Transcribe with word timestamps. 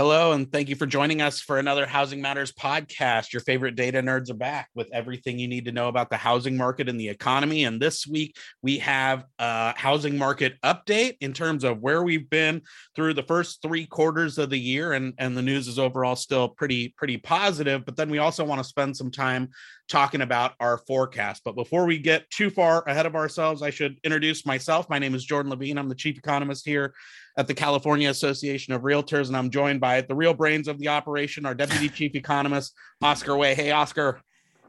Hello, 0.00 0.32
and 0.32 0.50
thank 0.50 0.70
you 0.70 0.76
for 0.76 0.86
joining 0.86 1.20
us 1.20 1.42
for 1.42 1.58
another 1.58 1.84
Housing 1.84 2.22
Matters 2.22 2.52
podcast. 2.52 3.34
Your 3.34 3.42
favorite 3.42 3.74
data 3.74 4.00
nerds 4.00 4.30
are 4.30 4.34
back 4.34 4.70
with 4.74 4.88
everything 4.94 5.38
you 5.38 5.46
need 5.46 5.66
to 5.66 5.72
know 5.72 5.88
about 5.88 6.08
the 6.08 6.16
housing 6.16 6.56
market 6.56 6.88
and 6.88 6.98
the 6.98 7.10
economy. 7.10 7.64
And 7.64 7.82
this 7.82 8.06
week, 8.06 8.38
we 8.62 8.78
have 8.78 9.26
a 9.38 9.78
housing 9.78 10.16
market 10.16 10.54
update 10.64 11.18
in 11.20 11.34
terms 11.34 11.64
of 11.64 11.80
where 11.80 12.02
we've 12.02 12.30
been 12.30 12.62
through 12.96 13.12
the 13.12 13.22
first 13.22 13.60
three 13.60 13.84
quarters 13.84 14.38
of 14.38 14.48
the 14.48 14.58
year. 14.58 14.94
And, 14.94 15.12
and 15.18 15.36
the 15.36 15.42
news 15.42 15.68
is 15.68 15.78
overall 15.78 16.16
still 16.16 16.48
pretty, 16.48 16.94
pretty 16.96 17.18
positive. 17.18 17.84
But 17.84 17.96
then 17.96 18.08
we 18.08 18.16
also 18.16 18.42
want 18.42 18.60
to 18.62 18.68
spend 18.68 18.96
some 18.96 19.10
time 19.10 19.50
talking 19.86 20.22
about 20.22 20.54
our 20.60 20.78
forecast. 20.78 21.42
But 21.44 21.56
before 21.56 21.84
we 21.84 21.98
get 21.98 22.30
too 22.30 22.48
far 22.48 22.82
ahead 22.86 23.04
of 23.04 23.16
ourselves, 23.16 23.60
I 23.60 23.68
should 23.68 23.98
introduce 24.02 24.46
myself. 24.46 24.88
My 24.88 24.98
name 24.98 25.14
is 25.14 25.26
Jordan 25.26 25.50
Levine. 25.50 25.76
I'm 25.76 25.90
the 25.90 25.94
chief 25.94 26.16
economist 26.16 26.64
here 26.64 26.94
at 27.36 27.46
the 27.46 27.54
California 27.54 28.08
Association 28.10 28.72
of 28.72 28.82
Realtors, 28.82 29.28
and 29.28 29.36
I'm 29.36 29.50
joined 29.50 29.80
by 29.80 30.00
the 30.00 30.14
real 30.14 30.34
brains 30.34 30.68
of 30.68 30.78
the 30.78 30.88
operation, 30.88 31.46
our 31.46 31.54
deputy 31.54 31.88
chief 31.96 32.14
economist, 32.14 32.74
Oscar 33.02 33.36
Wei. 33.36 33.54
Hey, 33.54 33.70
Oscar. 33.70 34.20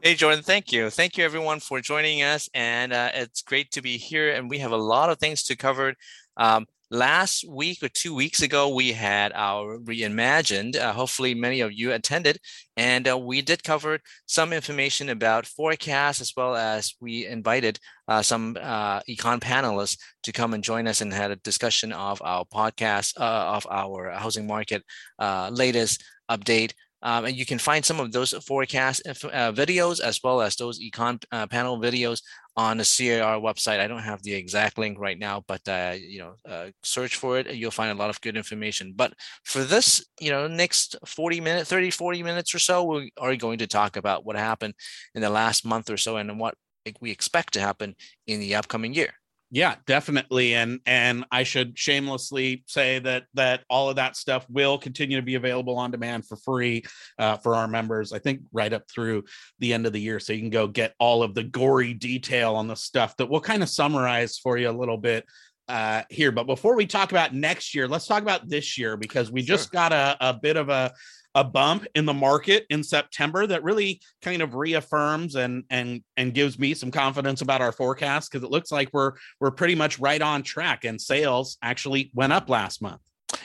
Hey, 0.02 0.14
Jordan. 0.14 0.42
Thank 0.42 0.72
you. 0.72 0.90
Thank 0.90 1.16
you, 1.16 1.24
everyone, 1.24 1.60
for 1.60 1.80
joining 1.80 2.22
us. 2.22 2.50
And 2.54 2.92
uh, 2.92 3.10
it's 3.14 3.42
great 3.42 3.70
to 3.72 3.82
be 3.82 3.98
here. 3.98 4.32
And 4.32 4.50
we 4.50 4.58
have 4.58 4.72
a 4.72 4.76
lot 4.76 5.10
of 5.10 5.18
things 5.18 5.44
to 5.44 5.56
cover. 5.56 5.94
Um, 6.36 6.66
last 6.92 7.48
week 7.48 7.82
or 7.82 7.88
two 7.88 8.14
weeks 8.14 8.42
ago, 8.42 8.68
we 8.68 8.92
had 8.92 9.32
our 9.34 9.78
reimagined. 9.78 10.76
Uh, 10.76 10.92
hopefully, 10.92 11.34
many 11.34 11.60
of 11.60 11.72
you 11.72 11.92
attended, 11.92 12.38
and 12.76 13.08
uh, 13.08 13.18
we 13.18 13.40
did 13.40 13.64
cover 13.64 13.98
some 14.26 14.52
information 14.52 15.08
about 15.08 15.46
forecasts 15.46 16.20
as 16.20 16.32
well 16.36 16.54
as 16.54 16.94
we 17.00 17.26
invited 17.26 17.78
uh, 18.08 18.22
some 18.22 18.56
uh, 18.60 19.00
econ 19.08 19.40
panelists 19.40 19.98
to 20.22 20.32
come 20.32 20.52
and 20.52 20.62
join 20.62 20.86
us 20.86 21.00
and 21.00 21.12
had 21.12 21.30
a 21.30 21.36
discussion 21.36 21.92
of 21.92 22.20
our 22.22 22.44
podcast 22.44 23.18
uh, 23.18 23.56
of 23.56 23.66
our 23.70 24.10
housing 24.10 24.46
market 24.46 24.84
uh, 25.18 25.50
latest 25.50 26.04
update 26.30 26.72
um, 27.02 27.24
and 27.24 27.36
you 27.36 27.44
can 27.44 27.58
find 27.58 27.84
some 27.84 28.00
of 28.00 28.12
those 28.12 28.32
forecast 28.46 29.02
uh, 29.06 29.52
videos 29.52 30.00
as 30.00 30.20
well 30.22 30.40
as 30.40 30.56
those 30.56 30.80
econ 30.80 31.22
uh, 31.32 31.46
panel 31.46 31.80
videos 31.80 32.22
on 32.56 32.76
the 32.76 32.84
CAR 32.84 33.38
website. 33.40 33.80
I 33.80 33.88
don't 33.88 34.02
have 34.02 34.22
the 34.22 34.34
exact 34.34 34.78
link 34.78 34.98
right 34.98 35.18
now, 35.18 35.42
but 35.46 35.66
uh, 35.66 35.94
you 35.98 36.18
know, 36.18 36.34
uh, 36.48 36.66
search 36.82 37.16
for 37.16 37.38
it. 37.38 37.46
And 37.46 37.56
you'll 37.56 37.70
find 37.70 37.90
a 37.90 38.00
lot 38.00 38.10
of 38.10 38.20
good 38.20 38.36
information. 38.36 38.92
But 38.94 39.14
for 39.44 39.64
this, 39.64 40.04
you 40.20 40.30
know, 40.30 40.46
next 40.46 40.96
40 41.06 41.40
minutes, 41.40 41.70
30, 41.70 41.90
40 41.90 42.22
minutes 42.22 42.54
or 42.54 42.58
so, 42.58 42.84
we 42.84 43.12
are 43.18 43.36
going 43.36 43.58
to 43.58 43.66
talk 43.66 43.96
about 43.96 44.24
what 44.24 44.36
happened 44.36 44.74
in 45.14 45.22
the 45.22 45.30
last 45.30 45.64
month 45.64 45.90
or 45.90 45.96
so 45.96 46.16
and 46.16 46.38
what 46.38 46.54
we 47.00 47.10
expect 47.10 47.54
to 47.54 47.60
happen 47.60 47.94
in 48.26 48.40
the 48.40 48.54
upcoming 48.54 48.94
year. 48.94 49.14
Yeah, 49.54 49.74
definitely. 49.84 50.54
And 50.54 50.80
and 50.86 51.26
I 51.30 51.42
should 51.42 51.78
shamelessly 51.78 52.64
say 52.66 53.00
that 53.00 53.24
that 53.34 53.64
all 53.68 53.90
of 53.90 53.96
that 53.96 54.16
stuff 54.16 54.46
will 54.48 54.78
continue 54.78 55.18
to 55.18 55.22
be 55.22 55.34
available 55.34 55.76
on 55.76 55.90
demand 55.90 56.26
for 56.26 56.36
free 56.36 56.84
uh, 57.18 57.36
for 57.36 57.54
our 57.54 57.68
members. 57.68 58.14
I 58.14 58.18
think 58.18 58.40
right 58.50 58.72
up 58.72 58.90
through 58.90 59.24
the 59.58 59.74
end 59.74 59.84
of 59.84 59.92
the 59.92 60.00
year, 60.00 60.20
so 60.20 60.32
you 60.32 60.40
can 60.40 60.48
go 60.48 60.66
get 60.66 60.94
all 60.98 61.22
of 61.22 61.34
the 61.34 61.44
gory 61.44 61.92
detail 61.92 62.54
on 62.54 62.66
the 62.66 62.74
stuff 62.74 63.14
that 63.18 63.28
we'll 63.28 63.42
kind 63.42 63.62
of 63.62 63.68
summarize 63.68 64.38
for 64.38 64.56
you 64.56 64.70
a 64.70 64.72
little 64.72 64.96
bit 64.96 65.26
uh, 65.68 66.04
here. 66.08 66.32
But 66.32 66.46
before 66.46 66.74
we 66.74 66.86
talk 66.86 67.12
about 67.12 67.34
next 67.34 67.74
year, 67.74 67.86
let's 67.86 68.06
talk 68.06 68.22
about 68.22 68.48
this 68.48 68.78
year 68.78 68.96
because 68.96 69.30
we 69.30 69.42
sure. 69.42 69.54
just 69.54 69.70
got 69.70 69.92
a, 69.92 70.16
a 70.18 70.32
bit 70.32 70.56
of 70.56 70.70
a 70.70 70.94
a 71.34 71.44
bump 71.44 71.86
in 71.94 72.04
the 72.04 72.12
market 72.12 72.66
in 72.68 72.82
September 72.82 73.46
that 73.46 73.62
really 73.62 74.00
kind 74.20 74.42
of 74.42 74.54
reaffirms 74.54 75.34
and 75.34 75.64
and 75.70 76.02
and 76.16 76.34
gives 76.34 76.58
me 76.58 76.74
some 76.74 76.90
confidence 76.90 77.40
about 77.40 77.60
our 77.62 77.72
forecast 77.72 78.30
because 78.30 78.44
it 78.44 78.50
looks 78.50 78.70
like 78.70 78.90
we're 78.92 79.12
we're 79.40 79.50
pretty 79.50 79.74
much 79.74 79.98
right 79.98 80.20
on 80.20 80.42
track 80.42 80.84
and 80.84 81.00
sales 81.00 81.56
actually 81.62 82.10
went 82.14 82.32
up 82.32 82.48
last 82.48 82.82
month. 82.82 83.00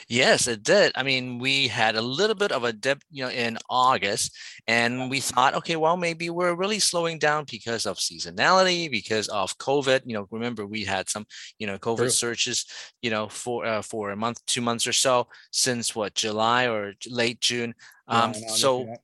Yes, 0.08 0.46
it 0.48 0.62
did. 0.62 0.92
I 0.94 1.02
mean, 1.02 1.38
we 1.38 1.68
had 1.68 1.96
a 1.96 2.02
little 2.02 2.34
bit 2.34 2.52
of 2.52 2.64
a 2.64 2.72
dip, 2.72 3.02
you 3.10 3.24
know, 3.24 3.30
in 3.30 3.58
August, 3.68 4.36
and 4.66 5.10
we 5.10 5.20
thought, 5.20 5.54
okay, 5.54 5.76
well, 5.76 5.96
maybe 5.96 6.30
we're 6.30 6.54
really 6.54 6.78
slowing 6.78 7.18
down 7.18 7.44
because 7.50 7.86
of 7.86 7.98
seasonality, 7.98 8.90
because 8.90 9.28
of 9.28 9.56
COVID. 9.58 10.02
You 10.04 10.14
know, 10.14 10.28
remember 10.30 10.66
we 10.66 10.84
had 10.84 11.08
some, 11.08 11.26
you 11.58 11.66
know, 11.66 11.78
COVID 11.78 11.96
True. 11.96 12.10
searches, 12.10 12.66
you 13.02 13.10
know, 13.10 13.28
for 13.28 13.66
uh, 13.66 13.82
for 13.82 14.10
a 14.10 14.16
month, 14.16 14.44
two 14.46 14.60
months 14.60 14.86
or 14.86 14.92
so 14.92 15.26
since 15.50 15.94
what 15.94 16.14
July 16.14 16.68
or 16.68 16.94
late 17.08 17.40
June. 17.40 17.74
Um, 18.08 18.32
yeah, 18.34 18.48
so 18.48 18.94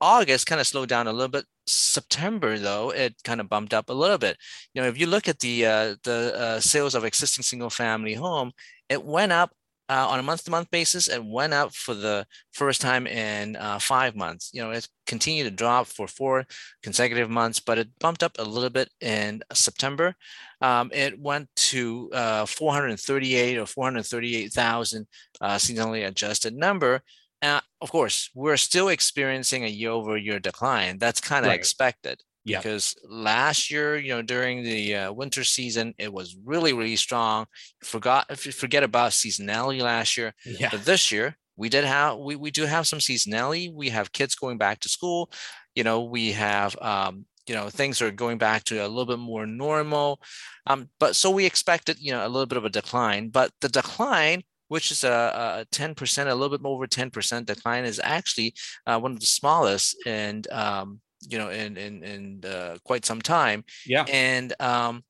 August 0.00 0.46
kind 0.46 0.60
of 0.60 0.66
slowed 0.66 0.88
down 0.88 1.06
a 1.06 1.12
little 1.12 1.28
bit. 1.28 1.44
September, 1.66 2.58
though, 2.58 2.90
it 2.90 3.14
kind 3.22 3.40
of 3.40 3.48
bumped 3.48 3.72
up 3.74 3.90
a 3.90 3.94
little 3.94 4.18
bit. 4.18 4.36
You 4.74 4.82
know, 4.82 4.88
if 4.88 4.98
you 4.98 5.06
look 5.06 5.28
at 5.28 5.38
the 5.38 5.66
uh, 5.66 5.94
the 6.02 6.34
uh, 6.36 6.60
sales 6.60 6.94
of 6.94 7.04
existing 7.04 7.44
single 7.44 7.70
family 7.70 8.14
home, 8.14 8.52
it 8.88 9.04
went 9.04 9.32
up 9.32 9.52
uh, 9.90 10.06
on 10.08 10.20
a 10.20 10.22
month-to-month 10.22 10.70
basis 10.70 11.08
and 11.08 11.32
went 11.32 11.52
up 11.52 11.74
for 11.74 11.94
the 11.94 12.24
first 12.52 12.80
time 12.80 13.08
in 13.08 13.56
uh, 13.56 13.76
five 13.80 14.14
months. 14.14 14.50
You 14.54 14.62
know, 14.62 14.70
it 14.70 14.86
continued 15.04 15.44
to 15.44 15.50
drop 15.50 15.88
for 15.88 16.06
four 16.06 16.46
consecutive 16.80 17.28
months, 17.28 17.58
but 17.58 17.76
it 17.76 17.88
bumped 17.98 18.22
up 18.22 18.36
a 18.38 18.44
little 18.44 18.70
bit 18.70 18.88
in 19.00 19.42
September. 19.52 20.14
Um, 20.60 20.92
it 20.94 21.18
went 21.18 21.48
to 21.72 22.08
uh, 22.12 22.46
438 22.46 23.58
or 23.58 23.66
438,000 23.66 25.08
uh, 25.40 25.56
seasonally 25.56 26.06
adjusted 26.06 26.54
number. 26.54 27.02
Uh, 27.42 27.60
of 27.80 27.90
course, 27.90 28.30
we're 28.32 28.58
still 28.58 28.90
experiencing 28.90 29.64
a 29.64 29.68
year-over-year 29.68 30.38
decline. 30.38 30.98
That's 30.98 31.20
kind 31.20 31.44
of 31.44 31.50
right. 31.50 31.58
expected. 31.58 32.22
Yeah. 32.44 32.58
Because 32.58 32.94
last 33.04 33.70
year, 33.70 33.96
you 33.96 34.10
know, 34.10 34.22
during 34.22 34.62
the 34.62 34.96
uh, 34.96 35.12
winter 35.12 35.44
season, 35.44 35.94
it 35.98 36.12
was 36.12 36.36
really, 36.44 36.72
really 36.72 36.96
strong. 36.96 37.46
Forgot 37.84 38.26
if 38.30 38.46
you 38.46 38.52
forget 38.52 38.82
about 38.82 39.12
seasonality 39.12 39.82
last 39.82 40.16
year, 40.16 40.32
yeah. 40.44 40.70
but 40.70 40.84
this 40.84 41.12
year 41.12 41.36
we 41.56 41.68
did 41.68 41.84
have 41.84 42.16
we, 42.18 42.36
we 42.36 42.50
do 42.50 42.64
have 42.64 42.86
some 42.86 42.98
seasonality. 42.98 43.72
We 43.72 43.90
have 43.90 44.12
kids 44.12 44.34
going 44.34 44.56
back 44.56 44.80
to 44.80 44.88
school. 44.88 45.30
You 45.74 45.84
know, 45.84 46.04
we 46.04 46.32
have 46.32 46.74
um, 46.80 47.26
you 47.46 47.54
know 47.54 47.68
things 47.68 48.00
are 48.00 48.10
going 48.10 48.38
back 48.38 48.64
to 48.64 48.78
a 48.78 48.88
little 48.88 49.06
bit 49.06 49.18
more 49.18 49.46
normal. 49.46 50.20
Um, 50.66 50.88
but 50.98 51.16
so 51.16 51.30
we 51.30 51.44
expected 51.44 51.98
you 52.00 52.12
know 52.12 52.26
a 52.26 52.28
little 52.28 52.46
bit 52.46 52.58
of 52.58 52.64
a 52.64 52.70
decline, 52.70 53.28
but 53.28 53.52
the 53.60 53.68
decline 53.68 54.42
which 54.68 54.92
is 54.92 55.02
a, 55.02 55.66
a 55.68 55.74
10%, 55.74 56.26
a 56.28 56.32
little 56.32 56.56
bit 56.56 56.64
over 56.64 56.86
10% 56.86 57.44
decline, 57.44 57.84
is 57.84 58.00
actually 58.04 58.54
uh, 58.86 59.00
one 59.00 59.10
of 59.10 59.18
the 59.18 59.26
smallest 59.26 59.96
and 60.06 60.48
um, 60.52 61.00
you 61.28 61.38
know, 61.38 61.50
in 61.50 61.76
in 61.76 62.02
in 62.02 62.44
uh, 62.44 62.78
quite 62.84 63.04
some 63.04 63.20
time. 63.20 63.64
Yeah. 63.86 64.04
And 64.08 64.54
um, 64.60 65.04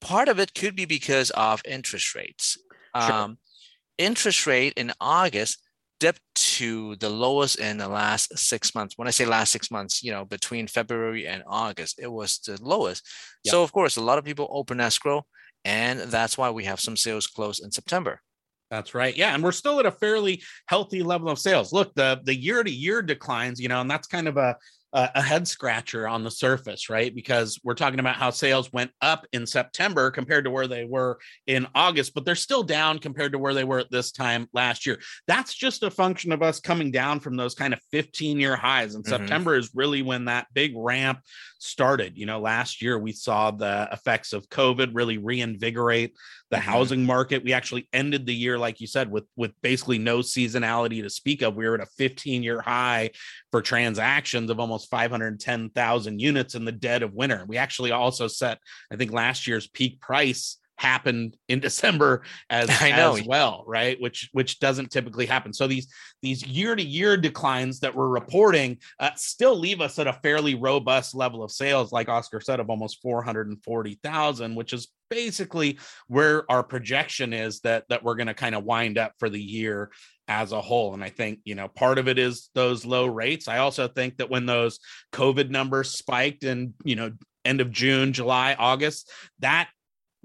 part 0.00 0.28
of 0.28 0.38
it 0.38 0.54
could 0.54 0.76
be 0.76 0.84
because 0.84 1.30
of 1.30 1.62
interest 1.64 2.14
rates. 2.14 2.58
Sure. 2.96 3.12
Um, 3.12 3.38
interest 3.98 4.46
rate 4.46 4.74
in 4.76 4.92
August 5.00 5.62
dipped 6.00 6.20
to 6.34 6.96
the 6.96 7.08
lowest 7.08 7.60
in 7.60 7.78
the 7.78 7.88
last 7.88 8.36
six 8.36 8.74
months. 8.74 8.98
When 8.98 9.06
I 9.06 9.12
say 9.12 9.24
last 9.24 9.52
six 9.52 9.70
months, 9.70 10.02
you 10.02 10.10
know, 10.10 10.24
between 10.24 10.66
February 10.66 11.28
and 11.28 11.44
August, 11.46 12.00
it 12.00 12.10
was 12.10 12.38
the 12.38 12.58
lowest. 12.60 13.06
Yep. 13.44 13.52
So 13.52 13.62
of 13.62 13.72
course, 13.72 13.96
a 13.96 14.02
lot 14.02 14.18
of 14.18 14.24
people 14.24 14.48
open 14.50 14.80
escrow, 14.80 15.24
and 15.64 16.00
that's 16.00 16.36
why 16.36 16.50
we 16.50 16.64
have 16.64 16.80
some 16.80 16.96
sales 16.96 17.26
close 17.26 17.60
in 17.60 17.70
September. 17.70 18.20
That's 18.72 18.94
right. 18.94 19.14
Yeah, 19.14 19.34
and 19.34 19.44
we're 19.44 19.52
still 19.52 19.78
at 19.80 19.86
a 19.86 19.92
fairly 19.92 20.42
healthy 20.66 21.02
level 21.02 21.28
of 21.28 21.38
sales. 21.38 21.72
Look, 21.72 21.94
the 21.94 22.20
the 22.24 22.34
year 22.34 22.64
to 22.64 22.70
year 22.70 23.02
declines, 23.02 23.60
you 23.60 23.68
know, 23.68 23.80
and 23.80 23.90
that's 23.90 24.08
kind 24.08 24.26
of 24.26 24.38
a 24.38 24.56
a 24.94 25.22
head 25.22 25.48
scratcher 25.48 26.06
on 26.06 26.22
the 26.22 26.30
surface, 26.30 26.90
right? 26.90 27.14
Because 27.14 27.58
we're 27.64 27.74
talking 27.74 27.98
about 27.98 28.16
how 28.16 28.28
sales 28.28 28.70
went 28.72 28.90
up 29.00 29.26
in 29.32 29.46
September 29.46 30.10
compared 30.10 30.44
to 30.44 30.50
where 30.50 30.66
they 30.66 30.84
were 30.84 31.18
in 31.46 31.66
August, 31.74 32.12
but 32.12 32.26
they're 32.26 32.34
still 32.34 32.62
down 32.62 32.98
compared 32.98 33.32
to 33.32 33.38
where 33.38 33.54
they 33.54 33.64
were 33.64 33.78
at 33.78 33.90
this 33.90 34.12
time 34.12 34.48
last 34.52 34.84
year. 34.84 35.00
That's 35.26 35.54
just 35.54 35.82
a 35.82 35.90
function 35.90 36.30
of 36.30 36.42
us 36.42 36.60
coming 36.60 36.90
down 36.90 37.20
from 37.20 37.36
those 37.36 37.54
kind 37.54 37.72
of 37.72 37.80
15 37.90 38.38
year 38.38 38.54
highs. 38.54 38.94
And 38.94 39.02
mm-hmm. 39.02 39.16
September 39.16 39.56
is 39.56 39.70
really 39.74 40.02
when 40.02 40.26
that 40.26 40.48
big 40.52 40.74
ramp 40.76 41.20
started. 41.58 42.18
You 42.18 42.26
know, 42.26 42.40
last 42.40 42.82
year 42.82 42.98
we 42.98 43.12
saw 43.12 43.50
the 43.50 43.88
effects 43.92 44.34
of 44.34 44.48
COVID 44.50 44.90
really 44.92 45.16
reinvigorate 45.16 46.14
the 46.52 46.58
mm-hmm. 46.58 46.70
housing 46.70 47.04
market. 47.04 47.42
We 47.42 47.54
actually 47.54 47.88
ended 47.92 48.26
the 48.26 48.34
year, 48.34 48.58
like 48.58 48.80
you 48.80 48.86
said, 48.86 49.10
with 49.10 49.24
with 49.36 49.52
basically 49.62 49.98
no 49.98 50.18
seasonality 50.18 51.02
to 51.02 51.10
speak 51.10 51.42
of. 51.42 51.56
We 51.56 51.66
were 51.66 51.74
at 51.74 51.80
a 51.80 51.86
15 51.86 52.42
year 52.42 52.60
high 52.60 53.10
for 53.50 53.62
transactions 53.62 54.50
of 54.50 54.60
almost 54.60 54.90
510,000 54.90 56.20
units 56.20 56.54
in 56.54 56.64
the 56.64 56.70
dead 56.70 57.02
of 57.02 57.14
winter. 57.14 57.44
We 57.48 57.56
actually 57.56 57.90
also 57.90 58.28
set, 58.28 58.58
I 58.92 58.96
think, 58.96 59.12
last 59.12 59.46
year's 59.46 59.66
peak 59.66 59.98
price 59.98 60.58
happened 60.78 61.36
in 61.48 61.60
December 61.60 62.22
as, 62.50 62.68
as 62.70 63.24
well, 63.24 63.64
right? 63.66 64.00
Which 64.00 64.28
which 64.32 64.58
doesn't 64.60 64.90
typically 64.90 65.26
happen. 65.26 65.52
So 65.52 65.66
these 65.66 65.92
these 66.22 66.46
year 66.46 66.76
to 66.76 66.82
year 66.82 67.16
declines 67.16 67.80
that 67.80 67.94
we're 67.94 68.08
reporting 68.08 68.78
uh, 68.98 69.10
still 69.16 69.56
leave 69.56 69.80
us 69.80 69.98
at 69.98 70.06
a 70.06 70.12
fairly 70.12 70.54
robust 70.54 71.14
level 71.14 71.42
of 71.42 71.50
sales, 71.50 71.92
like 71.92 72.08
Oscar 72.08 72.40
said, 72.40 72.60
of 72.60 72.70
almost 72.70 73.00
four 73.02 73.22
hundred 73.22 73.48
and 73.48 73.62
forty 73.62 73.98
thousand, 74.02 74.54
which 74.54 74.72
is 74.72 74.88
basically 75.12 75.78
where 76.08 76.50
our 76.50 76.62
projection 76.62 77.34
is 77.34 77.60
that 77.60 77.84
that 77.90 78.02
we're 78.02 78.14
going 78.14 78.28
to 78.28 78.34
kind 78.34 78.54
of 78.54 78.64
wind 78.64 78.96
up 78.96 79.12
for 79.18 79.28
the 79.28 79.40
year 79.40 79.90
as 80.26 80.52
a 80.52 80.60
whole 80.60 80.94
and 80.94 81.04
i 81.04 81.10
think 81.10 81.40
you 81.44 81.54
know 81.54 81.68
part 81.68 81.98
of 81.98 82.08
it 82.08 82.18
is 82.18 82.48
those 82.54 82.86
low 82.86 83.04
rates 83.04 83.46
i 83.46 83.58
also 83.58 83.86
think 83.86 84.16
that 84.16 84.30
when 84.30 84.46
those 84.46 84.78
covid 85.12 85.50
numbers 85.50 85.90
spiked 85.98 86.44
in 86.44 86.72
you 86.82 86.96
know 86.96 87.12
end 87.44 87.60
of 87.60 87.70
june 87.70 88.14
july 88.14 88.56
august 88.58 89.10
that 89.40 89.68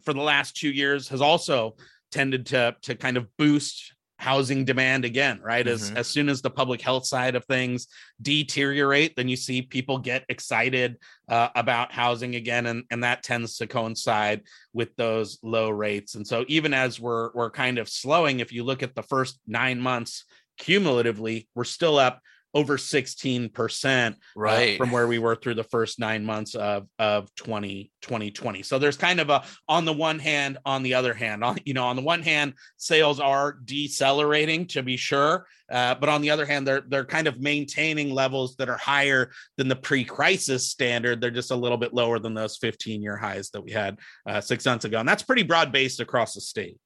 for 0.03 0.13
the 0.13 0.21
last 0.21 0.55
2 0.57 0.69
years 0.69 1.07
has 1.09 1.21
also 1.21 1.75
tended 2.11 2.45
to 2.47 2.75
to 2.81 2.95
kind 2.95 3.17
of 3.17 3.27
boost 3.37 3.93
housing 4.19 4.65
demand 4.65 5.05
again 5.05 5.39
right 5.43 5.65
mm-hmm. 5.65 5.73
as 5.73 5.91
as 5.91 6.07
soon 6.07 6.27
as 6.27 6.41
the 6.41 6.49
public 6.49 6.81
health 6.81 7.05
side 7.05 7.35
of 7.35 7.45
things 7.45 7.87
deteriorate 8.21 9.15
then 9.15 9.27
you 9.27 9.35
see 9.35 9.61
people 9.61 9.99
get 9.99 10.25
excited 10.29 10.97
uh, 11.29 11.49
about 11.55 11.91
housing 11.91 12.35
again 12.35 12.65
and 12.65 12.83
and 12.89 13.03
that 13.03 13.21
tends 13.21 13.57
to 13.57 13.67
coincide 13.67 14.41
with 14.73 14.95
those 14.95 15.37
low 15.43 15.69
rates 15.69 16.15
and 16.15 16.25
so 16.25 16.43
even 16.47 16.73
as 16.73 16.99
we're 16.99 17.31
we're 17.33 17.51
kind 17.51 17.77
of 17.77 17.87
slowing 17.87 18.39
if 18.39 18.51
you 18.51 18.63
look 18.63 18.81
at 18.81 18.95
the 18.95 19.03
first 19.03 19.39
9 19.45 19.79
months 19.79 20.25
cumulatively 20.57 21.47
we're 21.53 21.63
still 21.63 21.99
up 21.99 22.19
over 22.53 22.77
16% 22.77 24.15
right 24.35 24.75
uh, 24.75 24.77
from 24.77 24.91
where 24.91 25.07
we 25.07 25.19
were 25.19 25.35
through 25.35 25.55
the 25.55 25.63
first 25.63 25.99
nine 25.99 26.23
months 26.23 26.55
of 26.55 26.87
of 26.99 27.33
20 27.35 27.91
2020 28.01 28.63
so 28.63 28.79
there's 28.79 28.97
kind 28.97 29.19
of 29.19 29.29
a 29.29 29.43
on 29.67 29.85
the 29.85 29.93
one 29.93 30.19
hand 30.19 30.57
on 30.65 30.83
the 30.83 30.93
other 30.93 31.13
hand 31.13 31.43
on 31.43 31.57
you 31.65 31.73
know 31.73 31.85
on 31.85 31.95
the 31.95 32.01
one 32.01 32.21
hand 32.21 32.53
sales 32.77 33.19
are 33.19 33.57
decelerating 33.65 34.65
to 34.65 34.81
be 34.81 34.97
sure 34.97 35.45
uh, 35.71 35.95
but 35.95 36.09
on 36.09 36.21
the 36.21 36.29
other 36.29 36.45
hand 36.45 36.65
they're 36.65 36.83
they're 36.87 37.05
kind 37.05 37.27
of 37.27 37.39
maintaining 37.39 38.11
levels 38.11 38.55
that 38.55 38.69
are 38.69 38.77
higher 38.77 39.31
than 39.57 39.67
the 39.67 39.75
pre-crisis 39.75 40.69
standard. 40.69 41.21
They're 41.21 41.31
just 41.31 41.51
a 41.51 41.55
little 41.55 41.77
bit 41.77 41.93
lower 41.93 42.19
than 42.19 42.33
those 42.33 42.57
15 42.57 43.01
year 43.01 43.17
highs 43.17 43.49
that 43.51 43.61
we 43.61 43.71
had 43.71 43.99
uh, 44.27 44.41
six 44.41 44.65
months 44.65 44.85
ago. 44.85 44.99
And 44.99 45.07
that's 45.07 45.23
pretty 45.23 45.43
broad 45.43 45.71
based 45.71 45.99
across 45.99 46.33
the 46.33 46.41
state 46.41 46.77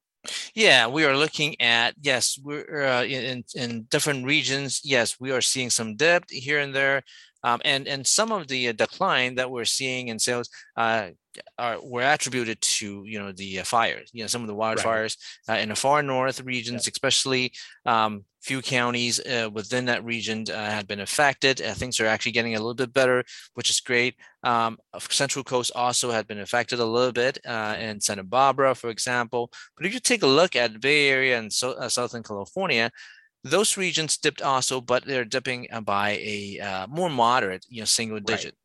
yeah, 0.54 0.88
we 0.88 1.06
are 1.06 1.16
looking 1.18 1.60
at 1.62 1.96
yes, 2.02 2.40
we're 2.44 2.84
uh, 2.86 3.04
in 3.04 3.44
in 3.56 3.84
different 3.90 4.26
regions. 4.26 4.82
Yes, 4.84 5.20
we 5.20 5.32
are 5.32 5.42
seeing 5.42 5.70
some 5.70 5.96
dip 5.96 6.26
here 6.30 6.60
and 6.60 6.74
there, 6.76 7.04
um, 7.44 7.62
and 7.66 7.88
and 7.88 8.06
some 8.06 8.32
of 8.32 8.48
the 8.48 8.70
uh, 8.70 8.74
decline 8.74 9.36
that 9.36 9.50
we're 9.52 9.66
seeing 9.66 10.10
in 10.10 10.20
sales 10.20 10.50
uh, 10.78 11.10
are 11.58 11.78
were 11.82 12.02
attributed 12.02 12.62
to 12.62 13.04
you 13.06 13.20
know 13.20 13.32
the 13.32 13.60
uh, 13.60 13.64
fires. 13.64 14.10
You 14.14 14.24
know 14.24 14.28
some 14.28 14.42
of 14.42 14.48
the 14.48 14.56
wildfires 14.56 15.18
right. 15.48 15.60
uh, 15.60 15.62
in 15.62 15.70
the 15.70 15.76
far 15.76 16.04
north 16.04 16.42
regions, 16.42 16.86
yeah. 16.86 16.92
especially 16.92 17.54
um, 17.86 18.26
few 18.42 18.62
counties 18.62 19.20
uh, 19.20 19.50
within 19.54 19.86
that 19.86 20.04
region 20.04 20.46
uh, 20.52 20.70
had 20.70 20.88
been 20.88 21.00
affected. 21.00 21.62
Uh, 21.62 21.74
things 21.74 22.00
are 22.00 22.08
actually 22.08 22.32
getting 22.32 22.56
a 22.56 22.58
little 22.58 22.74
bit 22.74 22.94
better, 22.94 23.24
which 23.54 23.70
is 23.70 23.80
great. 23.80 24.16
Um, 24.44 24.78
Central 25.10 25.44
Coast 25.44 25.72
also 25.76 26.12
had 26.12 26.28
been 26.28 26.40
affected 26.40 26.80
a 26.80 26.86
little 26.86 27.12
bit 27.12 27.38
uh, 27.46 27.76
in 27.80 28.02
Santa 28.02 28.24
Barbara, 28.24 28.74
for 28.74 28.90
example. 28.90 29.52
But 29.78 29.86
if 29.86 29.94
you 29.94 30.00
take 30.00 30.24
a 30.24 30.28
look 30.28 30.56
at 30.56 30.74
the 30.74 30.80
Bay 30.80 31.10
Area 31.10 31.38
and 31.38 31.54
so, 31.54 31.74
uh, 31.74 31.90
Southern 31.90 32.24
California, 32.24 32.92
those 33.44 33.78
regions 33.78 34.18
dipped 34.18 34.42
also, 34.42 34.82
but 34.82 35.06
they're 35.06 35.26
dipping 35.26 35.68
by 35.84 36.12
a 36.12 36.86
more 36.90 37.10
moderate, 37.10 37.66
you 37.70 37.82
know, 37.82 37.86
single 37.86 38.20
digit. 38.20 38.54
Right. 38.54 38.61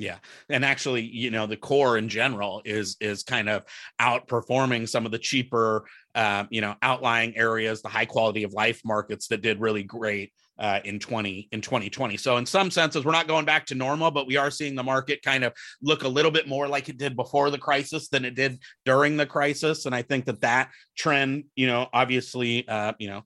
Yeah. 0.00 0.16
And 0.48 0.64
actually, 0.64 1.02
you 1.02 1.30
know, 1.30 1.46
the 1.46 1.56
core 1.56 1.98
in 1.98 2.08
general 2.08 2.62
is 2.64 2.96
is 3.00 3.22
kind 3.22 3.48
of 3.48 3.64
outperforming 4.00 4.88
some 4.88 5.04
of 5.04 5.12
the 5.12 5.18
cheaper 5.18 5.84
uh, 6.14 6.44
you 6.50 6.60
know, 6.60 6.74
outlying 6.82 7.36
areas, 7.36 7.82
the 7.82 7.88
high 7.88 8.04
quality 8.04 8.42
of 8.42 8.52
life 8.52 8.80
markets 8.84 9.28
that 9.28 9.42
did 9.42 9.60
really 9.60 9.82
great 9.82 10.32
uh, 10.58 10.80
in 10.84 10.98
20 10.98 11.48
in 11.52 11.60
2020. 11.60 12.16
So 12.16 12.36
in 12.36 12.44
some 12.44 12.70
senses, 12.70 13.04
we're 13.04 13.12
not 13.12 13.28
going 13.28 13.44
back 13.44 13.66
to 13.66 13.74
normal, 13.74 14.10
but 14.10 14.26
we 14.26 14.36
are 14.36 14.50
seeing 14.50 14.74
the 14.74 14.82
market 14.82 15.22
kind 15.22 15.44
of 15.44 15.52
look 15.80 16.02
a 16.02 16.08
little 16.08 16.30
bit 16.30 16.48
more 16.48 16.66
like 16.66 16.88
it 16.88 16.98
did 16.98 17.16
before 17.16 17.50
the 17.50 17.58
crisis 17.58 18.08
than 18.08 18.24
it 18.24 18.34
did 18.34 18.58
during 18.84 19.16
the 19.16 19.26
crisis. 19.26 19.86
And 19.86 19.94
I 19.94 20.02
think 20.02 20.24
that 20.26 20.40
that 20.40 20.70
trend, 20.96 21.44
you 21.54 21.66
know, 21.66 21.86
obviously, 21.92 22.66
uh, 22.66 22.92
you 22.98 23.08
know, 23.08 23.22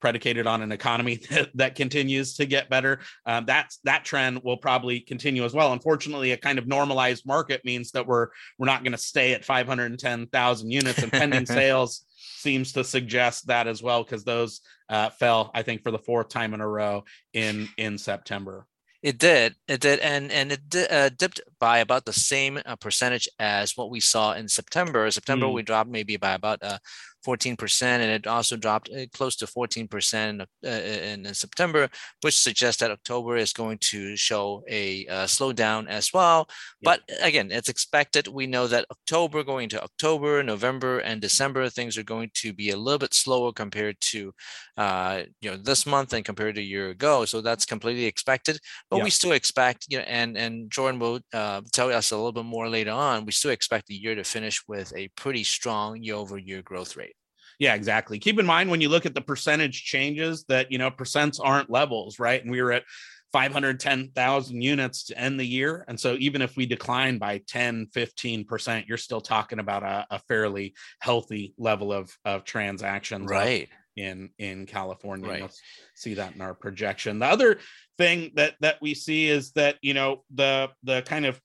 predicated 0.00 0.46
on 0.46 0.62
an 0.62 0.72
economy 0.72 1.16
that, 1.30 1.50
that 1.54 1.74
continues 1.74 2.34
to 2.36 2.46
get 2.46 2.70
better. 2.70 3.00
Um, 3.26 3.44
that's 3.46 3.78
that 3.84 4.04
trend 4.04 4.42
will 4.42 4.56
probably 4.56 5.00
continue 5.00 5.44
as 5.44 5.54
well. 5.54 5.72
Unfortunately, 5.72 6.32
a 6.32 6.36
kind 6.36 6.58
of 6.58 6.66
normalized 6.66 7.26
market 7.26 7.64
means 7.64 7.92
that 7.92 8.06
we're 8.06 8.28
we're 8.58 8.66
not 8.66 8.82
going 8.82 8.92
to 8.92 8.98
stay 8.98 9.34
at 9.34 9.44
510,000 9.44 10.70
units, 10.70 11.02
and 11.02 11.12
pending 11.12 11.46
sales 11.58 12.04
seems 12.16 12.72
to 12.72 12.84
suggest 12.84 13.46
that 13.48 13.66
as 13.66 13.82
well 13.82 14.02
because 14.02 14.24
those 14.24 14.60
uh, 14.88 15.10
fell, 15.10 15.50
I 15.54 15.62
think, 15.62 15.82
for 15.82 15.90
the 15.90 15.98
fourth 15.98 16.28
time 16.28 16.54
in 16.54 16.60
a 16.60 16.68
row 16.68 17.04
in 17.32 17.68
in 17.76 17.98
September. 17.98 18.66
It 19.00 19.18
did, 19.18 19.54
it 19.68 19.80
did, 19.80 20.00
and 20.00 20.32
and 20.32 20.50
it 20.50 20.68
di- 20.68 20.88
uh, 20.88 21.10
dipped 21.16 21.40
by 21.60 21.78
about 21.78 22.04
the 22.04 22.12
same 22.12 22.60
uh, 22.66 22.74
percentage 22.74 23.28
as 23.38 23.76
what 23.76 23.90
we 23.90 24.00
saw 24.00 24.32
in 24.32 24.48
September. 24.48 25.08
September 25.12 25.46
mm. 25.46 25.52
we 25.52 25.62
dropped 25.62 25.88
maybe 25.88 26.16
by 26.16 26.32
about 26.32 26.58
uh, 26.64 26.78
14%, 27.26 27.82
and 27.82 28.10
it 28.10 28.26
also 28.26 28.56
dropped 28.56 28.90
uh, 28.90 29.06
close 29.12 29.36
to 29.36 29.46
14% 29.46 30.40
uh, 30.40 30.68
in, 30.68 31.26
in, 31.26 31.34
September, 31.34 31.88
which 32.22 32.38
suggests 32.38 32.80
that 32.80 32.90
October 32.90 33.36
is 33.36 33.52
going 33.52 33.78
to 33.78 34.16
show 34.16 34.62
a 34.68 35.06
uh, 35.06 35.24
slowdown 35.24 35.88
as 35.88 36.12
well. 36.12 36.48
But 36.82 37.00
again, 37.22 37.50
it's 37.50 37.68
expected. 37.68 38.28
We 38.28 38.46
know 38.46 38.66
that 38.66 38.86
October, 38.90 39.42
going 39.42 39.68
to 39.70 39.82
October, 39.82 40.42
November, 40.42 40.98
and 40.98 41.20
December, 41.20 41.68
things 41.68 41.98
are 41.98 42.02
going 42.02 42.30
to 42.34 42.52
be 42.52 42.70
a 42.70 42.76
little 42.76 42.98
bit 42.98 43.14
slower 43.14 43.52
compared 43.52 43.96
to 44.00 44.32
uh, 44.76 45.22
you 45.40 45.50
know 45.50 45.56
this 45.56 45.86
month 45.86 46.12
and 46.12 46.24
compared 46.24 46.54
to 46.54 46.60
a 46.60 46.64
year 46.64 46.90
ago. 46.90 47.24
So 47.24 47.40
that's 47.40 47.66
completely 47.66 48.06
expected. 48.06 48.58
But 48.90 49.02
we 49.02 49.10
still 49.10 49.32
expect, 49.32 49.86
you 49.88 49.98
know, 49.98 50.04
and 50.04 50.36
and 50.36 50.70
Jordan 50.70 51.00
will 51.00 51.20
uh, 51.32 51.62
tell 51.72 51.92
us 51.92 52.10
a 52.10 52.16
little 52.16 52.32
bit 52.32 52.44
more 52.44 52.68
later 52.68 52.92
on. 52.92 53.26
We 53.26 53.32
still 53.32 53.50
expect 53.50 53.86
the 53.88 53.94
year 53.94 54.14
to 54.14 54.24
finish 54.24 54.62
with 54.68 54.92
a 54.96 55.08
pretty 55.16 55.44
strong 55.44 56.02
year-over-year 56.02 56.62
growth 56.62 56.96
rate. 56.96 57.17
Yeah, 57.58 57.74
exactly. 57.74 58.18
Keep 58.18 58.38
in 58.38 58.46
mind 58.46 58.70
when 58.70 58.80
you 58.80 58.88
look 58.88 59.06
at 59.06 59.14
the 59.14 59.20
percentage 59.20 59.84
changes 59.84 60.44
that, 60.44 60.70
you 60.70 60.78
know, 60.78 60.90
percents 60.90 61.40
aren't 61.42 61.70
levels, 61.70 62.18
right? 62.18 62.40
And 62.40 62.50
we 62.50 62.62
were 62.62 62.72
at 62.72 62.84
510,000 63.32 64.62
units 64.62 65.04
to 65.04 65.18
end 65.18 65.38
the 65.38 65.46
year. 65.46 65.84
And 65.88 65.98
so 65.98 66.16
even 66.18 66.40
if 66.40 66.56
we 66.56 66.66
decline 66.66 67.18
by 67.18 67.42
10, 67.46 67.88
15%, 67.94 68.86
you're 68.86 68.96
still 68.96 69.20
talking 69.20 69.58
about 69.58 69.82
a, 69.82 70.06
a 70.10 70.18
fairly 70.20 70.74
healthy 71.00 71.54
level 71.58 71.92
of, 71.92 72.10
of 72.24 72.44
transactions. 72.44 73.28
Right. 73.28 73.68
In, 73.96 74.30
in 74.38 74.66
California. 74.66 75.28
Right. 75.28 75.38
You'll 75.40 75.50
see 75.96 76.14
that 76.14 76.36
in 76.36 76.40
our 76.40 76.54
projection. 76.54 77.18
The 77.18 77.26
other 77.26 77.58
thing 77.98 78.30
that 78.36 78.54
that 78.60 78.80
we 78.80 78.94
see 78.94 79.28
is 79.28 79.50
that 79.52 79.76
you 79.82 79.92
know 79.92 80.22
the 80.32 80.70
the 80.84 81.02
kind 81.02 81.26
of 81.26 81.40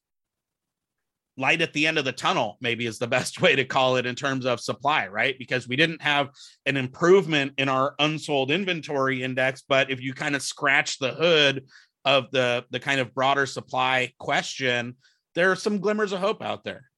light 1.38 1.62
at 1.62 1.74
the 1.74 1.88
end 1.88 1.98
of 1.98 2.06
the 2.06 2.12
tunnel 2.12 2.58
maybe 2.62 2.86
is 2.86 3.00
the 3.00 3.08
best 3.08 3.42
way 3.42 3.56
to 3.56 3.66
call 3.66 3.96
it 3.98 4.06
in 4.06 4.16
terms 4.16 4.46
of 4.46 4.60
supply 4.60 5.08
right? 5.08 5.38
Because 5.38 5.68
we 5.68 5.76
didn't 5.76 6.02
have 6.02 6.30
an 6.66 6.78
improvement 6.78 7.54
in 7.58 7.70
our 7.70 7.96
unsold 8.00 8.52
inventory 8.52 9.24
index 9.24 9.64
but 9.68 9.90
if 9.90 10.02
you 10.02 10.14
kind 10.14 10.36
of 10.36 10.42
scratch 10.42 11.00
the 11.00 11.14
hood 11.14 11.66
of 12.06 12.30
the 12.32 12.66
the 12.72 12.80
kind 12.80 13.00
of 13.00 13.14
broader 13.14 13.46
supply 13.46 14.12
question 14.20 14.96
there 15.36 15.52
are 15.52 15.56
some 15.56 15.80
glimmers 15.80 16.12
of 16.12 16.20
hope 16.20 16.44
out 16.44 16.64
there. 16.64 16.90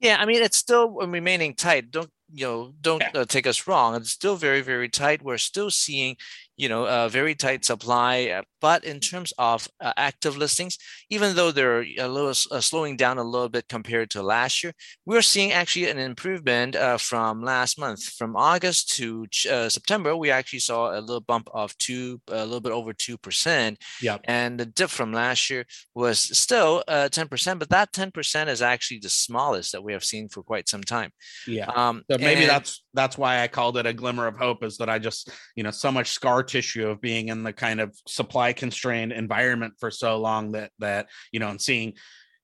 Yeah 0.00 0.16
i 0.18 0.26
mean 0.26 0.42
it's 0.42 0.58
still 0.58 0.90
remaining 0.90 1.54
tight. 1.54 1.90
Don't 1.90 2.10
you 2.32 2.44
know 2.44 2.72
don't 2.80 3.02
uh, 3.14 3.24
take 3.24 3.46
us 3.46 3.66
wrong. 3.66 3.94
It's 3.94 4.10
still 4.10 4.36
very 4.36 4.60
very 4.60 4.88
tight. 4.88 5.22
We're 5.22 5.38
still 5.38 5.70
seeing 5.70 6.16
you 6.56 6.68
know, 6.68 6.86
a 6.86 7.08
very 7.08 7.34
tight 7.34 7.64
supply. 7.64 8.28
Uh, 8.28 8.42
but 8.60 8.84
in 8.84 9.00
terms 9.00 9.32
of 9.38 9.68
uh, 9.80 9.92
active 9.96 10.36
listings, 10.36 10.78
even 11.10 11.36
though 11.36 11.50
they're 11.52 11.82
a 11.98 12.08
little 12.08 12.30
uh, 12.50 12.60
slowing 12.60 12.96
down 12.96 13.18
a 13.18 13.22
little 13.22 13.48
bit 13.48 13.68
compared 13.68 14.10
to 14.10 14.22
last 14.22 14.64
year, 14.64 14.72
we're 15.04 15.22
seeing 15.22 15.52
actually 15.52 15.88
an 15.90 15.98
improvement 15.98 16.74
uh, 16.74 16.96
from 16.96 17.42
last 17.42 17.78
month. 17.78 18.02
From 18.02 18.34
August 18.34 18.96
to 18.96 19.26
uh, 19.50 19.68
September, 19.68 20.16
we 20.16 20.30
actually 20.30 20.60
saw 20.60 20.98
a 20.98 21.00
little 21.00 21.20
bump 21.20 21.48
of 21.52 21.76
two, 21.78 22.20
a 22.28 22.44
little 22.44 22.60
bit 22.60 22.72
over 22.72 22.92
two 22.92 23.18
percent. 23.18 23.78
Yeah. 24.00 24.18
And 24.24 24.58
the 24.58 24.66
dip 24.66 24.90
from 24.90 25.12
last 25.12 25.50
year 25.50 25.66
was 25.94 26.18
still 26.18 26.82
uh, 26.88 27.08
ten 27.10 27.28
percent, 27.28 27.58
but 27.58 27.68
that 27.70 27.92
ten 27.92 28.10
percent 28.10 28.48
is 28.48 28.62
actually 28.62 29.00
the 29.00 29.10
smallest 29.10 29.72
that 29.72 29.84
we 29.84 29.92
have 29.92 30.04
seen 30.04 30.28
for 30.28 30.42
quite 30.42 30.68
some 30.68 30.82
time. 30.82 31.10
Yeah. 31.46 31.66
Um, 31.66 32.02
so 32.10 32.18
maybe 32.18 32.42
and, 32.42 32.50
that's 32.50 32.82
that's 32.94 33.18
why 33.18 33.42
I 33.42 33.48
called 33.48 33.76
it 33.76 33.86
a 33.86 33.92
glimmer 33.92 34.26
of 34.26 34.36
hope. 34.38 34.64
Is 34.64 34.78
that 34.78 34.88
I 34.88 34.98
just 34.98 35.30
you 35.54 35.62
know 35.62 35.70
so 35.70 35.92
much 35.92 36.10
scar 36.10 36.42
tissue 36.46 36.88
of 36.88 37.00
being 37.00 37.28
in 37.28 37.42
the 37.42 37.52
kind 37.52 37.80
of 37.80 37.96
supply 38.06 38.52
constrained 38.52 39.12
environment 39.12 39.74
for 39.78 39.90
so 39.90 40.18
long 40.18 40.52
that 40.52 40.70
that 40.78 41.08
you 41.32 41.40
know 41.40 41.48
and 41.48 41.60
seeing 41.60 41.94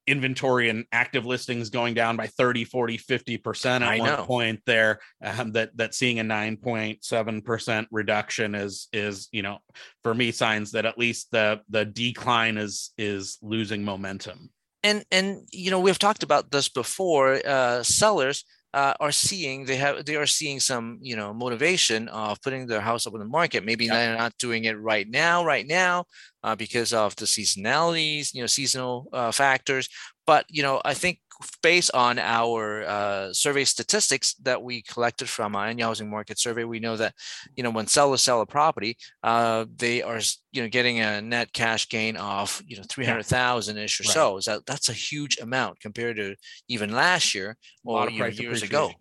inventory 0.07 0.69
and 0.69 0.85
active 0.91 1.25
listings 1.25 1.71
going 1.71 1.95
down 1.95 2.17
by 2.17 2.27
30 2.27 2.65
40 2.65 2.99
50% 2.99 3.67
at 3.67 3.83
I 3.83 3.99
one 3.99 4.09
know. 4.09 4.25
point 4.25 4.61
there 4.67 4.99
um, 5.23 5.53
that 5.53 5.77
that 5.77 5.95
seeing 5.95 6.19
a 6.19 6.25
9.7% 6.25 7.87
reduction 7.91 8.55
is 8.55 8.89
is 8.93 9.29
you 9.31 9.43
know 9.43 9.59
for 10.03 10.13
me 10.13 10.33
signs 10.33 10.73
that 10.73 10.87
at 10.87 10.99
least 10.99 11.29
the 11.31 11.61
the 11.69 11.85
decline 11.85 12.59
is 12.59 12.91
is 12.99 13.39
losing 13.43 13.85
momentum 13.85 14.51
and 14.83 15.05
and 15.13 15.47
you 15.53 15.71
know 15.71 15.79
we've 15.79 15.99
talked 15.99 16.25
about 16.25 16.51
this 16.51 16.69
before 16.69 17.41
uh 17.47 17.83
sellers 17.85 18.45
uh, 18.75 18.95
are 19.01 19.13
seeing 19.13 19.65
they 19.65 19.77
have 19.77 20.05
they 20.05 20.17
are 20.17 20.27
seeing 20.27 20.59
some 20.59 20.99
you 21.03 21.15
know 21.15 21.33
motivation 21.35 22.09
of 22.09 22.41
putting 22.43 22.67
their 22.67 22.81
house 22.81 23.07
up 23.07 23.15
on 23.15 23.21
the 23.21 23.27
market. 23.27 23.65
Maybe 23.65 23.87
yeah. 23.87 23.95
they're 23.95 24.19
not 24.19 24.37
doing 24.39 24.65
it 24.65 24.79
right 24.81 25.09
now, 25.09 25.45
right 25.45 25.67
now, 25.67 26.05
uh, 26.43 26.57
because 26.57 26.93
of 26.93 27.15
the 27.17 27.27
seasonalities, 27.27 28.35
you 28.35 28.41
know, 28.41 28.47
seasonal 28.47 29.09
uh, 29.13 29.31
factors. 29.31 29.89
But 30.27 30.47
you 30.49 30.63
know, 30.63 30.81
I 30.85 30.95
think 30.95 31.19
based 31.63 31.91
on 31.95 32.19
our 32.19 32.85
uh, 32.85 33.33
survey 33.33 33.65
statistics 33.65 34.35
that 34.43 34.63
we 34.63 34.83
collected 34.83 35.29
from 35.29 35.57
our 35.57 35.67
annual 35.67 35.89
housing 35.89 36.11
market 36.11 36.39
survey, 36.39 36.65
we 36.65 36.81
know 36.81 36.97
that 36.97 37.15
you 37.57 37.63
know 37.63 37.71
when 37.71 37.87
sellers 37.87 38.23
sell 38.23 38.41
a 38.41 38.47
property, 38.47 38.97
uh, 39.23 39.65
they 39.77 40.03
are 40.03 40.21
you 40.53 40.63
know 40.63 40.69
getting 40.69 41.01
a 41.01 41.21
net 41.21 41.53
cash 41.53 41.89
gain 41.89 42.17
of 42.17 42.63
you 42.67 42.77
know 42.77 42.85
three 42.89 43.07
hundred 43.07 43.27
thousand 43.27 43.79
ish 43.79 44.01
or 44.01 44.05
right. 44.05 44.15
so. 44.15 44.41
So 44.41 44.61
that's 44.67 44.89
a 44.89 44.95
huge 44.95 45.39
amount 45.39 45.81
compared 45.81 46.17
to 46.17 46.35
even 46.69 46.93
last 46.93 47.35
year 47.35 47.57
or 47.85 48.09
years 48.09 48.63
ago 48.63 48.93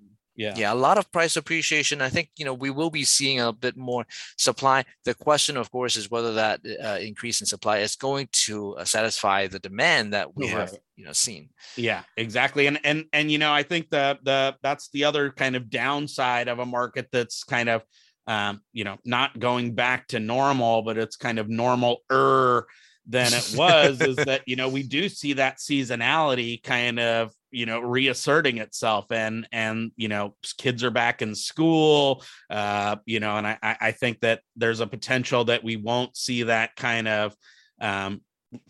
yeah. 0.41 0.53
Yeah 0.55 0.73
a 0.73 0.75
lot 0.75 0.97
of 0.97 1.11
price 1.11 1.35
appreciation. 1.37 2.01
I 2.01 2.09
think 2.09 2.29
you 2.37 2.45
know 2.45 2.53
we 2.53 2.69
will 2.69 2.89
be 2.89 3.03
seeing 3.03 3.39
a 3.39 3.53
bit 3.53 3.77
more 3.77 4.05
supply. 4.37 4.85
The 5.05 5.13
question 5.13 5.57
of 5.57 5.71
course 5.71 5.95
is 5.97 6.09
whether 6.09 6.33
that 6.33 6.61
uh, 6.83 6.97
increase 6.99 7.41
in 7.41 7.47
supply 7.47 7.79
is 7.79 7.95
going 7.95 8.29
to 8.45 8.75
uh, 8.77 8.85
satisfy 8.85 9.47
the 9.47 9.59
demand 9.59 10.13
that 10.13 10.35
we 10.35 10.47
have 10.47 10.73
you 10.95 11.05
know 11.05 11.13
seen. 11.13 11.49
Yeah 11.75 12.03
exactly 12.17 12.67
and 12.67 12.79
and 12.83 13.05
and 13.13 13.31
you 13.31 13.37
know 13.37 13.51
i 13.51 13.63
think 13.63 13.89
the 13.89 14.17
the 14.23 14.55
that's 14.61 14.89
the 14.89 15.03
other 15.05 15.31
kind 15.31 15.55
of 15.55 15.69
downside 15.69 16.47
of 16.47 16.59
a 16.59 16.65
market 16.65 17.07
that's 17.11 17.43
kind 17.43 17.69
of 17.69 17.83
um 18.27 18.61
you 18.73 18.83
know 18.83 18.97
not 19.05 19.39
going 19.39 19.73
back 19.73 20.07
to 20.07 20.19
normal 20.19 20.81
but 20.81 20.97
it's 20.97 21.15
kind 21.15 21.39
of 21.39 21.49
normal 21.49 22.01
er 22.11 22.67
than 23.05 23.33
it 23.33 23.53
was 23.57 24.01
is 24.01 24.15
that 24.15 24.41
you 24.45 24.55
know 24.55 24.69
we 24.69 24.83
do 24.83 25.09
see 25.09 25.33
that 25.33 25.57
seasonality 25.57 26.61
kind 26.61 26.99
of 26.99 27.31
you 27.51 27.65
know 27.65 27.79
reasserting 27.79 28.57
itself 28.57 29.11
and 29.11 29.47
and 29.51 29.91
you 29.95 30.07
know 30.07 30.35
kids 30.57 30.83
are 30.83 30.91
back 30.91 31.21
in 31.21 31.35
school 31.35 32.23
uh 32.49 32.95
you 33.05 33.19
know 33.19 33.37
and 33.37 33.47
i 33.47 33.57
i 33.61 33.91
think 33.91 34.19
that 34.21 34.41
there's 34.55 34.79
a 34.79 34.87
potential 34.87 35.43
that 35.43 35.63
we 35.63 35.75
won't 35.75 36.15
see 36.15 36.43
that 36.43 36.75
kind 36.75 37.07
of 37.07 37.35
um 37.79 38.21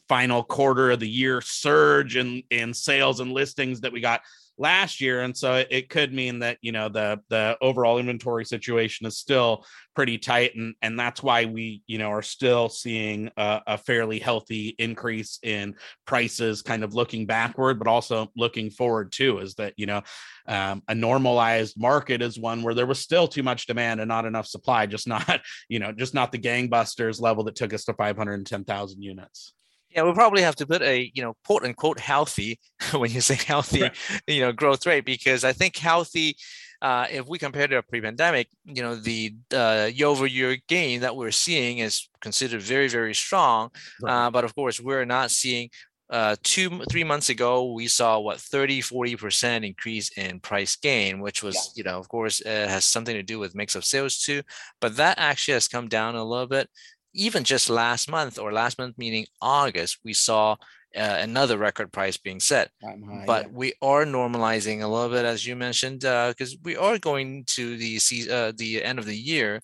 final 0.08 0.44
quarter 0.44 0.92
of 0.92 1.00
the 1.00 1.10
year 1.10 1.42
surge 1.42 2.16
in 2.16 2.44
in 2.50 2.74
sales 2.74 3.20
and 3.20 3.32
listings 3.32 3.82
that 3.82 3.94
we 3.94 4.02
got 4.02 4.22
last 4.58 5.02
year 5.02 5.22
and 5.22 5.36
so 5.36 5.64
it 5.70 5.90
could 5.90 6.14
mean 6.14 6.40
that 6.40 6.58
you 6.62 6.72
know 6.72 6.90
the 6.90 7.20
the 7.30 7.58
overall 7.62 7.98
inventory 7.98 8.46
situation 8.46 9.08
is 9.08 9.18
still 9.18 9.66
pretty 9.96 10.18
tight 10.18 10.56
and 10.56 10.76
and 10.82 11.00
that's 11.00 11.24
why 11.24 11.46
we 11.46 11.82
you 11.88 11.98
know 11.98 12.10
are 12.10 12.22
still 12.22 12.70
seeing 12.70 13.30
a, 13.38 13.62
a, 13.68 13.78
fairly 13.78 14.20
healthy 14.20 14.76
increase 14.78 15.40
in 15.44 15.74
prices 16.06 16.62
kind 16.62 16.84
of 16.84 16.94
looking 16.94 17.26
backward 17.26 17.80
but 17.80 17.88
also 17.88 18.28
looking 18.36 18.70
forward 18.70 19.12
too 19.12 19.40
is 19.40 19.56
that 19.56 19.74
you 19.78 19.86
know 19.86 20.02
um, 20.48 20.84
a 20.88 20.96
normalized 20.96 21.80
market 21.80 22.22
is 22.22 22.40
one 22.40 22.62
where 22.62 22.74
there 22.74 22.86
was 22.86 23.00
still 23.00 23.28
too 23.28 23.44
much 23.44 23.66
demand 23.66 24.00
and 24.00 24.10
not 24.10 24.26
enough 24.26 24.48
supply 24.48 24.86
just 24.86 25.08
not 25.08 25.42
you 25.70 25.80
know 25.80 25.92
just 25.92 26.14
not 26.14 26.32
the 26.32 26.38
gangbusters 26.38 27.22
level 27.22 27.44
that 27.44 27.56
took 27.56 27.74
us 27.74 27.86
to 27.86 27.94
510,000 27.94 29.02
units 29.02 29.54
yeah, 29.94 30.04
we'll 30.04 30.14
probably 30.14 30.42
have 30.42 30.56
to 30.58 30.68
put 30.68 30.82
a 30.82 31.12
you 31.14 31.22
know 31.22 31.36
quote 31.46 31.64
unquote 31.64 32.00
healthy 32.00 32.60
when 32.94 33.12
you 33.12 33.22
say 33.22 33.36
healthy, 33.36 33.84
right. 33.84 33.96
you 34.28 34.42
know, 34.42 34.52
growth 34.52 34.86
rate 34.86 35.06
because 35.06 35.44
I 35.44 35.54
think 35.54 35.78
healthy. 35.78 36.36
Uh, 36.82 37.06
if 37.12 37.28
we 37.28 37.38
compare 37.38 37.68
to 37.68 37.78
a 37.78 37.84
pre-pandemic, 37.84 38.48
you 38.66 38.82
know, 38.82 38.96
the 38.96 39.36
uh, 39.54 39.88
year-over-year 39.94 40.58
gain 40.68 41.02
that 41.02 41.16
we're 41.16 41.30
seeing 41.30 41.78
is 41.78 42.10
considered 42.22 42.60
very, 42.60 42.88
very 42.88 43.14
strong. 43.14 43.70
Right. 44.02 44.26
Uh, 44.26 44.32
but 44.32 44.44
of 44.46 44.56
course, 44.56 44.80
we're 44.80 45.06
not 45.06 45.30
seeing 45.30 45.70
uh, 46.12 46.36
two 46.44 46.82
three 46.90 47.06
months 47.06 47.30
ago 47.30 47.72
we 47.72 47.88
saw 47.88 48.20
what 48.20 48.38
30 48.38 48.82
40 48.82 49.16
percent 49.16 49.64
increase 49.64 50.12
in 50.18 50.42
price 50.42 50.76
gain 50.76 51.22
which 51.22 51.42
was 51.42 51.56
yeah. 51.56 51.72
you 51.76 51.84
know 51.90 51.98
of 51.98 52.10
course 52.10 52.42
it 52.42 52.70
has 52.70 52.84
something 52.84 53.16
to 53.16 53.24
do 53.24 53.40
with 53.40 53.56
mix 53.56 53.76
of 53.76 53.86
sales 53.86 54.20
too 54.20 54.42
but 54.82 54.98
that 54.98 55.18
actually 55.18 55.54
has 55.54 55.70
come 55.70 55.88
down 55.88 56.16
a 56.16 56.24
little 56.24 56.48
bit 56.48 56.70
even 57.14 57.44
just 57.44 57.70
last 57.70 58.10
month 58.10 58.40
or 58.40 58.52
last 58.52 58.78
month 58.78 58.98
meaning 58.98 59.26
August, 59.42 60.00
we 60.04 60.14
saw 60.14 60.56
uh, 60.96 61.18
another 61.20 61.58
record 61.58 61.92
price 61.92 62.18
being 62.18 62.40
set. 62.40 62.70
High, 62.84 63.24
but 63.26 63.46
yeah. 63.46 63.52
we 63.54 63.74
are 63.82 64.06
normalizing 64.06 64.82
a 64.82 64.88
little 64.88 65.10
bit, 65.10 65.26
as 65.26 65.46
you 65.46 65.56
mentioned, 65.56 66.02
because 66.02 66.54
uh, 66.54 66.58
we 66.64 66.76
are 66.76 66.98
going 66.98 67.46
to 67.48 67.78
the 67.78 68.00
uh, 68.30 68.52
the 68.56 68.84
end 68.84 69.00
of 69.00 69.06
the 69.06 69.18
year. 69.18 69.62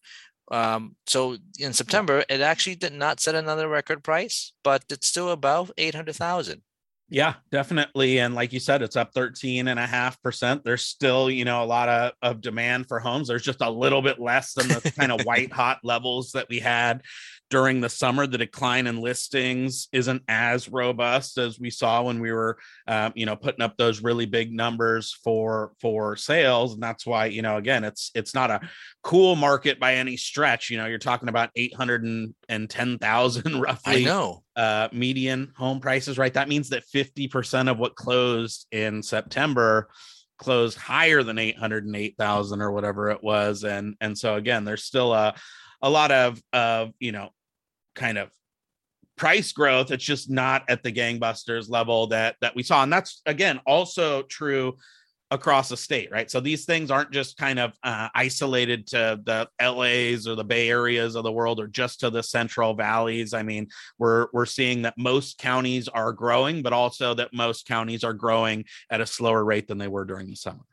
Um, 0.49 0.95
so 1.05 1.37
in 1.59 1.73
September, 1.73 2.23
it 2.29 2.39
actually 2.39 2.75
did 2.75 2.93
not 2.93 3.19
set 3.19 3.35
another 3.35 3.67
record 3.67 4.03
price, 4.03 4.53
but 4.63 4.85
it's 4.89 5.07
still 5.07 5.31
above 5.31 5.71
eight 5.77 5.95
hundred 5.95 6.15
thousand. 6.15 6.61
Yeah, 7.09 7.35
definitely. 7.51 8.19
And 8.19 8.35
like 8.35 8.51
you 8.51 8.59
said, 8.59 8.81
it's 8.81 8.97
up 8.97 9.13
13 9.13 9.69
and 9.69 9.79
a 9.79 9.87
half 9.87 10.21
percent. 10.21 10.65
There's 10.65 10.83
still, 10.83 11.29
you 11.29 11.45
know, 11.45 11.63
a 11.63 11.65
lot 11.65 11.87
of, 11.87 12.11
of 12.21 12.41
demand 12.41 12.89
for 12.89 12.99
homes. 12.99 13.29
There's 13.29 13.43
just 13.43 13.61
a 13.61 13.69
little 13.69 14.01
bit 14.01 14.19
less 14.19 14.53
than 14.53 14.67
the 14.67 14.93
kind 14.97 15.13
of 15.13 15.25
white 15.25 15.53
hot 15.53 15.79
levels 15.83 16.31
that 16.31 16.49
we 16.49 16.59
had 16.59 17.01
during 17.49 17.79
the 17.79 17.89
summer 17.89 18.27
the 18.27 18.37
decline 18.37 18.87
in 18.87 18.97
listings 18.97 19.87
isn't 19.93 20.21
as 20.27 20.67
robust 20.67 21.37
as 21.37 21.59
we 21.59 21.69
saw 21.69 22.03
when 22.03 22.19
we 22.19 22.31
were 22.31 22.57
um, 22.87 23.13
you 23.15 23.25
know 23.25 23.35
putting 23.35 23.61
up 23.61 23.77
those 23.77 24.01
really 24.01 24.25
big 24.25 24.51
numbers 24.51 25.17
for 25.23 25.71
for 25.79 26.15
sales 26.15 26.73
and 26.73 26.83
that's 26.83 27.05
why 27.05 27.25
you 27.25 27.41
know 27.41 27.57
again 27.57 27.83
it's 27.83 28.11
it's 28.15 28.33
not 28.33 28.51
a 28.51 28.59
cool 29.01 29.35
market 29.35 29.79
by 29.79 29.95
any 29.95 30.17
stretch 30.17 30.69
you 30.69 30.77
know 30.77 30.87
you're 30.87 30.97
talking 30.97 31.29
about 31.29 31.49
810,000 31.55 33.55
roughly 33.61 34.01
I 34.01 34.03
know 34.03 34.43
uh, 34.57 34.89
median 34.91 35.53
home 35.55 35.79
prices 35.79 36.17
right? 36.17 36.33
That 36.33 36.49
means 36.49 36.69
that 36.69 36.83
50% 36.93 37.69
of 37.69 37.77
what 37.77 37.95
closed 37.95 38.65
in 38.71 39.01
September 39.03 39.89
closed 40.37 40.77
higher 40.77 41.23
than 41.23 41.37
808,000 41.37 42.61
or 42.61 42.71
whatever 42.71 43.09
it 43.09 43.23
was. 43.23 43.63
And 43.63 43.95
and 44.01 44.17
so 44.17 44.35
again 44.35 44.65
there's 44.65 44.83
still 44.83 45.13
a 45.13 45.35
a 45.81 45.89
lot 45.89 46.11
of 46.11 46.41
of 46.53 46.91
you 46.99 47.11
know 47.11 47.29
kind 47.95 48.17
of 48.17 48.31
price 49.15 49.51
growth. 49.51 49.91
It's 49.91 50.03
just 50.03 50.29
not 50.29 50.63
at 50.69 50.83
the 50.83 50.91
gangbusters 50.91 51.69
level 51.69 52.07
that 52.07 52.35
that 52.41 52.55
we 52.55 52.63
saw. 52.63 52.83
And 52.83 52.91
that's 52.91 53.21
again 53.25 53.59
also 53.65 54.23
true 54.23 54.77
across 55.31 55.69
the 55.69 55.77
state 55.77 56.10
right? 56.12 56.29
So 56.31 56.39
these 56.39 56.65
things 56.65 56.91
aren't 56.91 57.12
just 57.12 57.38
kind 57.38 57.60
of 57.60 57.74
uh, 57.84 58.10
isolated 58.15 58.88
to 58.88 59.19
the 59.24 59.50
las 59.60 60.27
or 60.27 60.36
the 60.36 60.43
bay 60.43 60.69
areas 60.69 61.15
of 61.15 61.24
the 61.24 61.31
world 61.31 61.60
or 61.60 61.67
just 61.67 62.00
to 62.01 62.10
the 62.10 62.24
central 62.24 62.74
valleys. 62.74 63.34
I 63.34 63.43
mean 63.43 63.67
we're 63.98 64.27
we're 64.34 64.46
seeing 64.46 64.84
that 64.84 64.98
most 64.98 65.38
counties 65.38 65.88
are 65.88 66.13
growing 66.13 66.62
but 66.62 66.74
also 66.74 67.13
that 67.15 67.34
most 67.34 67.67
counties 67.67 68.03
are 68.03 68.13
growing 68.13 68.65
at 68.89 69.01
a 69.01 69.05
slower 69.05 69.43
rate 69.43 69.67
than 69.67 69.77
they 69.77 69.88
were 69.88 70.05
during 70.05 70.27
the 70.27 70.36
summer 70.36 70.63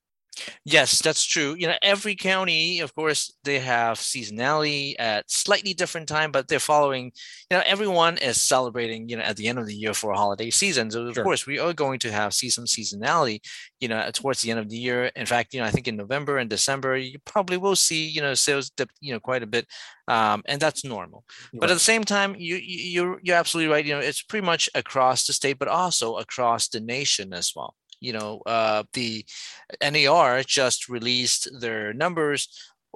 Yes, 0.65 1.01
that's 1.01 1.25
true. 1.25 1.55
You 1.59 1.69
know, 1.69 1.77
every 1.83 2.15
county, 2.17 2.81
of 2.81 2.95
course, 2.95 3.33
they 3.45 3.59
have 3.59 3.99
seasonality 3.99 4.95
at 4.99 5.31
slightly 5.31 5.75
different 5.75 6.09
time, 6.09 6.33
but 6.33 6.49
they're 6.49 6.59
following. 6.59 7.13
You 7.51 7.59
know, 7.59 7.63
everyone 7.67 8.19
is 8.19 8.41
celebrating. 8.41 9.09
You 9.09 9.17
know, 9.17 9.23
at 9.23 9.37
the 9.37 9.49
end 9.49 9.59
of 9.59 9.67
the 9.67 9.75
year 9.75 9.95
for 9.95 10.13
a 10.13 10.17
holiday 10.17 10.51
season. 10.51 10.91
So 10.91 11.07
of 11.07 11.15
sure. 11.15 11.25
course, 11.25 11.47
we 11.47 11.59
are 11.59 11.73
going 11.73 11.99
to 12.01 12.13
have 12.13 12.35
see 12.35 12.51
some 12.51 12.65
seasonality. 12.65 13.41
You 13.81 13.89
know, 13.89 14.09
towards 14.13 14.43
the 14.43 14.51
end 14.51 14.61
of 14.61 14.69
the 14.69 14.77
year. 14.77 15.07
In 15.17 15.27
fact, 15.27 15.55
you 15.55 15.61
know, 15.61 15.67
I 15.67 15.71
think 15.71 15.89
in 15.89 15.97
November 15.97 16.39
and 16.39 16.49
December, 16.51 16.97
you 16.97 17.19
probably 17.25 17.57
will 17.57 17.77
see 17.77 18.07
you 18.09 18.21
know 18.21 18.35
sales 18.35 18.71
dip. 18.71 18.91
You 19.01 19.13
know, 19.13 19.21
quite 19.21 19.43
a 19.43 19.47
bit, 19.47 19.67
um, 20.09 20.43
and 20.47 20.61
that's 20.61 20.85
normal. 20.85 21.25
Right. 21.53 21.61
But 21.61 21.71
at 21.71 21.75
the 21.75 21.81
same 21.81 22.05
time, 22.05 22.35
you 22.39 22.57
you're 22.57 23.21
you're 23.23 23.37
absolutely 23.37 23.73
right. 23.73 23.85
You 23.85 23.95
know, 23.95 24.01
it's 24.01 24.23
pretty 24.23 24.47
much 24.47 24.69
across 24.75 25.27
the 25.27 25.33
state, 25.33 25.59
but 25.59 25.69
also 25.69 26.17
across 26.17 26.69
the 26.69 26.81
nation 26.81 27.33
as 27.33 27.53
well 27.55 27.75
you 28.05 28.13
know, 28.13 28.43
uh, 28.47 28.85
the 28.93 29.25
NAR 29.83 30.43
just 30.43 30.89
released 30.89 31.49
their 31.61 31.93
numbers 31.95 32.49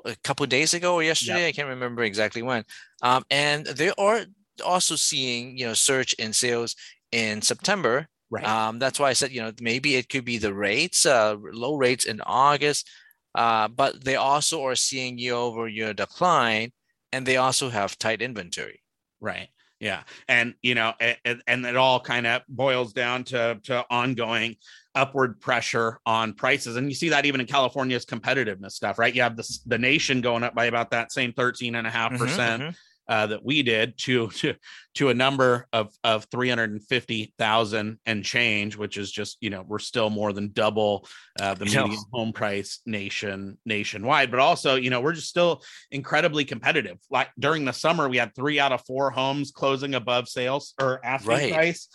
a 0.05 0.15
couple 0.23 0.47
days 0.47 0.75
ago 0.75 0.95
or 0.95 1.03
yesterday. 1.03 1.47
Yep. 1.47 1.49
I 1.49 1.53
can't 1.53 1.69
remember 1.69 2.03
exactly 2.03 2.43
when. 2.43 2.65
Um, 3.03 3.25
and 3.31 3.67
they 3.67 3.91
are 3.99 4.21
also 4.65 4.97
seeing, 4.97 5.57
you 5.57 5.67
know, 5.67 5.75
surge 5.75 6.12
in 6.15 6.33
sales 6.33 6.77
in 7.11 7.43
September. 7.43 8.07
Right. 8.31 8.45
Um, 8.45 8.79
that's 8.79 9.00
why 9.00 9.09
I 9.09 9.15
said, 9.15 9.33
you 9.33 9.41
know, 9.41 9.53
maybe 9.61 9.97
it 9.97 10.09
could 10.11 10.25
be 10.25 10.38
the 10.38 10.53
rates, 10.53 11.07
uh, 11.07 11.37
low 11.53 11.77
rates 11.77 12.05
in 12.05 12.21
August, 12.21 12.88
uh, 13.35 13.69
but 13.69 14.05
they 14.05 14.17
also 14.17 14.62
are 14.65 14.77
seeing 14.77 15.19
year 15.19 15.35
over 15.35 15.67
year 15.67 15.95
decline, 15.95 16.73
and 17.12 17.25
they 17.25 17.38
also 17.38 17.71
have 17.71 17.99
tight 17.99 18.21
inventory. 18.21 18.83
Right. 19.21 19.49
Yeah, 19.80 20.02
and 20.26 20.54
you 20.61 20.75
know, 20.75 20.92
and, 21.00 21.42
and 21.47 21.64
it 21.64 21.76
all 21.76 22.00
kind 22.00 22.26
of 22.26 22.42
boils 22.49 22.92
down 22.92 23.25
to 23.25 23.61
to 23.64 23.85
ongoing 23.90 24.56
upward 24.94 25.40
pressure 25.40 26.00
on 26.04 26.32
prices. 26.32 26.76
And 26.76 26.88
you 26.88 26.94
see 26.94 27.11
that 27.11 27.25
even 27.25 27.40
in 27.40 27.47
California's 27.47 28.04
competitiveness 28.04 28.73
stuff, 28.73 28.99
right? 28.99 29.14
You 29.14 29.23
have 29.23 29.37
the, 29.37 29.58
the 29.66 29.78
nation 29.78 30.20
going 30.20 30.42
up 30.42 30.54
by 30.54 30.64
about 30.66 30.90
that 30.90 31.12
same 31.12 31.32
13 31.32 31.76
and 31.76 31.87
a 31.87 31.90
half 31.90 32.12
mm-hmm, 32.12 32.25
percent 32.25 32.62
mm-hmm. 32.62 32.70
Uh, 33.09 33.27
that 33.27 33.45
we 33.45 33.62
did 33.62 33.97
to, 33.99 34.29
to, 34.29 34.55
to 34.95 35.09
a 35.09 35.15
number 35.15 35.67
of, 35.73 35.93
of 36.05 36.25
350,000 36.31 37.99
and 38.07 38.25
change, 38.25 38.77
which 38.77 38.97
is 38.97 39.11
just, 39.11 39.38
you 39.41 39.50
know, 39.50 39.65
we're 39.67 39.79
still 39.79 40.11
more 40.11 40.33
than 40.33 40.50
double 40.53 41.07
uh, 41.41 41.55
the 41.55 41.65
median 41.65 41.97
home 42.12 42.33
price 42.33 42.81
nation 42.87 43.59
nationwide, 43.65 44.31
but 44.31 44.41
also, 44.41 44.77
you 44.77 44.91
know, 44.91 45.00
we're 45.00 45.12
just 45.12 45.29
still 45.29 45.62
incredibly 45.91 46.45
competitive. 46.45 46.99
Like 47.11 47.29
during 47.38 47.65
the 47.65 47.73
summer, 47.73 48.09
we 48.09 48.19
had 48.19 48.35
three 48.35 48.61
out 48.61 48.73
of 48.73 48.85
four 48.87 49.11
homes 49.11 49.50
closing 49.50 49.95
above 49.95 50.29
sales 50.29 50.75
or 50.81 51.00
asking 51.05 51.29
right. 51.31 51.53
price 51.53 51.88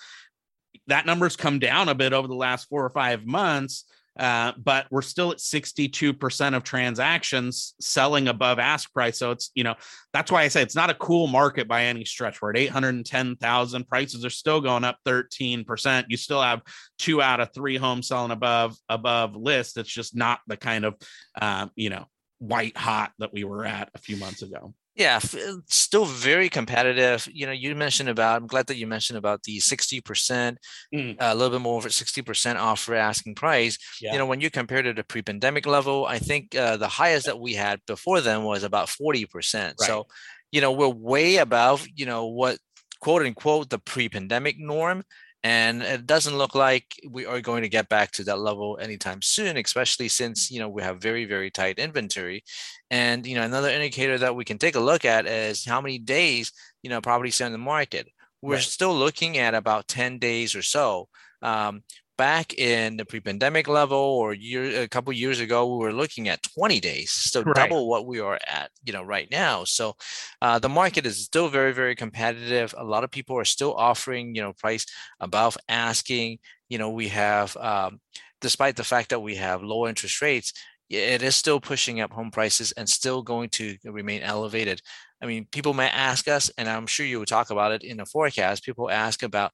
that 0.87 1.05
number's 1.05 1.35
come 1.35 1.59
down 1.59 1.89
a 1.89 1.95
bit 1.95 2.13
over 2.13 2.27
the 2.27 2.35
last 2.35 2.67
four 2.67 2.83
or 2.83 2.89
five 2.89 3.25
months 3.25 3.85
uh, 4.19 4.51
but 4.57 4.85
we're 4.91 5.01
still 5.01 5.31
at 5.31 5.39
62% 5.39 6.55
of 6.55 6.63
transactions 6.63 7.73
selling 7.79 8.27
above 8.27 8.59
ask 8.59 8.93
price. 8.93 9.17
So 9.17 9.31
it's, 9.31 9.51
you 9.55 9.63
know, 9.63 9.75
that's 10.13 10.31
why 10.31 10.43
I 10.43 10.49
say 10.49 10.61
it's 10.61 10.75
not 10.75 10.91
a 10.91 10.95
cool 10.95 11.27
market 11.27 11.67
by 11.67 11.85
any 11.85 12.05
stretch. 12.05 12.41
We're 12.41 12.51
at 12.51 12.57
810,000. 12.57 13.87
Prices 13.87 14.23
are 14.23 14.29
still 14.29 14.61
going 14.61 14.83
up 14.83 14.97
13%. 15.07 16.05
You 16.09 16.17
still 16.17 16.41
have 16.41 16.61
two 16.99 17.21
out 17.21 17.39
of 17.39 17.53
three 17.53 17.77
homes 17.77 18.07
selling 18.07 18.31
above 18.31 18.77
above 18.87 19.35
list. 19.35 19.77
It's 19.77 19.89
just 19.89 20.15
not 20.15 20.41
the 20.47 20.57
kind 20.57 20.85
of, 20.85 20.95
um, 21.41 21.71
you 21.75 21.89
know, 21.89 22.05
white 22.37 22.77
hot 22.77 23.13
that 23.19 23.33
we 23.33 23.43
were 23.43 23.65
at 23.65 23.89
a 23.95 23.99
few 23.99 24.17
months 24.17 24.41
ago. 24.43 24.73
Yeah, 24.95 25.19
uh, 25.23 25.55
still 25.67 26.05
very 26.05 26.49
competitive. 26.49 27.27
You 27.31 27.47
know, 27.47 27.51
you 27.51 27.75
mentioned 27.75 28.09
about. 28.09 28.39
I'm 28.39 28.47
glad 28.47 28.67
that 28.67 28.77
you 28.77 28.85
mentioned 28.85 29.17
about 29.17 29.41
the 29.43 29.59
60 29.59 30.01
percent, 30.01 30.59
mm. 30.93 31.13
uh, 31.13 31.33
a 31.33 31.35
little 31.35 31.57
bit 31.57 31.63
more 31.63 31.77
over 31.77 31.89
60 31.89 32.21
percent 32.21 32.59
off 32.59 32.81
for 32.81 32.93
asking 32.93 33.35
price. 33.35 33.77
Yeah. 33.99 34.13
You 34.13 34.19
know, 34.19 34.27
when 34.27 34.39
you 34.39 34.51
compare 34.51 34.83
to 34.83 34.93
the 34.93 35.03
pre-pandemic 35.03 35.65
level, 35.65 36.05
I 36.05 36.19
think 36.19 36.55
uh, 36.55 36.77
the 36.77 36.87
highest 36.87 37.25
that 37.25 37.39
we 37.39 37.53
had 37.53 37.79
before 37.87 38.21
then 38.21 38.43
was 38.43 38.63
about 38.63 38.87
40 38.87 39.25
percent. 39.25 39.75
Right. 39.79 39.87
So, 39.87 40.05
you 40.51 40.61
know, 40.61 40.71
we're 40.71 40.89
way 40.89 41.37
above. 41.37 41.87
You 41.95 42.05
know 42.05 42.27
what 42.27 42.59
quote 42.99 43.23
unquote 43.23 43.69
the 43.69 43.79
pre-pandemic 43.79 44.57
norm 44.59 45.03
and 45.43 45.81
it 45.81 46.05
doesn't 46.07 46.37
look 46.37 46.55
like 46.55 46.85
we 47.09 47.25
are 47.25 47.41
going 47.41 47.63
to 47.63 47.69
get 47.69 47.89
back 47.89 48.11
to 48.11 48.23
that 48.23 48.39
level 48.39 48.77
anytime 48.81 49.21
soon 49.21 49.57
especially 49.57 50.07
since 50.07 50.49
you 50.49 50.59
know 50.59 50.69
we 50.69 50.81
have 50.81 51.01
very 51.01 51.25
very 51.25 51.51
tight 51.51 51.79
inventory. 51.79 52.43
And 52.89 53.25
you 53.25 53.35
know 53.35 53.43
another 53.43 53.69
indicator 53.69 54.17
that 54.19 54.35
we 54.35 54.45
can 54.45 54.57
take 54.57 54.75
a 54.75 54.79
look 54.79 55.05
at 55.05 55.25
is 55.27 55.65
how 55.65 55.81
many 55.81 55.97
days 55.97 56.51
you 56.81 56.89
know 56.89 57.01
properties 57.01 57.41
are 57.41 57.45
in 57.45 57.51
the 57.51 57.57
market. 57.57 58.07
We're 58.41 58.55
right. 58.55 58.63
still 58.63 58.93
looking 58.93 59.37
at 59.37 59.55
about 59.55 59.87
10 59.87 60.19
days 60.19 60.53
or 60.53 60.61
so. 60.61 61.07
Um, 61.41 61.83
back 62.17 62.53
in 62.53 62.97
the 62.97 63.05
pre-pandemic 63.05 63.67
level 63.67 63.97
or 63.97 64.33
year 64.33 64.81
a 64.83 64.87
couple 64.87 65.11
years 65.11 65.39
ago 65.39 65.65
we 65.65 65.83
were 65.83 65.93
looking 65.93 66.29
at 66.29 66.43
20 66.55 66.79
days 66.79 67.11
so 67.11 67.41
right. 67.41 67.55
double 67.55 67.89
what 67.89 68.05
we 68.05 68.19
are 68.19 68.39
at 68.47 68.69
you 68.83 68.93
know 68.93 69.03
right 69.03 69.29
now 69.31 69.63
so 69.63 69.95
uh, 70.41 70.59
the 70.59 70.69
market 70.69 71.05
is 71.05 71.23
still 71.23 71.49
very 71.49 71.73
very 71.73 71.95
competitive 71.95 72.73
a 72.77 72.83
lot 72.83 73.03
of 73.03 73.11
people 73.11 73.37
are 73.37 73.45
still 73.45 73.73
offering 73.73 74.35
you 74.35 74.41
know 74.41 74.53
price 74.53 74.85
above 75.19 75.57
asking 75.67 76.37
you 76.69 76.77
know 76.77 76.89
we 76.89 77.07
have 77.07 77.55
um, 77.57 77.99
despite 78.41 78.75
the 78.75 78.83
fact 78.83 79.09
that 79.09 79.21
we 79.21 79.35
have 79.35 79.63
low 79.63 79.87
interest 79.87 80.21
rates 80.21 80.53
it 80.89 81.23
is 81.23 81.35
still 81.35 81.59
pushing 81.59 82.01
up 82.01 82.11
home 82.11 82.29
prices 82.29 82.71
and 82.73 82.87
still 82.87 83.23
going 83.23 83.49
to 83.49 83.75
remain 83.85 84.21
elevated 84.21 84.81
I 85.23 85.25
mean, 85.25 85.47
people 85.49 85.73
may 85.73 85.87
ask 85.87 86.27
us, 86.27 86.51
and 86.57 86.67
I'm 86.67 86.85
sure 86.85 87.05
you 87.05 87.17
will 87.17 87.25
talk 87.25 87.49
about 87.49 87.71
it 87.71 87.81
in 87.81 87.95
the 87.95 88.05
forecast. 88.05 88.65
People 88.65 88.91
ask 88.91 89.23
about, 89.23 89.53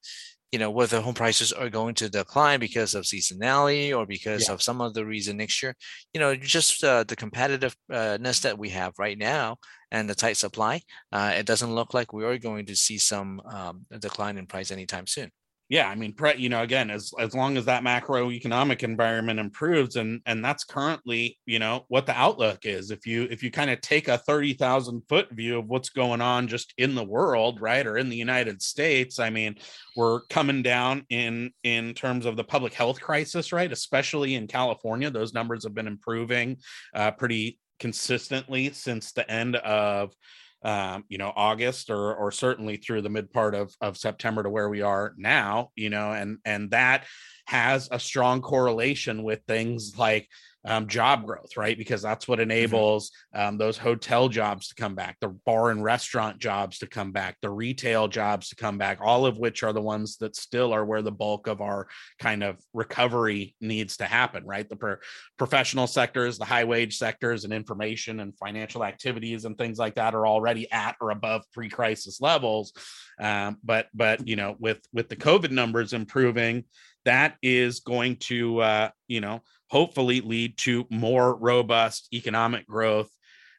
you 0.51 0.59
know 0.59 0.71
whether 0.71 0.99
home 0.99 1.13
prices 1.13 1.51
are 1.53 1.69
going 1.69 1.93
to 1.95 2.09
decline 2.09 2.59
because 2.59 2.95
of 2.95 3.05
seasonality 3.05 3.95
or 3.95 4.05
because 4.05 4.47
yeah. 4.47 4.53
of 4.53 4.61
some 4.61 4.81
other 4.81 5.05
reason 5.05 5.37
next 5.37 5.61
year 5.61 5.75
you 6.13 6.19
know 6.19 6.35
just 6.35 6.83
uh, 6.83 7.03
the 7.03 7.15
competitiveness 7.15 8.41
that 8.41 8.57
we 8.57 8.69
have 8.69 8.93
right 8.97 9.17
now 9.17 9.57
and 9.91 10.09
the 10.09 10.15
tight 10.15 10.37
supply 10.37 10.81
uh, 11.11 11.33
it 11.35 11.45
doesn't 11.45 11.73
look 11.73 11.93
like 11.93 12.13
we 12.13 12.25
are 12.25 12.37
going 12.37 12.65
to 12.65 12.75
see 12.75 12.97
some 12.97 13.41
um, 13.51 13.85
decline 13.99 14.37
in 14.37 14.45
price 14.45 14.71
anytime 14.71 15.07
soon 15.07 15.29
yeah 15.69 15.87
i 15.87 15.95
mean 15.95 16.13
you 16.37 16.49
know 16.49 16.61
again 16.61 16.89
as 16.89 17.11
as 17.19 17.33
long 17.33 17.57
as 17.57 17.65
that 17.65 17.83
macroeconomic 17.83 18.83
environment 18.83 19.39
improves 19.39 19.95
and 19.95 20.21
and 20.25 20.43
that's 20.43 20.63
currently 20.63 21.37
you 21.45 21.59
know 21.59 21.85
what 21.87 22.05
the 22.05 22.17
outlook 22.17 22.65
is. 22.65 22.91
If 22.91 23.05
you 23.05 23.27
if 23.29 23.43
you 23.43 23.51
kind 23.51 23.69
of 23.69 23.81
take 23.81 24.07
a 24.07 24.17
30,000 24.17 25.01
foot 25.07 25.29
view 25.31 25.59
of 25.59 25.67
what's 25.67 25.89
going 25.89 26.21
on 26.21 26.47
just 26.47 26.73
in 26.77 26.95
the 26.95 27.03
world 27.03 27.61
right 27.61 27.85
or 27.85 27.97
in 27.97 28.09
the 28.09 28.15
united 28.15 28.61
states 28.61 29.19
i 29.19 29.29
mean 29.29 29.55
we're 29.95 30.21
coming 30.29 30.61
down 30.61 31.05
in 31.09 31.51
in 31.63 31.93
terms 31.93 32.25
of 32.25 32.35
the 32.35 32.43
public 32.43 32.73
health 32.73 32.99
crisis 32.99 33.51
right 33.51 33.71
especially 33.71 34.35
in 34.35 34.47
california. 34.47 35.09
Those 35.09 35.33
numbers 35.33 35.63
have 35.63 35.73
been 35.73 35.87
improving 35.87 36.57
uh, 36.93 37.11
pretty 37.11 37.59
consistently 37.79 38.71
since 38.71 39.11
the 39.11 39.29
end 39.29 39.55
of 39.55 40.13
um, 40.61 41.05
you 41.07 41.17
know, 41.17 41.31
August 41.35 41.89
or 41.89 42.15
or 42.15 42.31
certainly 42.31 42.77
through 42.77 43.01
the 43.01 43.09
mid 43.09 43.31
part 43.31 43.55
of 43.55 43.73
of 43.81 43.97
September 43.97 44.43
to 44.43 44.49
where 44.49 44.69
we 44.69 44.81
are 44.81 45.13
now, 45.17 45.71
you 45.75 45.89
know, 45.89 46.11
and 46.11 46.39
and 46.45 46.71
that 46.71 47.05
has 47.47 47.87
a 47.91 47.99
strong 47.99 48.41
correlation 48.41 49.23
with 49.23 49.41
things 49.47 49.97
like 49.97 50.27
um, 50.65 50.87
job 50.87 51.25
growth, 51.25 51.55
right? 51.55 51.77
Because 51.77 52.01
that's 52.01 52.27
what 52.27 52.39
mm-hmm. 52.39 52.51
enables 52.51 53.11
um, 53.33 53.57
those 53.57 53.77
hotel 53.77 54.27
jobs 54.27 54.69
to 54.69 54.75
come 54.75 54.95
back, 54.95 55.17
the 55.21 55.29
bar 55.29 55.71
and 55.71 55.83
restaurant 55.83 56.39
jobs 56.39 56.79
to 56.79 56.87
come 56.87 57.11
back, 57.11 57.37
the 57.41 57.49
retail 57.49 58.07
jobs 58.07 58.49
to 58.49 58.55
come 58.55 58.77
back, 58.77 58.99
all 59.01 59.25
of 59.25 59.37
which 59.37 59.63
are 59.63 59.73
the 59.73 59.81
ones 59.81 60.17
that 60.17 60.35
still 60.35 60.73
are 60.73 60.85
where 60.85 61.01
the 61.01 61.11
bulk 61.11 61.47
of 61.47 61.61
our 61.61 61.87
kind 62.19 62.43
of 62.43 62.57
recovery 62.73 63.55
needs 63.61 63.97
to 63.97 64.05
happen, 64.05 64.45
right? 64.45 64.67
The 64.67 64.75
pro- 64.75 64.97
professional 65.37 65.87
sectors, 65.87 66.37
the 66.37 66.45
high 66.45 66.65
wage 66.65 66.97
sectors, 66.97 67.45
and 67.45 67.53
information 67.53 68.19
and 68.19 68.37
financial 68.37 68.83
activities 68.83 69.45
and 69.45 69.57
things 69.57 69.79
like 69.79 69.95
that 69.95 70.13
are 70.13 70.27
already 70.27 70.69
at 70.71 70.95
or 70.99 71.11
above 71.11 71.43
pre-crisis 71.53 72.19
levels. 72.19 72.73
Um, 73.19 73.57
but 73.63 73.87
but 73.93 74.27
you 74.27 74.35
know, 74.35 74.55
with 74.59 74.79
with 74.93 75.09
the 75.09 75.15
COVID 75.15 75.51
numbers 75.51 75.93
improving, 75.93 76.65
that 77.05 77.35
is 77.41 77.79
going 77.79 78.17
to 78.17 78.59
uh, 78.59 78.89
you 79.07 79.21
know 79.21 79.41
hopefully 79.69 80.21
lead 80.21 80.57
to 80.57 80.85
more 80.89 81.35
robust 81.35 82.07
economic 82.13 82.67
growth 82.67 83.09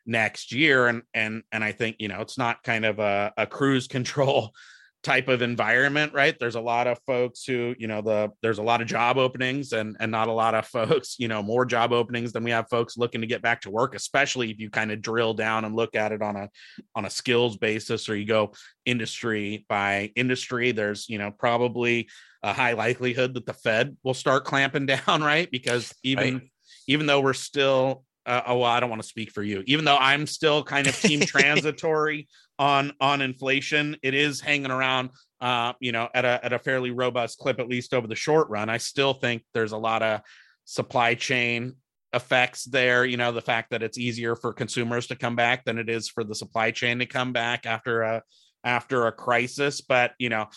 next 0.07 0.53
year. 0.53 0.87
And 0.89 1.03
and 1.15 1.43
and 1.53 1.63
i 1.63 1.73
think 1.73 1.97
you 1.99 2.09
know 2.09 2.21
it's 2.21 2.39
not 2.39 2.63
kind 2.63 2.85
of 2.85 2.99
a, 2.99 3.33
a 3.37 3.47
cruise 3.47 3.87
control 3.87 4.53
type 5.03 5.29
of 5.29 5.41
environment 5.41 6.13
right 6.13 6.37
there's 6.39 6.57
a 6.57 6.61
lot 6.61 6.87
of 6.87 6.99
folks 7.07 7.45
who 7.45 7.75
you 7.79 7.87
know 7.87 8.03
the 8.03 8.31
there's 8.43 8.59
a 8.59 8.63
lot 8.63 8.83
of 8.83 8.87
job 8.87 9.17
openings 9.17 9.73
and 9.73 9.97
and 9.99 10.13
not 10.13 10.29
a 10.29 10.33
lot 10.33 10.55
of 10.55 10.67
folks 10.67 11.17
you 11.19 11.27
know 11.27 11.43
more 11.43 11.65
job 11.65 11.93
openings 11.93 12.33
than 12.33 12.45
we 12.45 12.51
have 12.51 12.69
folks 12.69 12.99
looking 12.99 13.23
to 13.23 13.27
get 13.27 13.41
back 13.41 13.63
to 13.63 13.71
work 13.71 13.95
especially 13.95 14.51
if 14.51 14.59
you 14.59 14.69
kind 14.69 14.93
of 14.93 15.01
drill 15.01 15.33
down 15.33 15.65
and 15.65 15.75
look 15.75 15.95
at 15.95 16.13
it 16.13 16.21
on 16.21 16.37
a 16.37 16.49
on 16.95 17.07
a 17.07 17.11
skills 17.11 17.57
basis 17.57 18.09
or 18.09 18.17
you 18.17 18.27
go 18.27 18.53
industry 18.85 19.65
by 19.71 20.13
industry 20.17 20.71
there's 20.73 21.09
you 21.09 21.17
know 21.17 21.31
probably 21.31 22.07
a 22.43 22.53
high 22.53 22.73
likelihood 22.73 23.33
that 23.35 23.47
the 23.47 23.55
fed 23.55 23.97
will 24.03 24.15
start 24.15 24.45
clamping 24.45 24.87
down 25.07 25.23
right 25.23 25.51
because 25.51 25.95
even 26.03 26.35
right. 26.35 26.51
even 26.87 27.07
though 27.07 27.21
we're 27.21 27.33
still 27.33 28.05
uh, 28.27 28.43
oh 28.47 28.59
well, 28.59 28.71
I 28.71 28.81
don't 28.81 28.91
want 28.91 29.03
to 29.03 29.09
speak 29.09 29.31
for 29.31 29.43
you. 29.43 29.63
Even 29.67 29.85
though 29.85 29.97
I'm 29.97 30.27
still 30.27 30.63
kind 30.63 30.87
of 30.87 30.95
team 30.95 31.21
transitory 31.27 32.29
on 32.61 32.93
on 33.01 33.23
inflation, 33.23 33.97
it 34.03 34.13
is 34.15 34.41
hanging 34.41 34.71
around, 34.71 35.11
uh, 35.41 35.73
you 35.81 35.93
know, 35.93 36.09
at 36.15 36.27
a 36.27 36.45
at 36.45 36.53
a 36.53 36.59
fairly 36.59 36.91
robust 36.91 37.39
clip, 37.39 37.59
at 37.59 37.69
least 37.69 37.95
over 37.95 38.07
the 38.07 38.15
short 38.15 38.51
run. 38.51 38.69
I 38.69 38.77
still 38.77 39.15
think 39.15 39.43
there's 39.55 39.73
a 39.73 39.79
lot 39.79 40.03
of 40.03 40.21
supply 40.67 41.15
chain 41.15 41.77
effects 42.13 42.65
there. 42.65 43.07
You 43.07 43.17
know, 43.17 43.33
the 43.33 43.41
fact 43.41 43.71
that 43.71 43.83
it's 43.83 43.97
easier 43.97 44.37
for 44.37 44.53
consumers 44.53 45.07
to 45.07 45.17
come 45.17 45.37
back 45.37 45.65
than 45.65 45.79
it 45.79 45.89
is 45.89 46.09
for 46.09 46.23
the 46.23 46.35
supply 46.35 46.71
chain 46.71 46.99
to 46.99 47.07
come 47.07 47.33
back 47.33 47.65
after 47.65 48.03
a 48.03 48.23
after 48.63 49.07
a 49.07 49.13
crisis. 49.13 49.81
But 49.81 50.13
you 50.19 50.29
know, 50.29 50.49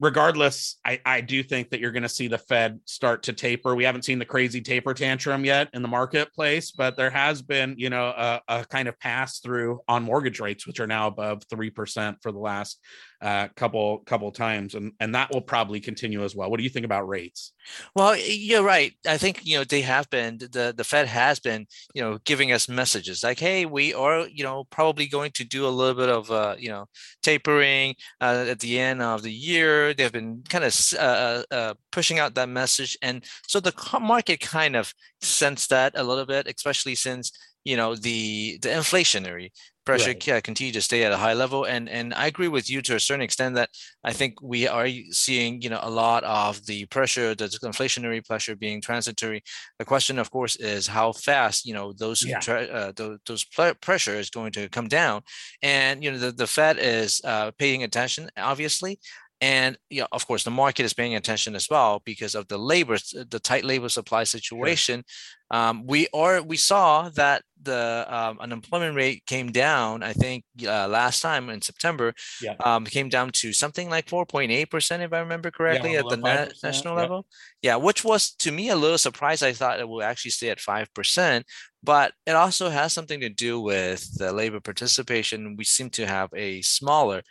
regardless, 0.00 0.78
I, 0.84 1.00
I 1.04 1.20
do 1.20 1.42
think 1.42 1.70
that 1.70 1.80
you're 1.80 1.92
going 1.92 2.02
to 2.02 2.08
see 2.08 2.26
the 2.26 2.38
Fed 2.38 2.80
start 2.86 3.22
to 3.24 3.34
taper. 3.34 3.74
We 3.74 3.84
haven't 3.84 4.06
seen 4.06 4.18
the 4.18 4.24
crazy 4.24 4.62
taper 4.62 4.94
tantrum 4.94 5.44
yet 5.44 5.68
in 5.74 5.82
the 5.82 5.88
marketplace, 5.88 6.70
but 6.70 6.96
there 6.96 7.10
has 7.10 7.42
been, 7.42 7.74
you 7.76 7.90
know, 7.90 8.06
a, 8.06 8.40
a 8.48 8.64
kind 8.64 8.88
of 8.88 8.98
pass 8.98 9.40
through 9.40 9.80
on 9.86 10.02
mortgage 10.02 10.40
rates, 10.40 10.66
which 10.66 10.80
are 10.80 10.86
now 10.86 11.06
above 11.06 11.42
3% 11.48 12.16
for 12.22 12.32
the 12.32 12.38
last 12.38 12.80
uh, 13.22 13.48
couple 13.54 13.98
couple 13.98 14.30
times, 14.32 14.74
and 14.74 14.92
and 14.98 15.14
that 15.14 15.30
will 15.30 15.42
probably 15.42 15.80
continue 15.80 16.24
as 16.24 16.34
well. 16.34 16.50
What 16.50 16.56
do 16.56 16.64
you 16.64 16.70
think 16.70 16.86
about 16.86 17.08
rates? 17.08 17.52
Well, 17.94 18.16
you're 18.16 18.62
right. 18.62 18.92
I 19.06 19.18
think 19.18 19.44
you 19.44 19.58
know 19.58 19.64
they 19.64 19.82
have 19.82 20.08
been 20.08 20.38
the 20.38 20.72
the 20.74 20.84
Fed 20.84 21.06
has 21.06 21.38
been 21.38 21.66
you 21.94 22.02
know 22.02 22.18
giving 22.24 22.52
us 22.52 22.68
messages 22.68 23.22
like, 23.22 23.38
hey, 23.38 23.66
we 23.66 23.92
are 23.92 24.26
you 24.26 24.42
know 24.42 24.64
probably 24.70 25.06
going 25.06 25.32
to 25.32 25.44
do 25.44 25.66
a 25.66 25.68
little 25.68 25.94
bit 25.94 26.08
of 26.08 26.30
uh, 26.30 26.56
you 26.58 26.70
know 26.70 26.86
tapering 27.22 27.94
uh, 28.20 28.46
at 28.48 28.60
the 28.60 28.78
end 28.78 29.02
of 29.02 29.22
the 29.22 29.32
year. 29.32 29.92
They've 29.92 30.12
been 30.12 30.42
kind 30.48 30.64
of 30.64 30.74
uh, 30.98 31.02
uh, 31.02 31.42
uh, 31.50 31.74
pushing 31.92 32.18
out 32.18 32.34
that 32.34 32.48
message, 32.48 32.96
and 33.02 33.24
so 33.46 33.60
the 33.60 33.74
market 34.00 34.40
kind 34.40 34.76
of 34.76 34.94
sensed 35.20 35.68
that 35.70 35.92
a 35.94 36.02
little 36.02 36.26
bit, 36.26 36.46
especially 36.46 36.94
since 36.94 37.32
you 37.64 37.76
know 37.76 37.94
the 37.94 38.58
the 38.62 38.70
inflationary 38.70 39.50
pressure 39.90 40.32
right. 40.32 40.44
continue 40.44 40.72
to 40.72 40.80
stay 40.80 41.04
at 41.04 41.12
a 41.12 41.16
high 41.16 41.34
level 41.34 41.64
and 41.64 41.88
and 41.88 42.14
i 42.14 42.26
agree 42.26 42.48
with 42.48 42.70
you 42.70 42.80
to 42.82 42.94
a 42.96 43.00
certain 43.00 43.22
extent 43.22 43.54
that 43.54 43.70
i 44.04 44.12
think 44.12 44.40
we 44.42 44.66
are 44.66 44.88
seeing 45.10 45.60
you 45.62 45.70
know 45.70 45.80
a 45.82 45.90
lot 45.90 46.22
of 46.24 46.64
the 46.66 46.86
pressure 46.86 47.34
the 47.34 47.46
inflationary 47.64 48.24
pressure 48.26 48.56
being 48.56 48.80
transitory 48.80 49.42
the 49.78 49.84
question 49.84 50.18
of 50.18 50.30
course 50.30 50.56
is 50.56 50.86
how 50.86 51.12
fast 51.12 51.66
you 51.66 51.74
know 51.74 51.92
those 51.92 52.24
yeah. 52.24 52.40
uh, 52.48 52.92
those, 52.96 53.18
those 53.26 53.44
pressure 53.80 54.14
is 54.14 54.30
going 54.30 54.52
to 54.52 54.68
come 54.68 54.88
down 54.88 55.22
and 55.62 56.02
you 56.02 56.10
know 56.10 56.18
the, 56.18 56.32
the 56.32 56.46
fed 56.46 56.76
is 56.78 57.20
uh, 57.24 57.50
paying 57.58 57.82
attention 57.82 58.30
obviously 58.36 58.98
and 59.40 59.78
you 59.88 60.02
know, 60.02 60.08
of 60.12 60.26
course, 60.26 60.44
the 60.44 60.50
market 60.50 60.84
is 60.84 60.92
paying 60.92 61.14
attention 61.14 61.54
as 61.54 61.68
well 61.70 62.02
because 62.04 62.34
of 62.34 62.46
the 62.48 62.58
labor, 62.58 62.98
the 63.28 63.40
tight 63.40 63.64
labor 63.64 63.88
supply 63.88 64.24
situation. 64.24 65.04
Sure. 65.06 65.58
Um, 65.58 65.86
we 65.86 66.06
are 66.14 66.42
we 66.42 66.56
saw 66.56 67.08
that 67.10 67.42
the 67.62 68.06
um, 68.08 68.38
unemployment 68.38 68.94
rate 68.94 69.24
came 69.26 69.50
down. 69.50 70.02
I 70.02 70.12
think 70.12 70.44
uh, 70.64 70.86
last 70.88 71.20
time 71.22 71.50
in 71.50 71.60
September, 71.60 72.12
yeah. 72.40 72.54
um, 72.64 72.84
came 72.84 73.08
down 73.08 73.30
to 73.32 73.52
something 73.52 73.90
like 73.90 74.08
four 74.08 74.26
point 74.26 74.52
eight 74.52 74.70
percent, 74.70 75.02
if 75.02 75.12
I 75.12 75.20
remember 75.20 75.50
correctly, 75.50 75.94
yeah, 75.94 76.00
at 76.00 76.08
the 76.08 76.16
na- 76.18 76.46
national 76.62 76.94
yeah. 76.94 77.00
level. 77.00 77.26
Yeah, 77.62 77.76
which 77.76 78.04
was 78.04 78.32
to 78.40 78.52
me 78.52 78.68
a 78.68 78.76
little 78.76 78.98
surprise. 78.98 79.42
I 79.42 79.52
thought 79.52 79.80
it 79.80 79.88
would 79.88 80.04
actually 80.04 80.32
stay 80.32 80.50
at 80.50 80.60
five 80.60 80.92
percent, 80.94 81.46
but 81.82 82.12
it 82.26 82.36
also 82.36 82.68
has 82.68 82.92
something 82.92 83.20
to 83.20 83.28
do 83.28 83.60
with 83.60 84.18
the 84.18 84.32
labor 84.32 84.60
participation. 84.60 85.56
We 85.56 85.64
seem 85.64 85.90
to 85.90 86.06
have 86.06 86.28
a 86.36 86.60
smaller 86.62 87.22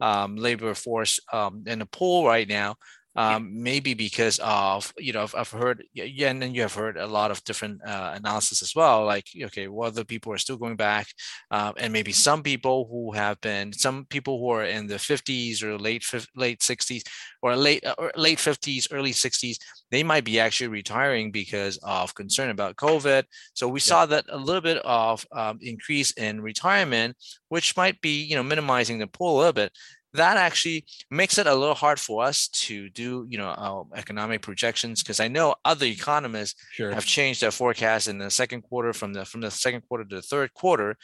um, 0.00 0.36
labor 0.36 0.74
force 0.74 1.20
um, 1.32 1.64
in 1.66 1.80
the 1.80 1.86
pool 1.86 2.26
right 2.26 2.48
now. 2.48 2.76
Um, 3.18 3.64
maybe 3.64 3.94
because 3.94 4.38
of 4.44 4.94
you 4.96 5.12
know 5.12 5.24
I've, 5.24 5.34
I've, 5.34 5.50
heard 5.50 5.82
yeah 5.92 6.30
and 6.30 6.40
then 6.40 6.54
you 6.54 6.62
have 6.62 6.74
heard 6.74 6.96
a 6.96 7.08
lot 7.08 7.32
of 7.32 7.42
different 7.42 7.80
uh, 7.84 8.12
analysis 8.14 8.62
as 8.62 8.76
well 8.76 9.04
like 9.06 9.26
okay 9.46 9.66
whether 9.66 10.04
people 10.04 10.32
are 10.32 10.38
still 10.38 10.56
going 10.56 10.76
back 10.76 11.08
uh, 11.50 11.72
and 11.78 11.92
maybe 11.92 12.12
some 12.12 12.44
people 12.44 12.86
who 12.88 13.10
have 13.12 13.40
been 13.40 13.72
some 13.72 14.06
people 14.08 14.38
who 14.38 14.50
are 14.50 14.64
in 14.64 14.86
the 14.86 15.00
50s 15.10 15.64
or 15.64 15.76
late 15.76 16.04
late 16.36 16.60
60s 16.60 17.02
or 17.42 17.56
late 17.56 17.84
uh, 17.84 17.96
or 17.98 18.12
late 18.14 18.38
50s 18.38 18.86
early 18.92 19.12
60s 19.12 19.56
they 19.90 20.04
might 20.04 20.24
be 20.24 20.38
actually 20.38 20.68
retiring 20.68 21.32
because 21.32 21.76
of 21.82 22.14
concern 22.14 22.50
about 22.50 22.76
covid. 22.76 23.24
So 23.52 23.66
we 23.66 23.80
yeah. 23.80 23.90
saw 23.90 24.06
that 24.06 24.26
a 24.28 24.38
little 24.38 24.60
bit 24.60 24.78
of 24.84 25.26
um, 25.32 25.58
increase 25.60 26.12
in 26.12 26.40
retirement 26.40 27.16
which 27.48 27.76
might 27.76 28.00
be 28.00 28.22
you 28.22 28.36
know 28.36 28.44
minimizing 28.44 28.98
the 29.00 29.08
pool 29.08 29.36
a 29.36 29.38
little 29.38 29.52
bit 29.52 29.72
that 30.14 30.36
actually 30.36 30.84
makes 31.10 31.38
it 31.38 31.46
a 31.46 31.54
little 31.54 31.74
hard 31.74 32.00
for 32.00 32.24
us 32.24 32.48
to 32.48 32.88
do 32.90 33.26
you 33.28 33.38
know 33.38 33.48
uh, 33.48 33.82
economic 33.96 34.42
projections 34.42 35.02
because 35.02 35.20
i 35.20 35.28
know 35.28 35.54
other 35.64 35.86
economists 35.86 36.54
sure. 36.72 36.92
have 36.92 37.04
changed 37.04 37.42
their 37.42 37.50
forecast 37.50 38.08
in 38.08 38.18
the 38.18 38.30
second 38.30 38.62
quarter 38.62 38.92
from 38.92 39.12
the 39.12 39.24
from 39.24 39.40
the 39.40 39.50
second 39.50 39.82
quarter 39.82 40.04
to 40.04 40.16
the 40.16 40.22
third 40.22 40.52
quarter 40.54 40.96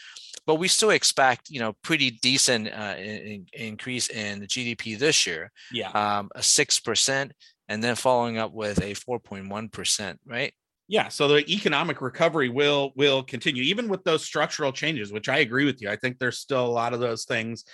but 0.46 0.56
we 0.56 0.68
still 0.68 0.90
expect 0.90 1.50
you 1.50 1.60
know 1.60 1.74
pretty 1.82 2.10
decent 2.10 2.68
uh, 2.68 2.94
in, 2.98 3.46
increase 3.52 4.08
in 4.08 4.40
the 4.40 4.46
gdp 4.46 4.98
this 4.98 5.26
year 5.26 5.50
yeah 5.72 5.90
um, 5.90 6.30
a 6.34 6.40
6% 6.40 7.30
and 7.68 7.82
then 7.82 7.94
following 7.94 8.38
up 8.38 8.52
with 8.52 8.78
a 8.78 8.92
4.1% 8.94 10.16
right 10.26 10.52
yeah 10.88 11.08
so 11.08 11.28
the 11.28 11.50
economic 11.50 12.00
recovery 12.00 12.48
will 12.48 12.92
will 12.96 13.22
continue 13.22 13.62
even 13.62 13.88
with 13.88 14.04
those 14.04 14.22
structural 14.22 14.72
changes 14.72 15.12
which 15.12 15.28
i 15.28 15.38
agree 15.38 15.64
with 15.64 15.80
you 15.80 15.88
i 15.88 15.96
think 15.96 16.18
there's 16.18 16.38
still 16.38 16.64
a 16.64 16.66
lot 16.66 16.92
of 16.92 17.00
those 17.00 17.24
things 17.24 17.64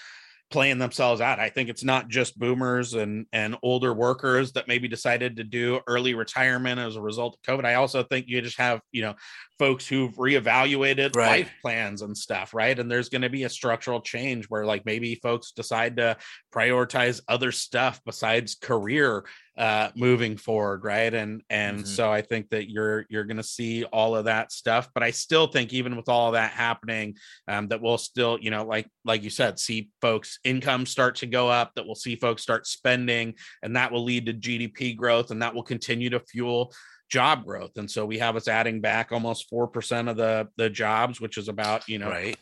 playing 0.51 0.79
themselves 0.79 1.21
out. 1.21 1.39
I 1.39 1.49
think 1.49 1.69
it's 1.69 1.85
not 1.85 2.09
just 2.09 2.39
boomers 2.39 2.95
and 2.95 3.27
and 3.33 3.57
older 3.63 3.95
workers 3.95 4.53
that 4.53 4.69
maybe 4.69 4.89
decided 4.89 5.37
to 5.37 5.45
do 5.45 5.81
early 5.87 6.15
retirement 6.15 6.81
as 6.81 6.97
a 6.97 7.01
result 7.01 7.37
of 7.37 7.43
COVID. 7.43 7.65
I 7.65 7.75
also 7.75 8.03
think 8.03 8.27
you 8.29 8.41
just 8.43 8.59
have, 8.59 8.81
you 8.91 9.03
know, 9.03 9.15
folks 9.59 9.87
who've 9.87 10.15
reevaluated 10.17 11.15
right. 11.15 11.41
life 11.41 11.53
plans 11.63 12.03
and 12.03 12.17
stuff, 12.17 12.53
right? 12.53 12.79
And 12.79 12.91
there's 12.91 13.09
going 13.09 13.23
to 13.23 13.31
be 13.31 13.45
a 13.45 13.49
structural 13.49 14.01
change 14.01 14.47
where 14.47 14.67
like 14.67 14.85
maybe 14.85 15.15
folks 15.17 15.53
decide 15.53 15.97
to 15.99 16.17
prioritize 16.53 17.21
other 17.29 17.53
stuff 17.53 18.01
besides 18.05 18.57
career 18.57 19.25
uh, 19.61 19.91
moving 19.95 20.39
forward, 20.39 20.85
right? 20.85 21.13
And 21.13 21.43
and 21.51 21.81
mm-hmm. 21.81 21.87
so 21.87 22.11
I 22.11 22.23
think 22.23 22.49
that 22.49 22.71
you're 22.71 23.05
you're 23.11 23.25
going 23.25 23.37
to 23.37 23.43
see 23.43 23.85
all 23.85 24.17
of 24.17 24.25
that 24.25 24.53
stuff, 24.53 24.89
but 24.95 25.03
I 25.03 25.11
still 25.11 25.49
think 25.49 25.75
even 25.75 25.97
with 25.97 26.09
all 26.09 26.29
of 26.29 26.33
that 26.33 26.53
happening, 26.53 27.17
um, 27.47 27.69
that 27.69 27.83
we'll 27.83 27.99
still, 27.99 28.39
you 28.41 28.51
know, 28.51 28.65
like 28.65 28.89
like 29.05 29.23
you 29.23 29.29
said, 29.29 29.59
see 29.59 29.91
folks' 30.01 30.39
income 30.45 30.87
start 30.87 31.17
to 31.17 31.27
go 31.27 31.51
up. 31.51 31.75
That 31.75 31.85
we'll 31.85 31.95
see 31.95 32.17
folks 32.17 32.43
start 32.43 32.67
spending, 32.67 33.35
and 33.63 33.77
that 33.77 33.93
will 33.93 34.03
lead 34.03 34.25
to 34.27 34.33
GDP 34.33 34.97
growth, 34.97 35.31
and 35.31 35.43
that 35.43 35.55
will 35.55 35.63
continue 35.63 36.09
to 36.09 36.21
fuel 36.21 36.73
job 37.11 37.45
growth. 37.45 37.77
And 37.77 37.91
so 37.91 38.07
we 38.07 38.19
have 38.19 38.37
us 38.37 38.49
adding 38.49 38.81
back 38.81 39.13
almost 39.13 39.51
4% 39.51 40.09
of 40.09 40.17
the, 40.17 40.49
the 40.57 40.71
jobs, 40.71 41.21
which 41.21 41.39
is 41.39 41.49
about, 41.49 41.89
you 41.89 41.99
know, 41.99 42.09
right. 42.09 42.39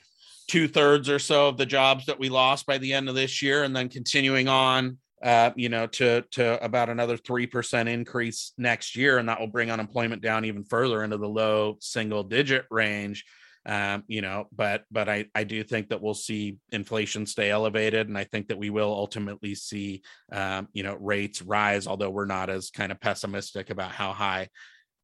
two 0.46 0.68
thirds 0.68 1.08
or 1.08 1.18
so 1.18 1.48
of 1.48 1.56
the 1.56 1.64
jobs 1.64 2.04
that 2.04 2.18
we 2.18 2.28
lost 2.28 2.66
by 2.66 2.76
the 2.76 2.92
end 2.92 3.08
of 3.08 3.14
this 3.14 3.40
year. 3.40 3.64
And 3.64 3.74
then 3.74 3.88
continuing 3.88 4.46
on, 4.46 4.98
uh, 5.22 5.50
you 5.56 5.68
know, 5.68 5.86
to, 5.86 6.22
to 6.32 6.62
about 6.64 6.88
another 6.88 7.16
3% 7.16 7.88
increase 7.88 8.52
next 8.58 8.96
year. 8.96 9.18
And 9.18 9.28
that 9.28 9.40
will 9.40 9.48
bring 9.48 9.70
unemployment 9.70 10.22
down 10.22 10.44
even 10.44 10.64
further 10.64 11.02
into 11.02 11.16
the 11.16 11.28
low 11.28 11.76
single 11.80 12.22
digit 12.22 12.66
range 12.70 13.24
um, 13.68 14.04
you 14.06 14.22
know, 14.22 14.46
but 14.50 14.84
but 14.90 15.10
I 15.10 15.26
I 15.34 15.44
do 15.44 15.62
think 15.62 15.90
that 15.90 16.00
we'll 16.00 16.14
see 16.14 16.56
inflation 16.72 17.26
stay 17.26 17.50
elevated, 17.50 18.08
and 18.08 18.16
I 18.16 18.24
think 18.24 18.48
that 18.48 18.58
we 18.58 18.70
will 18.70 18.90
ultimately 18.90 19.54
see 19.54 20.02
um, 20.32 20.68
you 20.72 20.82
know 20.82 20.96
rates 20.98 21.42
rise, 21.42 21.86
although 21.86 22.08
we're 22.08 22.24
not 22.24 22.48
as 22.48 22.70
kind 22.70 22.90
of 22.90 22.98
pessimistic 22.98 23.68
about 23.68 23.90
how 23.90 24.12
high 24.12 24.48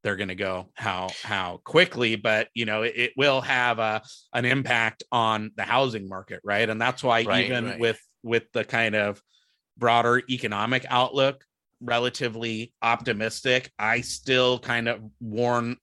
they're 0.03 0.15
going 0.15 0.29
to 0.29 0.35
go 0.35 0.69
how 0.75 1.09
how 1.23 1.59
quickly 1.63 2.15
but 2.15 2.47
you 2.53 2.63
know 2.63 2.83
it, 2.83 2.93
it, 2.95 3.11
will 3.17 3.41
have 3.41 3.79
a 3.79 4.03
an 4.33 4.45
impact 4.45 5.01
on 5.11 5.49
the 5.55 5.63
housing 5.63 6.07
market 6.07 6.39
right 6.43 6.69
and 6.69 6.79
that's 6.79 7.03
why 7.03 7.23
right, 7.23 7.45
even 7.45 7.65
right. 7.65 7.79
with 7.79 7.99
with 8.21 8.43
the 8.53 8.63
kind 8.63 8.93
of 8.93 9.19
broader 9.77 10.21
economic 10.29 10.85
outlook 10.89 11.43
relatively 11.81 12.73
optimistic. 12.81 13.71
I 13.77 14.01
still 14.01 14.59
kind 14.59 14.87
of 14.87 15.01
warn 15.19 15.77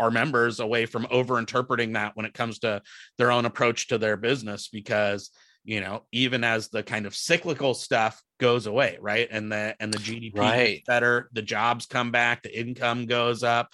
our 0.00 0.10
members 0.10 0.60
away 0.60 0.86
from 0.86 1.06
over 1.10 1.38
interpreting 1.38 1.92
that 1.92 2.16
when 2.16 2.26
it 2.26 2.34
comes 2.34 2.58
to 2.60 2.82
their 3.18 3.30
own 3.30 3.44
approach 3.44 3.88
to 3.88 3.98
their 3.98 4.16
business 4.16 4.68
because 4.68 5.30
you 5.62 5.80
know 5.80 6.02
even 6.10 6.42
as 6.42 6.68
the 6.68 6.82
kind 6.82 7.06
of 7.06 7.14
cyclical 7.14 7.74
stuff 7.74 8.20
goes 8.40 8.66
away 8.66 8.98
right? 9.00 9.28
And 9.30 9.52
the 9.52 9.76
and 9.78 9.92
the 9.94 9.98
gdp 9.98 10.36
right. 10.36 10.82
better 10.86 11.30
the 11.32 11.42
jobs 11.42 11.86
come 11.86 12.10
back 12.10 12.42
the 12.42 12.58
income 12.58 13.06
goes 13.06 13.42
up. 13.42 13.70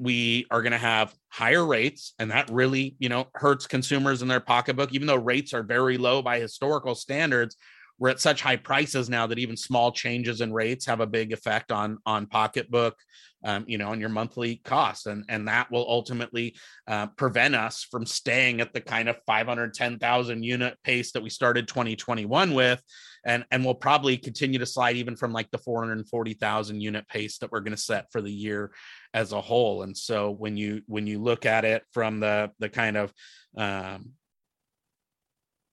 We 0.00 0.46
are 0.50 0.62
going 0.62 0.72
to 0.72 0.78
have 0.78 1.12
higher 1.28 1.64
rates 1.64 2.14
and 2.18 2.30
that 2.30 2.50
really 2.50 2.96
you 2.98 3.08
know 3.08 3.28
hurts 3.34 3.66
consumers 3.66 4.22
in 4.22 4.28
their 4.28 4.40
pocketbook 4.40 4.92
even 4.92 5.06
though 5.06 5.16
rates 5.16 5.54
are 5.54 5.62
very 5.62 5.98
low 5.98 6.22
by 6.22 6.40
historical 6.40 6.94
standards 6.94 7.56
we're 7.98 8.08
at 8.08 8.20
such 8.20 8.42
high 8.42 8.56
prices 8.56 9.08
now 9.08 9.26
that 9.26 9.38
even 9.38 9.56
small 9.56 9.92
changes 9.92 10.40
in 10.40 10.52
rates 10.52 10.86
have 10.86 11.00
a 11.00 11.06
big 11.06 11.32
effect 11.32 11.72
on 11.72 11.98
on 12.06 12.26
pocketbook 12.26 12.96
um, 13.44 13.64
you 13.68 13.78
know 13.78 13.88
on 13.88 14.00
your 14.00 14.08
monthly 14.08 14.56
cost 14.64 15.06
and 15.06 15.24
and 15.28 15.48
that 15.48 15.70
will 15.70 15.86
ultimately 15.88 16.56
uh, 16.86 17.06
prevent 17.08 17.54
us 17.54 17.86
from 17.90 18.06
staying 18.06 18.60
at 18.60 18.72
the 18.72 18.80
kind 18.80 19.08
of 19.08 19.16
510000 19.26 20.42
unit 20.42 20.76
pace 20.82 21.12
that 21.12 21.22
we 21.22 21.30
started 21.30 21.68
2021 21.68 22.54
with. 22.54 22.82
And 23.24 23.44
and 23.50 23.64
we'll 23.64 23.74
probably 23.74 24.16
continue 24.16 24.58
to 24.58 24.66
slide 24.66 24.96
even 24.96 25.16
from 25.16 25.32
like 25.32 25.50
the 25.50 25.58
440000 25.58 26.80
unit 26.80 27.06
pace 27.08 27.38
that 27.38 27.50
we're 27.50 27.60
going 27.60 27.76
to 27.76 27.82
set 27.82 28.10
for 28.10 28.22
the 28.22 28.32
year 28.32 28.72
as 29.12 29.32
a 29.32 29.40
whole. 29.40 29.82
And 29.82 29.96
so 29.96 30.30
when 30.30 30.56
you 30.56 30.82
when 30.86 31.06
you 31.06 31.20
look 31.20 31.44
at 31.44 31.64
it 31.64 31.82
from 31.92 32.20
the 32.20 32.50
the 32.58 32.68
kind 32.68 32.96
of 32.96 33.12
um, 33.56 34.10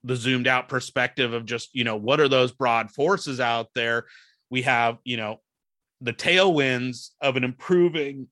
the 0.05 0.15
zoomed 0.15 0.47
out 0.47 0.69
perspective 0.69 1.33
of 1.33 1.45
just 1.45 1.69
you 1.73 1.83
know 1.83 1.95
what 1.95 2.19
are 2.19 2.29
those 2.29 2.51
broad 2.51 2.91
forces 2.91 3.39
out 3.39 3.67
there? 3.75 4.05
We 4.49 4.61
have 4.61 4.97
you 5.03 5.17
know 5.17 5.41
the 6.01 6.13
tailwinds 6.13 7.09
of 7.21 7.35
an 7.35 7.43
improving 7.43 8.27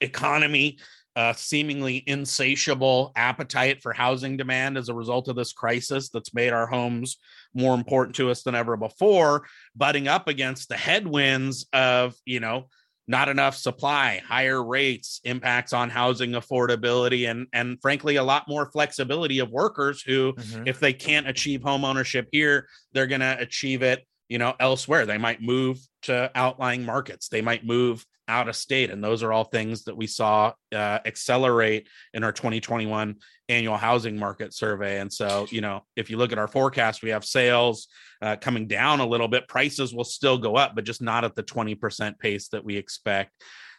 economy 0.00 0.78
uh, 1.16 1.32
seemingly 1.32 2.02
insatiable 2.06 3.12
appetite 3.14 3.80
for 3.82 3.92
housing 3.92 4.36
demand 4.36 4.76
as 4.76 4.88
a 4.88 4.94
result 4.94 5.28
of 5.28 5.36
this 5.36 5.52
crisis 5.52 6.08
that's 6.08 6.34
made 6.34 6.52
our 6.52 6.66
homes 6.66 7.18
more 7.54 7.74
important 7.74 8.16
to 8.16 8.30
us 8.30 8.42
than 8.42 8.56
ever 8.56 8.76
before 8.76 9.46
butting 9.76 10.08
up 10.08 10.26
against 10.26 10.68
the 10.68 10.76
headwinds 10.76 11.66
of 11.72 12.14
you 12.24 12.40
know 12.40 12.66
not 13.06 13.28
enough 13.28 13.56
supply, 13.56 14.22
higher 14.26 14.62
rates, 14.64 15.20
impacts 15.24 15.72
on 15.72 15.90
housing 15.90 16.32
affordability, 16.32 17.30
and 17.30 17.46
and 17.52 17.80
frankly, 17.80 18.16
a 18.16 18.22
lot 18.22 18.48
more 18.48 18.70
flexibility 18.70 19.38
of 19.40 19.50
workers 19.50 20.02
who, 20.02 20.32
mm-hmm. 20.32 20.66
if 20.66 20.80
they 20.80 20.92
can't 20.92 21.28
achieve 21.28 21.62
home 21.62 21.84
ownership 21.84 22.28
here, 22.32 22.66
they're 22.92 23.06
going 23.06 23.20
to 23.20 23.36
achieve 23.38 23.82
it, 23.82 24.06
you 24.28 24.38
know, 24.38 24.54
elsewhere. 24.58 25.06
They 25.06 25.18
might 25.18 25.42
move 25.42 25.78
to 26.02 26.30
outlying 26.34 26.84
markets. 26.84 27.28
They 27.28 27.42
might 27.42 27.64
move 27.64 28.04
out 28.28 28.48
of 28.48 28.56
state. 28.56 28.90
And 28.90 29.02
those 29.02 29.22
are 29.22 29.32
all 29.32 29.44
things 29.44 29.84
that 29.84 29.96
we 29.96 30.06
saw 30.06 30.52
uh, 30.72 30.98
accelerate 31.04 31.88
in 32.12 32.24
our 32.24 32.32
2021 32.32 33.16
annual 33.48 33.76
housing 33.76 34.18
market 34.18 34.54
survey. 34.54 35.00
And 35.00 35.12
so, 35.12 35.46
you 35.50 35.60
know, 35.60 35.82
if 35.96 36.10
you 36.10 36.16
look 36.16 36.32
at 36.32 36.38
our 36.38 36.48
forecast, 36.48 37.02
we 37.02 37.10
have 37.10 37.24
sales 37.24 37.88
uh, 38.22 38.36
coming 38.36 38.66
down 38.66 39.00
a 39.00 39.06
little 39.06 39.28
bit. 39.28 39.48
Prices 39.48 39.94
will 39.94 40.04
still 40.04 40.38
go 40.38 40.56
up, 40.56 40.74
but 40.74 40.84
just 40.84 41.02
not 41.02 41.24
at 41.24 41.34
the 41.34 41.42
20% 41.42 42.18
pace 42.18 42.48
that 42.48 42.64
we 42.64 42.76
expect 42.76 43.32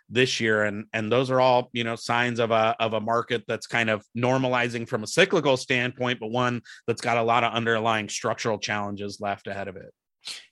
this 0.10 0.40
year 0.40 0.66
and 0.66 0.86
and 0.94 1.12
those 1.12 1.32
are 1.32 1.42
all 1.42 1.70
you 1.74 1.84
know 1.84 1.96
signs 1.96 2.40
of 2.40 2.52
a 2.52 2.76
of 2.80 2.94
a 2.94 3.02
market 3.02 3.44
that's 3.48 3.66
kind 3.66 3.90
of 3.90 4.06
normalizing 4.16 4.88
from 4.88 5.04
a 5.04 5.08
cyclical 5.08 5.58
standpoint 5.58 6.20
but 6.20 6.30
one 6.30 6.62
that's 6.86 7.02
got 7.02 7.18
a 7.18 7.24
lot 7.24 7.44
of 7.44 7.52
underlying 7.54 8.08
structural 8.08 8.60
challenges 8.60 9.20
left 9.20 9.48
ahead 9.48 9.68
of 9.68 9.76
it 9.76 9.92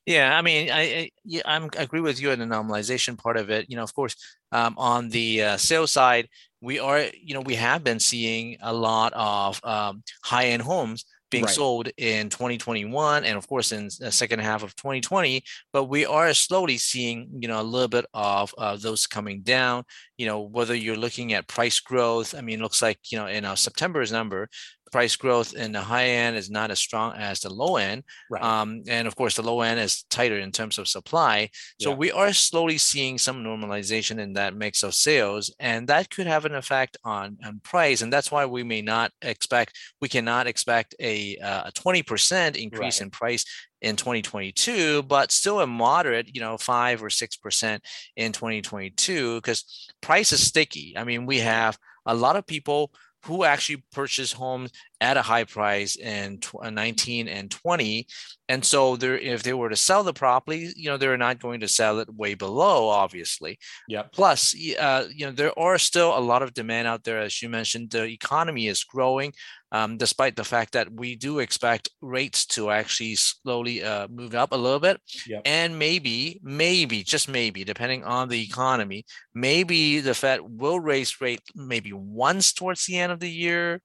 yeah, 0.06 0.38
I 0.38 0.42
mean, 0.42 0.70
I, 0.70 1.10
I 1.32 1.42
I'm, 1.46 1.70
I 1.78 1.84
agree 1.84 2.02
with 2.02 2.22
you 2.22 2.32
on 2.32 2.40
the 2.40 2.46
normalization 2.46 3.18
part 3.18 3.38
of 3.38 3.50
it. 3.50 3.70
You 3.70 3.78
know, 3.78 3.84
of 3.84 3.94
course, 3.94 4.16
um, 4.52 4.76
on 4.78 5.10
the 5.10 5.44
uh, 5.44 5.58
sales 5.58 5.92
side, 5.92 6.28
we 6.62 6.80
are, 6.80 7.02
you 7.22 7.34
know, 7.34 7.42
we 7.42 7.56
have 7.56 7.84
been 7.84 8.00
seeing 8.00 8.58
a 8.62 8.74
lot 8.74 9.14
of 9.16 9.64
um, 9.64 10.04
high-end 10.24 10.62
homes 10.62 11.06
being 11.32 11.46
Right. 11.46 11.54
sold 11.54 11.90
in 11.98 12.30
2021 12.30 13.26
and 13.26 13.36
of 13.40 13.48
course 13.48 13.72
in 13.72 13.90
the 14.00 14.12
second 14.12 14.38
half 14.40 14.62
of 14.62 14.76
2020 14.76 15.44
but 15.72 15.86
we 15.86 16.06
are 16.06 16.32
slowly 16.32 16.78
seeing 16.78 17.28
you 17.40 17.48
know 17.48 17.60
a 17.60 17.64
little 17.64 17.88
bit 17.88 18.06
of 18.14 18.54
uh, 18.60 18.76
those 18.76 19.08
coming 19.08 19.42
down 19.42 19.84
you 20.16 20.28
know 20.28 20.42
whether 20.42 20.76
you're 20.76 20.96
looking 20.96 21.34
at 21.34 21.48
price 21.48 21.80
growth 21.80 22.36
i 22.38 22.42
mean 22.42 22.60
it 22.60 22.62
looks 22.62 22.84
like 22.84 23.00
you 23.12 23.18
know 23.18 23.26
in 23.26 23.46
our 23.46 23.58
september's 23.58 24.12
number 24.12 24.48
price 24.96 25.16
growth 25.24 25.52
in 25.64 25.70
the 25.78 25.82
high 25.94 26.10
end 26.24 26.34
is 26.42 26.50
not 26.60 26.70
as 26.76 26.80
strong 26.88 27.10
as 27.30 27.36
the 27.42 27.52
low 27.64 27.74
end 27.90 28.00
Right. 28.34 28.44
um, 28.50 28.70
and 28.96 29.06
of 29.10 29.14
course 29.20 29.36
the 29.36 29.42
low 29.52 29.60
end 29.70 29.80
is 29.88 29.94
tighter 30.18 30.40
in 30.46 30.52
terms 30.60 30.76
of 30.80 30.86
supply 30.98 31.36
so 31.84 31.90
Yeah. 31.90 31.98
we 32.04 32.10
are 32.22 32.34
slowly 32.50 32.78
seeing 32.92 33.16
some 33.26 33.38
normalization 33.50 34.18
in 34.26 34.32
that 34.40 34.54
mix 34.64 34.84
of 34.88 34.92
sales 35.08 35.44
and 35.60 35.82
that 35.92 36.06
could 36.14 36.28
have 36.34 36.46
an 36.50 36.56
effect 36.64 36.94
on 37.16 37.28
on 37.48 37.54
price 37.74 38.00
and 38.04 38.12
that's 38.14 38.32
why 38.34 38.44
we 38.56 38.64
may 38.74 38.82
not 38.94 39.10
expect 39.34 39.72
we 40.04 40.10
cannot 40.16 40.46
expect 40.54 40.90
a 41.14 41.16
uh, 41.50 41.64
a 41.70 41.72
20% 41.72 42.56
increase 42.66 42.98
Right. 43.00 43.06
in 43.06 43.10
price 43.22 43.44
in 43.90 43.96
2022 43.96 45.04
but 45.04 45.32
still 45.32 45.60
a 45.60 45.68
moderate 45.68 46.28
you 46.36 46.42
know 46.46 46.56
5 46.58 47.04
or 47.06 47.10
6% 47.10 47.80
in 48.24 48.32
2022 48.32 49.36
because 49.42 49.60
price 50.02 50.32
is 50.36 50.42
sticky 50.52 50.88
i 50.98 51.04
mean 51.10 51.26
we 51.26 51.40
have 51.40 51.78
a 52.06 52.16
lot 52.26 52.36
of 52.40 52.46
people 52.56 52.92
who 53.26 53.44
actually 53.44 53.84
purchased 53.92 54.34
homes 54.34 54.72
at 55.00 55.18
a 55.18 55.22
high 55.22 55.44
price 55.44 55.96
in 55.98 56.40
uh, 56.62 56.70
19 56.70 57.28
and 57.28 57.52
20 57.52 58.08
and 58.50 58.64
so 58.64 58.96
they're 58.96 59.18
if 59.18 59.44
they 59.44 59.54
were 59.54 59.70
to 59.70 59.76
sell 59.76 60.04
the 60.04 60.14
property 60.14 60.72
you 60.76 60.90
know 60.90 60.98
they're 60.98 61.18
not 61.18 61.40
going 61.40 61.60
to 61.60 61.68
sell 61.68 62.00
it 62.00 62.14
way 62.14 62.36
below 62.36 62.88
obviously. 62.88 63.58
Yep. 63.88 64.14
plus 64.14 64.56
uh, 64.80 65.06
you 65.14 65.26
know 65.26 65.32
there 65.32 65.58
are 65.58 65.78
still 65.78 66.18
a 66.18 66.20
lot 66.20 66.42
of 66.42 66.54
demand 66.54 66.88
out 66.88 67.04
there 67.04 67.20
as 67.20 67.42
you 67.42 67.50
mentioned 67.50 67.92
the 67.92 68.04
economy 68.04 68.68
is 68.68 68.84
growing 68.84 69.34
um, 69.74 69.98
despite 69.98 70.36
the 70.36 70.44
fact 70.46 70.74
that 70.74 70.92
we 70.94 71.16
do 71.16 71.40
expect 71.40 71.90
rates 72.02 72.46
to 72.46 72.70
actually 72.72 73.16
slowly 73.16 73.84
uh, 73.84 74.08
move 74.08 74.36
up 74.36 74.54
a 74.54 74.58
little 74.58 74.80
bit 74.80 75.02
Yep. 75.28 75.42
and 75.46 75.78
maybe 75.78 76.40
maybe 76.44 77.04
just 77.04 77.28
maybe 77.28 77.64
depending 77.66 78.04
on 78.06 78.30
the 78.30 78.42
economy 78.42 79.06
maybe 79.34 80.00
the 80.00 80.14
fed 80.14 80.40
will 80.42 80.80
raise 80.80 81.20
rate 81.20 81.42
maybe 81.56 81.92
once 81.94 82.54
towards 82.54 82.86
the 82.86 82.98
end 82.98 83.12
of 83.12 83.20
the 83.20 83.30
year 83.30 83.82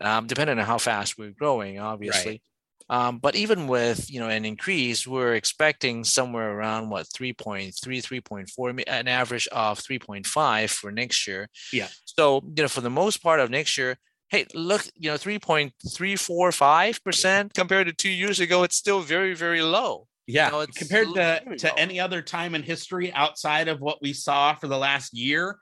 um, 0.00 0.26
depending 0.26 0.58
on 0.58 0.64
how 0.64 0.78
fast 0.78 1.18
we're 1.18 1.32
growing 1.32 1.80
obviously 1.80 2.42
um, 2.90 3.18
but 3.18 3.36
even 3.36 3.68
with 3.68 4.10
you 4.10 4.18
know 4.18 4.28
an 4.28 4.44
increase, 4.44 5.06
we're 5.06 5.34
expecting 5.36 6.02
somewhere 6.02 6.50
around 6.50 6.90
what 6.90 7.06
3.3, 7.06 7.72
3.4, 7.72 8.82
an 8.88 9.06
average 9.06 9.46
of 9.52 9.78
3.5 9.78 10.70
for 10.70 10.90
next 10.90 11.24
year. 11.28 11.48
Yeah. 11.72 11.86
So 12.04 12.42
you 12.56 12.64
know, 12.64 12.68
for 12.68 12.80
the 12.80 12.90
most 12.90 13.22
part 13.22 13.38
of 13.38 13.48
next 13.48 13.78
year, 13.78 13.96
hey, 14.30 14.46
look, 14.54 14.86
you 14.96 15.10
know, 15.10 15.16
3.345 15.16 17.04
percent 17.04 17.54
compared 17.54 17.86
to 17.88 17.92
two 17.92 18.10
years 18.10 18.40
ago, 18.40 18.62
it's 18.62 18.76
still 18.76 19.00
very, 19.00 19.34
very 19.34 19.60
low. 19.60 20.06
Yeah, 20.26 20.50
know, 20.50 20.60
it's 20.60 20.78
compared 20.78 21.08
to, 21.14 21.56
to 21.58 21.66
low. 21.66 21.74
any 21.76 21.98
other 21.98 22.22
time 22.22 22.54
in 22.54 22.62
history 22.62 23.12
outside 23.12 23.66
of 23.68 23.80
what 23.80 24.00
we 24.00 24.12
saw 24.12 24.54
for 24.54 24.68
the 24.68 24.78
last 24.78 25.12
year, 25.12 25.58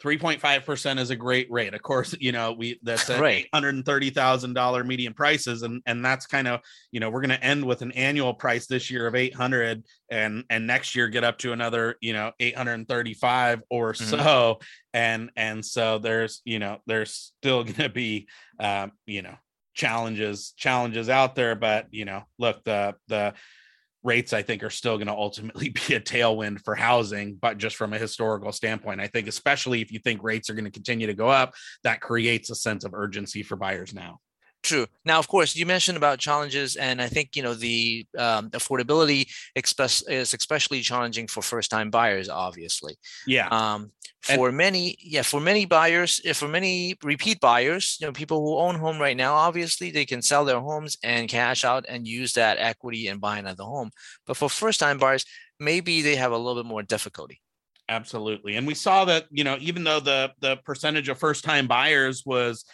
3.5% 0.00 0.98
is 0.98 1.10
a 1.10 1.16
great 1.16 1.50
rate. 1.50 1.74
Of 1.74 1.82
course, 1.82 2.14
you 2.20 2.32
know, 2.32 2.52
we 2.52 2.78
that's 2.82 3.08
at 3.10 3.20
Right. 3.20 3.46
$830,000 3.52 4.86
median 4.86 5.14
prices 5.14 5.62
and 5.62 5.82
and 5.86 6.04
that's 6.04 6.26
kind 6.26 6.48
of, 6.48 6.60
you 6.92 7.00
know, 7.00 7.10
we're 7.10 7.22
going 7.22 7.30
to 7.38 7.42
end 7.42 7.64
with 7.64 7.82
an 7.82 7.92
annual 7.92 8.34
price 8.34 8.66
this 8.66 8.90
year 8.90 9.06
of 9.06 9.14
800 9.14 9.84
and 10.10 10.44
and 10.50 10.66
next 10.66 10.94
year 10.94 11.08
get 11.08 11.24
up 11.24 11.38
to 11.38 11.52
another, 11.52 11.96
you 12.00 12.12
know, 12.12 12.32
835 12.40 13.62
or 13.70 13.94
Mhm. 13.98 14.26
so 14.26 14.58
and 14.92 15.30
and 15.36 15.64
so 15.64 15.98
there's, 15.98 16.42
you 16.44 16.58
know, 16.58 16.78
there's 16.86 17.12
still 17.38 17.64
going 17.64 17.74
to 17.76 17.88
be 17.88 18.28
um, 18.60 18.92
you 19.06 19.22
know, 19.22 19.36
challenges 19.74 20.52
challenges 20.56 21.08
out 21.08 21.34
there, 21.34 21.54
but, 21.54 21.86
you 21.90 22.04
know, 22.04 22.24
look, 22.38 22.64
the 22.64 22.94
the 23.08 23.34
rates 24.06 24.32
I 24.32 24.42
think 24.42 24.62
are 24.62 24.70
still 24.70 24.96
going 24.96 25.08
to 25.08 25.12
ultimately 25.12 25.68
be 25.88 25.94
a 25.94 26.00
tailwind 26.00 26.64
for 26.64 26.74
housing, 26.74 27.34
but 27.34 27.58
just 27.58 27.76
from 27.76 27.92
a 27.92 27.98
historical 27.98 28.52
standpoint, 28.52 29.00
I 29.00 29.08
think 29.08 29.26
especially 29.28 29.82
if 29.82 29.92
you 29.92 29.98
think 29.98 30.22
rates 30.22 30.48
are 30.48 30.54
going 30.54 30.64
to 30.64 30.70
continue 30.70 31.08
to 31.08 31.14
go 31.14 31.28
up, 31.28 31.54
that 31.82 32.00
creates 32.00 32.48
a 32.50 32.54
sense 32.54 32.84
of 32.84 32.94
urgency 32.94 33.42
for 33.42 33.56
buyers 33.56 33.92
now. 33.92 34.20
True. 34.62 34.86
Now, 35.04 35.18
of 35.20 35.28
course, 35.28 35.54
you 35.54 35.64
mentioned 35.64 35.96
about 35.96 36.18
challenges, 36.18 36.74
and 36.74 37.00
I 37.00 37.06
think 37.06 37.36
you 37.36 37.42
know 37.42 37.54
the 37.54 38.04
um, 38.18 38.50
affordability 38.50 39.28
express 39.54 40.02
is 40.08 40.34
especially 40.34 40.80
challenging 40.80 41.28
for 41.28 41.40
first-time 41.40 41.88
buyers. 41.90 42.28
Obviously, 42.28 42.96
Yeah. 43.26 43.46
um, 43.48 43.92
And- 44.28 44.36
for 44.38 44.50
many, 44.50 44.96
yeah, 45.00 45.22
for 45.22 45.40
many 45.40 45.66
buyers, 45.66 46.20
eh, 46.24 46.32
for 46.32 46.48
many 46.48 46.96
repeat 47.04 47.38
buyers, 47.38 47.96
you 48.00 48.08
know, 48.08 48.12
people 48.12 48.40
who 48.40 48.56
own 48.58 48.74
home 48.74 48.98
right 48.98 49.16
now, 49.16 49.34
obviously 49.34 49.92
they 49.92 50.04
can 50.04 50.20
sell 50.20 50.44
their 50.44 50.58
homes 50.60 50.96
and 51.04 51.28
cash 51.28 51.64
out 51.64 51.84
and 51.88 52.08
use 52.08 52.32
that 52.32 52.58
equity 52.58 53.06
and 53.06 53.20
buy 53.20 53.38
another 53.38 53.62
home. 53.62 53.90
But 54.26 54.36
for 54.36 54.50
first-time 54.50 54.98
buyers, 54.98 55.24
maybe 55.60 56.02
they 56.02 56.16
have 56.16 56.32
a 56.32 56.36
little 56.38 56.60
bit 56.60 56.68
more 56.68 56.82
difficulty. 56.82 57.40
Absolutely. 57.88 58.56
And 58.56 58.66
we 58.66 58.74
saw 58.74 59.04
that, 59.04 59.26
you 59.30 59.44
know, 59.44 59.56
even 59.60 59.84
though 59.84 60.00
the 60.00 60.32
the 60.40 60.56
percentage 60.64 61.08
of 61.08 61.20
first 61.20 61.44
time 61.44 61.68
buyers 61.68 62.24
was 62.26 62.64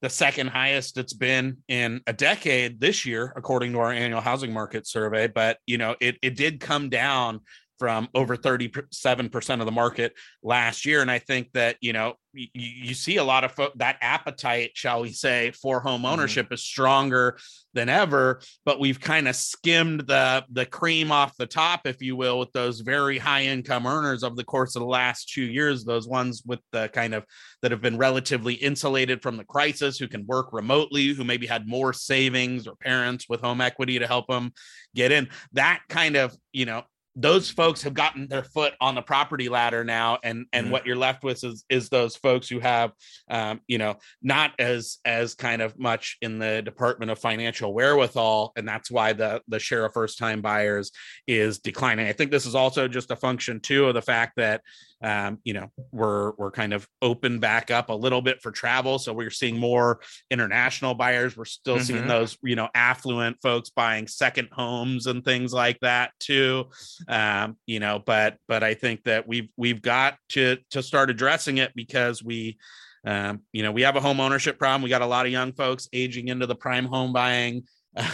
the 0.00 0.10
second 0.10 0.48
highest 0.48 0.96
it's 0.96 1.12
been 1.12 1.58
in 1.68 2.00
a 2.06 2.12
decade 2.12 2.80
this 2.80 3.04
year, 3.04 3.32
according 3.36 3.72
to 3.72 3.78
our 3.80 3.92
annual 3.92 4.20
housing 4.20 4.52
market 4.52 4.86
survey. 4.86 5.26
But, 5.26 5.58
you 5.66 5.78
know, 5.78 5.96
it, 6.00 6.16
it 6.22 6.36
did 6.36 6.60
come 6.60 6.88
down 6.88 7.40
from 7.78 8.08
over 8.14 8.36
37% 8.36 9.60
of 9.60 9.66
the 9.66 9.72
market 9.72 10.12
last 10.42 10.84
year. 10.84 11.00
And 11.02 11.10
I 11.10 11.18
think 11.18 11.52
that, 11.52 11.76
you 11.80 11.92
know, 11.92 12.14
you, 12.32 12.48
you 12.52 12.94
see 12.94 13.16
a 13.16 13.24
lot 13.24 13.44
of 13.44 13.52
fo- 13.52 13.72
that 13.76 13.96
appetite, 14.00 14.72
shall 14.74 15.02
we 15.02 15.12
say, 15.12 15.50
for 15.52 15.80
home 15.80 16.02
Mhm. 16.02 16.12
ownership 16.12 16.52
is 16.52 16.62
stronger 16.62 17.38
than 17.74 17.88
ever. 17.88 18.40
But 18.64 18.80
we've 18.80 19.00
kind 19.00 19.28
of 19.28 19.34
skimmed 19.36 20.00
the 20.06 20.44
the 20.50 20.66
cream 20.66 21.10
off 21.10 21.36
the 21.36 21.46
top, 21.46 21.86
if 21.86 22.02
you 22.02 22.16
will, 22.16 22.38
with 22.38 22.52
those 22.52 22.80
very 22.80 23.18
high 23.18 23.44
income 23.44 23.86
earners 23.86 24.22
over 24.22 24.36
the 24.36 24.44
course 24.44 24.76
of 24.76 24.80
the 24.80 24.86
last 24.88 25.30
two 25.30 25.42
years. 25.42 25.84
Those 25.84 26.06
ones 26.06 26.42
with 26.44 26.60
the 26.72 26.88
kind 26.88 27.14
of 27.14 27.24
that 27.62 27.70
have 27.70 27.80
been 27.80 27.98
relatively 27.98 28.54
insulated 28.54 29.22
from 29.22 29.36
the 29.36 29.44
crisis, 29.44 29.98
who 29.98 30.06
can 30.08 30.26
work 30.26 30.52
remotely, 30.52 31.08
who 31.08 31.24
maybe 31.24 31.46
had 31.46 31.66
more 31.66 31.92
savings 31.92 32.66
or 32.66 32.76
parents 32.76 33.26
with 33.28 33.40
home 33.40 33.60
equity 33.60 33.98
to 33.98 34.06
help 34.06 34.26
them 34.28 34.52
get 34.94 35.12
in. 35.12 35.28
That 35.52 35.80
kind 35.88 36.16
of, 36.16 36.36
you 36.52 36.66
know, 36.66 36.82
those 37.20 37.50
folks 37.50 37.82
have 37.82 37.94
gotten 37.94 38.28
their 38.28 38.44
foot 38.44 38.74
on 38.80 38.94
the 38.94 39.02
property 39.02 39.48
ladder 39.48 39.82
now 39.82 40.18
and 40.22 40.46
and 40.52 40.68
Mhm. 40.68 40.70
what 40.70 40.86
you're 40.86 40.94
left 40.96 41.24
with 41.24 41.42
is 41.42 41.64
is 41.68 41.88
those 41.88 42.14
folks 42.14 42.48
who 42.48 42.60
have 42.60 42.92
um, 43.28 43.60
you 43.66 43.76
know 43.76 43.96
not 44.22 44.52
as 44.60 44.98
as 45.04 45.34
kind 45.34 45.60
of 45.60 45.76
much 45.78 46.16
in 46.22 46.38
the 46.38 46.62
department 46.62 47.10
of 47.10 47.18
financial 47.18 47.74
wherewithal 47.74 48.52
and 48.56 48.68
that's 48.68 48.88
why 48.90 49.12
the 49.12 49.42
the 49.48 49.58
share 49.58 49.84
of 49.84 49.92
first 49.92 50.16
time 50.16 50.40
buyers 50.40 50.92
is 51.26 51.58
declining 51.58 52.06
i 52.06 52.12
think 52.12 52.30
this 52.30 52.46
is 52.46 52.54
also 52.54 52.86
just 52.86 53.10
a 53.10 53.16
function 53.16 53.58
too 53.58 53.86
of 53.86 53.94
the 53.94 54.02
fact 54.02 54.34
that 54.36 54.62
um, 55.02 55.38
you 55.44 55.54
know 55.54 55.70
we're 55.92 56.32
we're 56.38 56.50
kind 56.50 56.72
of 56.72 56.86
open 57.02 57.38
back 57.38 57.70
up 57.70 57.88
a 57.88 57.94
little 57.94 58.20
bit 58.22 58.42
for 58.42 58.50
travel. 58.50 58.98
So 58.98 59.12
we're 59.12 59.30
seeing 59.30 59.56
more 59.58 60.00
international 60.30 60.94
buyers. 60.94 61.36
We're 61.36 61.44
still 61.44 61.78
seeing 61.80 62.04
Mhm. 62.04 62.08
those 62.08 62.36
you 62.42 62.56
know 62.56 62.68
affluent 62.74 63.36
folks 63.42 63.70
buying 63.70 64.06
second 64.08 64.48
homes 64.52 65.06
and 65.06 65.24
things 65.24 65.52
like 65.52 65.78
that 65.80 66.12
too. 66.18 66.70
Um, 67.08 67.56
you 67.66 67.80
know 67.80 68.02
but 68.04 68.36
but 68.48 68.62
i 68.62 68.74
think 68.74 69.04
that 69.04 69.26
we've 69.28 69.48
we've 69.56 69.82
got 69.82 70.16
to 70.30 70.56
to 70.70 70.82
start 70.82 71.10
addressing 71.10 71.58
it 71.58 71.72
because 71.74 72.22
we 72.22 72.58
um, 73.06 73.42
you 73.52 73.62
know 73.62 73.70
we 73.72 73.82
have 73.82 73.96
a 73.96 74.00
home 74.00 74.18
ownership 74.20 74.58
problem. 74.58 74.82
We 74.82 74.88
got 74.90 75.02
a 75.02 75.06
lot 75.06 75.24
of 75.26 75.32
young 75.32 75.52
folks 75.52 75.88
aging 75.92 76.28
into 76.28 76.46
the 76.46 76.56
prime 76.56 76.84
home 76.84 77.12
buying 77.12 77.62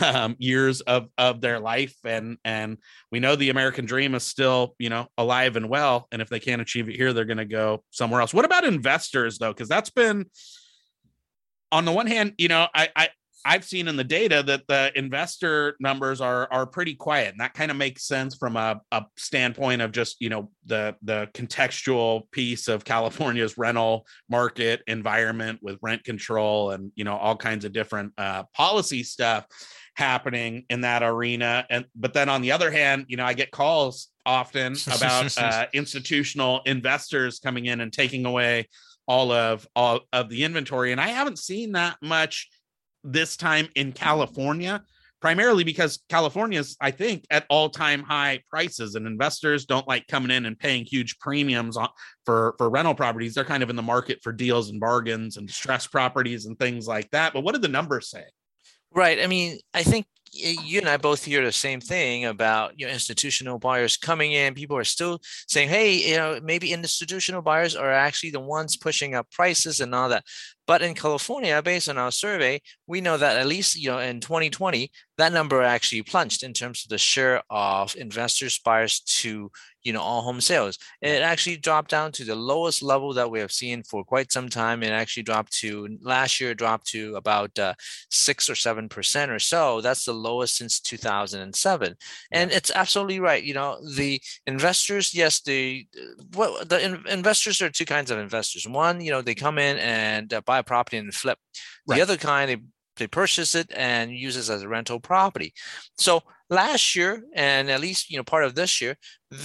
um, 0.02 0.36
years 0.38 0.80
of 0.82 1.08
of 1.18 1.40
their 1.40 1.60
life. 1.60 1.96
And 2.04 2.38
and 2.44 2.78
we 3.10 3.20
know 3.20 3.36
the 3.36 3.50
american 3.50 3.86
dream 3.86 4.14
is 4.14 4.22
still 4.22 4.74
you 4.78 4.88
know 4.88 5.06
alive 5.18 5.56
and 5.56 5.68
well. 5.68 6.08
And 6.12 6.22
if 6.22 6.28
they 6.28 6.40
can't 6.40 6.62
achieve 6.62 6.88
it 6.88 6.96
here 6.96 7.12
they're 7.12 7.24
going 7.24 7.38
to 7.38 7.44
go 7.44 7.82
somewhere 7.90 8.20
else. 8.20 8.34
What 8.34 8.44
about 8.44 8.64
investors 8.64 9.38
though? 9.38 9.52
Because 9.52 9.68
that's 9.68 9.90
been 9.90 10.26
on 11.72 11.84
the 11.84 11.92
one 11.92 12.06
hand 12.06 12.34
you 12.38 12.46
know 12.46 12.68
i 12.72 12.88
i 12.94 13.08
I've 13.44 13.64
seen 13.64 13.88
in 13.88 13.96
the 13.96 14.04
data 14.04 14.42
that 14.46 14.66
the 14.68 14.90
investor 14.96 15.76
numbers 15.78 16.20
are 16.20 16.48
are 16.50 16.66
pretty 16.66 16.94
quiet, 16.94 17.32
and 17.32 17.40
that 17.40 17.54
kind 17.54 17.70
of 17.70 17.76
makes 17.76 18.06
sense 18.06 18.36
from 18.36 18.56
a, 18.56 18.80
a 18.90 19.04
standpoint 19.16 19.82
of 19.82 19.92
just 19.92 20.20
you 20.20 20.30
know 20.30 20.50
the 20.66 20.96
the 21.02 21.28
contextual 21.34 22.30
piece 22.30 22.68
of 22.68 22.84
California's 22.84 23.58
rental 23.58 24.06
market 24.30 24.82
environment 24.86 25.58
with 25.62 25.78
rent 25.82 26.04
control 26.04 26.70
and 26.70 26.90
you 26.94 27.04
know 27.04 27.16
all 27.16 27.36
kinds 27.36 27.64
of 27.64 27.72
different 27.72 28.12
uh, 28.16 28.44
policy 28.54 29.02
stuff 29.02 29.46
happening 29.96 30.64
in 30.70 30.80
that 30.80 31.02
arena. 31.02 31.66
And 31.68 31.84
but 31.94 32.14
then 32.14 32.28
on 32.28 32.40
the 32.40 32.52
other 32.52 32.70
hand, 32.70 33.06
you 33.08 33.16
know 33.16 33.24
I 33.24 33.34
get 33.34 33.50
calls 33.50 34.08
often 34.24 34.74
about 34.86 35.36
uh, 35.36 35.66
institutional 35.74 36.62
investors 36.64 37.40
coming 37.40 37.66
in 37.66 37.80
and 37.80 37.92
taking 37.92 38.24
away 38.24 38.68
all 39.06 39.32
of 39.32 39.68
all 39.76 40.00
of 40.14 40.30
the 40.30 40.44
inventory, 40.44 40.92
and 40.92 41.00
I 41.00 41.08
haven't 41.08 41.38
seen 41.38 41.72
that 41.72 41.98
much 42.00 42.48
this 43.04 43.36
time 43.36 43.68
in 43.76 43.92
California, 43.92 44.82
primarily 45.20 45.62
because 45.64 46.02
California's, 46.08 46.76
I 46.80 46.90
think, 46.90 47.24
at 47.30 47.46
all 47.48 47.70
time 47.70 48.02
high 48.02 48.40
prices, 48.50 48.94
and 48.94 49.06
investors 49.06 49.66
don't 49.66 49.86
like 49.86 50.06
coming 50.08 50.30
in 50.30 50.46
and 50.46 50.58
paying 50.58 50.84
huge 50.84 51.18
premiums 51.18 51.76
on, 51.76 51.88
for 52.26 52.54
for 52.58 52.68
rental 52.70 52.94
properties. 52.94 53.34
They're 53.34 53.44
kind 53.44 53.62
of 53.62 53.70
in 53.70 53.76
the 53.76 53.82
market 53.82 54.18
for 54.22 54.32
deals 54.32 54.70
and 54.70 54.80
bargains 54.80 55.36
and 55.36 55.46
distressed 55.46 55.92
properties 55.92 56.46
and 56.46 56.58
things 56.58 56.88
like 56.88 57.10
that. 57.10 57.32
But 57.32 57.42
what 57.42 57.52
did 57.52 57.62
the 57.62 57.68
numbers 57.68 58.10
say? 58.10 58.24
Right. 58.90 59.20
I 59.20 59.26
mean, 59.26 59.58
I 59.72 59.82
think 59.82 60.06
you 60.34 60.80
and 60.80 60.88
I 60.88 60.96
both 60.96 61.24
hear 61.24 61.44
the 61.44 61.52
same 61.52 61.80
thing 61.80 62.24
about 62.24 62.72
you 62.78 62.86
know 62.86 62.92
institutional 62.92 63.58
buyers 63.58 63.96
coming 63.96 64.32
in. 64.32 64.54
People 64.54 64.76
are 64.76 64.84
still 64.84 65.20
saying, 65.48 65.68
"Hey, 65.68 66.10
you 66.10 66.16
know, 66.16 66.40
maybe 66.42 66.72
institutional 66.72 67.42
buyers 67.42 67.76
are 67.76 67.92
actually 67.92 68.30
the 68.30 68.40
ones 68.40 68.76
pushing 68.76 69.14
up 69.14 69.30
prices 69.30 69.80
and 69.80 69.94
all 69.94 70.08
that." 70.08 70.24
But 70.66 70.82
in 70.82 70.94
California, 70.94 71.60
based 71.62 71.88
on 71.88 71.98
our 71.98 72.10
survey, 72.10 72.60
we 72.86 73.00
know 73.00 73.16
that 73.16 73.36
at 73.36 73.46
least 73.46 73.76
you 73.76 73.90
know 73.90 73.98
in 73.98 74.20
2020, 74.20 74.90
that 75.18 75.32
number 75.32 75.62
actually 75.62 76.02
plunged 76.02 76.42
in 76.42 76.52
terms 76.52 76.84
of 76.84 76.88
the 76.90 76.98
share 76.98 77.42
of 77.50 77.94
investors 77.96 78.58
buyers 78.64 79.00
to 79.00 79.50
you 79.84 79.92
know 79.92 80.00
all 80.00 80.22
home 80.22 80.40
sales. 80.40 80.78
It 81.00 81.22
actually 81.22 81.58
dropped 81.58 81.90
down 81.90 82.12
to 82.12 82.24
the 82.24 82.34
lowest 82.34 82.82
level 82.82 83.12
that 83.14 83.30
we 83.30 83.38
have 83.40 83.52
seen 83.52 83.82
for 83.82 84.02
quite 84.04 84.32
some 84.32 84.48
time. 84.48 84.82
It 84.82 84.90
actually 84.90 85.22
dropped 85.22 85.52
to 85.58 85.98
last 86.02 86.40
year 86.40 86.54
dropped 86.54 86.86
to 86.88 87.14
about 87.16 87.56
uh, 87.58 87.74
six 88.10 88.48
or 88.48 88.54
seven 88.54 88.88
percent 88.88 89.30
or 89.30 89.38
so. 89.38 89.80
That's 89.80 90.04
the 90.04 90.14
lowest 90.14 90.56
since 90.56 90.80
2007. 90.80 91.94
And 92.32 92.50
it's 92.50 92.72
absolutely 92.74 93.20
right. 93.20 93.42
You 93.42 93.54
know 93.54 93.78
the 93.96 94.20
investors, 94.46 95.14
yes, 95.14 95.40
the 95.42 95.86
what 96.34 96.68
the 96.68 96.82
in, 96.82 97.04
investors 97.08 97.60
are 97.62 97.70
two 97.70 97.84
kinds 97.84 98.10
of 98.10 98.18
investors. 98.18 98.66
One, 98.66 99.00
you 99.00 99.10
know, 99.10 99.22
they 99.22 99.34
come 99.34 99.58
in 99.58 99.78
and 99.78 100.32
uh, 100.32 100.40
buy 100.40 100.58
a 100.58 100.62
property 100.62 100.96
and 100.96 101.14
flip. 101.14 101.38
The 101.86 102.00
other 102.00 102.16
kind, 102.16 102.50
they 102.50 102.56
they 102.96 103.06
purchase 103.06 103.54
it 103.54 103.72
and 103.74 104.12
use 104.12 104.36
it 104.36 104.52
as 104.52 104.62
a 104.62 104.68
rental 104.68 105.00
property. 105.00 105.52
So 105.96 106.22
last 106.48 106.94
year, 106.94 107.22
and 107.34 107.70
at 107.70 107.80
least 107.80 108.10
you 108.10 108.16
know 108.16 108.24
part 108.24 108.44
of 108.44 108.54
this 108.54 108.80
year, 108.80 108.96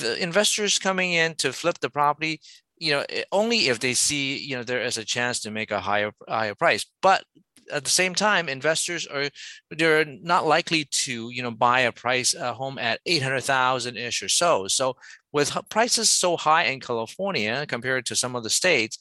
the 0.02 0.21
investors 0.21 0.80
coming 0.80 1.13
in 1.13 1.36
to 1.36 1.54
flip 1.54 1.80
the 1.80 1.89
property, 1.89 2.41
you 2.78 2.91
know, 2.91 3.06
eh, 3.10 3.23
only 3.32 3.67
if 3.67 3.80
they 3.80 3.93
see 3.93 4.38
you 4.38 4.56
know 4.56 4.63
there 4.63 4.82
is 4.82 4.97
a 4.97 5.06
chance 5.06 5.39
to 5.41 5.52
make 5.52 5.71
a 5.71 5.82
higher 5.82 6.12
higher 6.28 6.56
price. 6.56 6.86
But 7.02 7.23
at 7.71 7.84
the 7.84 7.89
same 7.89 8.15
time, 8.15 8.49
investors 8.49 9.06
are 9.08 9.30
they're 9.71 10.06
not 10.06 10.47
likely 10.47 10.86
to 10.91 11.30
you 11.30 11.43
know 11.43 11.52
buy 11.52 11.82
a 11.82 11.91
price 11.91 12.34
a 12.34 12.54
home 12.54 12.78
at 12.80 12.99
eight 13.06 13.23
hundred 13.23 13.41
thousand 13.41 13.97
ish 13.97 14.23
or 14.23 14.30
so. 14.30 14.67
So 14.67 14.95
with 15.32 15.56
prices 15.69 16.10
so 16.10 16.38
high 16.38 16.63
in 16.63 16.80
California 16.80 17.65
compared 17.67 18.06
to 18.08 18.15
some 18.15 18.36
of 18.36 18.43
the 18.43 18.49
states, 18.49 18.97